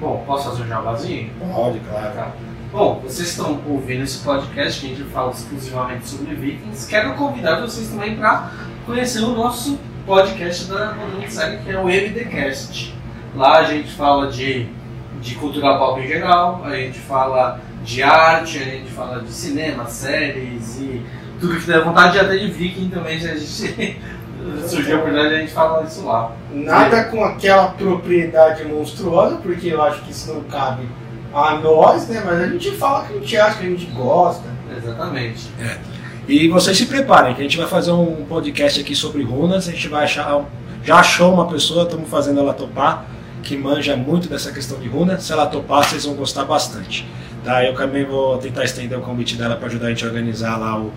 Bom, 0.00 0.22
posso 0.26 0.50
fazer 0.50 0.62
um 0.62 0.68
jabazinho? 0.68 1.30
Pode, 1.38 1.80
claro. 1.80 2.14
Tá. 2.14 2.28
Bom, 2.70 3.00
vocês 3.02 3.30
estão 3.30 3.62
ouvindo 3.66 4.04
esse 4.04 4.18
podcast 4.18 4.78
que 4.78 4.92
a 4.92 4.94
gente 4.94 5.04
fala 5.04 5.30
exclusivamente 5.32 6.06
sobre 6.06 6.34
Vikings. 6.34 6.86
Quero 6.86 7.14
convidar 7.14 7.62
vocês 7.62 7.88
também 7.88 8.14
para 8.14 8.52
conhecer 8.84 9.20
o 9.20 9.34
nosso 9.34 9.78
podcast 10.04 10.66
da 10.66 10.94
Série, 11.28 11.62
que 11.62 11.70
é 11.70 11.78
o 11.78 11.86
MDcast. 11.86 12.94
Lá 13.34 13.60
a 13.60 13.64
gente 13.64 13.90
fala 13.92 14.30
de, 14.30 14.66
de 15.18 15.34
cultura 15.36 15.78
pop 15.78 15.98
em 15.98 16.06
geral, 16.06 16.62
a 16.62 16.76
gente 16.76 16.98
fala 16.98 17.58
de 17.82 18.02
arte, 18.02 18.58
a 18.58 18.64
gente 18.64 18.90
fala 18.90 19.22
de 19.22 19.32
cinema, 19.32 19.86
séries 19.86 20.78
e 20.78 21.02
tudo 21.40 21.58
que 21.58 21.66
der 21.66 21.82
vontade, 21.82 22.18
até 22.18 22.36
de 22.36 22.50
Viking 22.50 22.90
também, 22.90 23.16
a 23.16 23.32
gente 23.34 23.96
surgiu 24.66 24.96
a 24.96 24.98
oportunidade, 24.98 25.34
a 25.34 25.38
gente 25.38 25.52
fala 25.52 25.84
isso 25.84 26.04
lá. 26.04 26.32
Nada 26.52 27.04
com 27.04 27.24
aquela 27.24 27.68
propriedade 27.68 28.62
monstruosa, 28.66 29.36
porque 29.36 29.68
eu 29.68 29.82
acho 29.82 30.02
que 30.02 30.10
isso 30.10 30.34
não 30.34 30.42
cabe 30.42 30.86
a 31.32 31.56
nós, 31.56 32.08
né? 32.08 32.22
Mas 32.24 32.40
a 32.40 32.46
gente 32.46 32.70
fala 32.72 33.04
que 33.04 33.14
a 33.14 33.16
gente 33.16 33.36
acha, 33.36 33.58
que 33.58 33.66
a 33.66 33.70
gente 33.70 33.86
gosta. 33.86 34.44
Exatamente. 34.76 35.48
E 36.28 36.48
vocês 36.48 36.76
se 36.76 36.86
preparem, 36.86 37.34
que 37.34 37.40
a 37.40 37.44
gente 37.44 37.56
vai 37.56 37.66
fazer 37.66 37.90
um 37.90 38.24
podcast 38.26 38.80
aqui 38.80 38.94
sobre 38.94 39.22
runas. 39.22 39.68
A 39.68 39.72
gente 39.72 39.88
vai 39.88 40.04
achar. 40.04 40.44
Já 40.84 40.96
achou 40.96 41.32
uma 41.32 41.46
pessoa, 41.46 41.84
estamos 41.84 42.08
fazendo 42.08 42.40
ela 42.40 42.54
topar, 42.54 43.04
que 43.42 43.56
manja 43.56 43.96
muito 43.96 44.28
dessa 44.28 44.52
questão 44.52 44.78
de 44.78 44.88
runa. 44.88 45.18
Se 45.18 45.32
ela 45.32 45.46
topar, 45.46 45.84
vocês 45.84 46.04
vão 46.04 46.14
gostar 46.14 46.44
bastante. 46.44 47.08
Tá? 47.44 47.64
Eu 47.64 47.74
também 47.74 48.04
vou 48.04 48.38
tentar 48.38 48.64
estender 48.64 48.98
o 48.98 49.02
convite 49.02 49.36
dela 49.36 49.56
para 49.56 49.66
ajudar 49.66 49.86
a 49.86 49.88
gente 49.90 50.04
a 50.04 50.08
organizar 50.08 50.56
lá 50.56 50.78
o, 50.78 50.92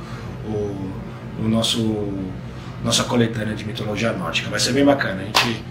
o, 0.46 0.92
o 1.40 1.48
nosso 1.48 2.10
nossa 2.84 3.04
coletânea 3.04 3.54
de 3.54 3.66
mitologia 3.66 4.12
nórdica. 4.12 4.50
Vai 4.50 4.60
ser 4.60 4.74
bem 4.74 4.84
bacana. 4.84 5.22
A 5.22 5.26
gente 5.26 5.64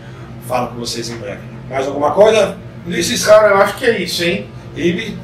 fala 0.47 0.69
com 0.69 0.77
vocês 0.79 1.11
em 1.11 1.17
breve. 1.17 1.41
Mais 1.69 1.87
alguma 1.87 2.13
coisa? 2.13 2.57
Ulisses? 2.91 3.25
Cara, 3.25 3.51
eu 3.51 3.57
acho 3.59 3.77
que 3.77 3.87
é 3.87 3.99
isso, 4.01 4.25
hein? 4.25 4.49
Ive? 4.75 5.17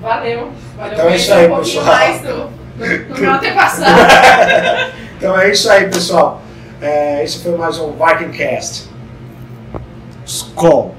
Valeu. 0.00 0.52
Valeu 0.76 0.92
Então 0.92 1.08
é 1.08 1.16
isso 1.16 1.34
aí, 1.34 1.50
um 1.50 1.56
pessoal. 1.56 1.84
mais 1.84 2.22
do, 2.22 2.34
do, 2.76 3.14
do 3.14 3.20
meu 3.20 3.32
antepassado. 3.32 4.92
Então 5.22 5.38
é 5.38 5.52
isso 5.52 5.70
aí, 5.70 5.88
pessoal. 5.88 6.42
É, 6.80 7.22
esse 7.22 7.44
foi 7.44 7.56
mais 7.56 7.78
um 7.78 7.92
Vikingcast. 7.92 8.88
Skol! 10.26 10.96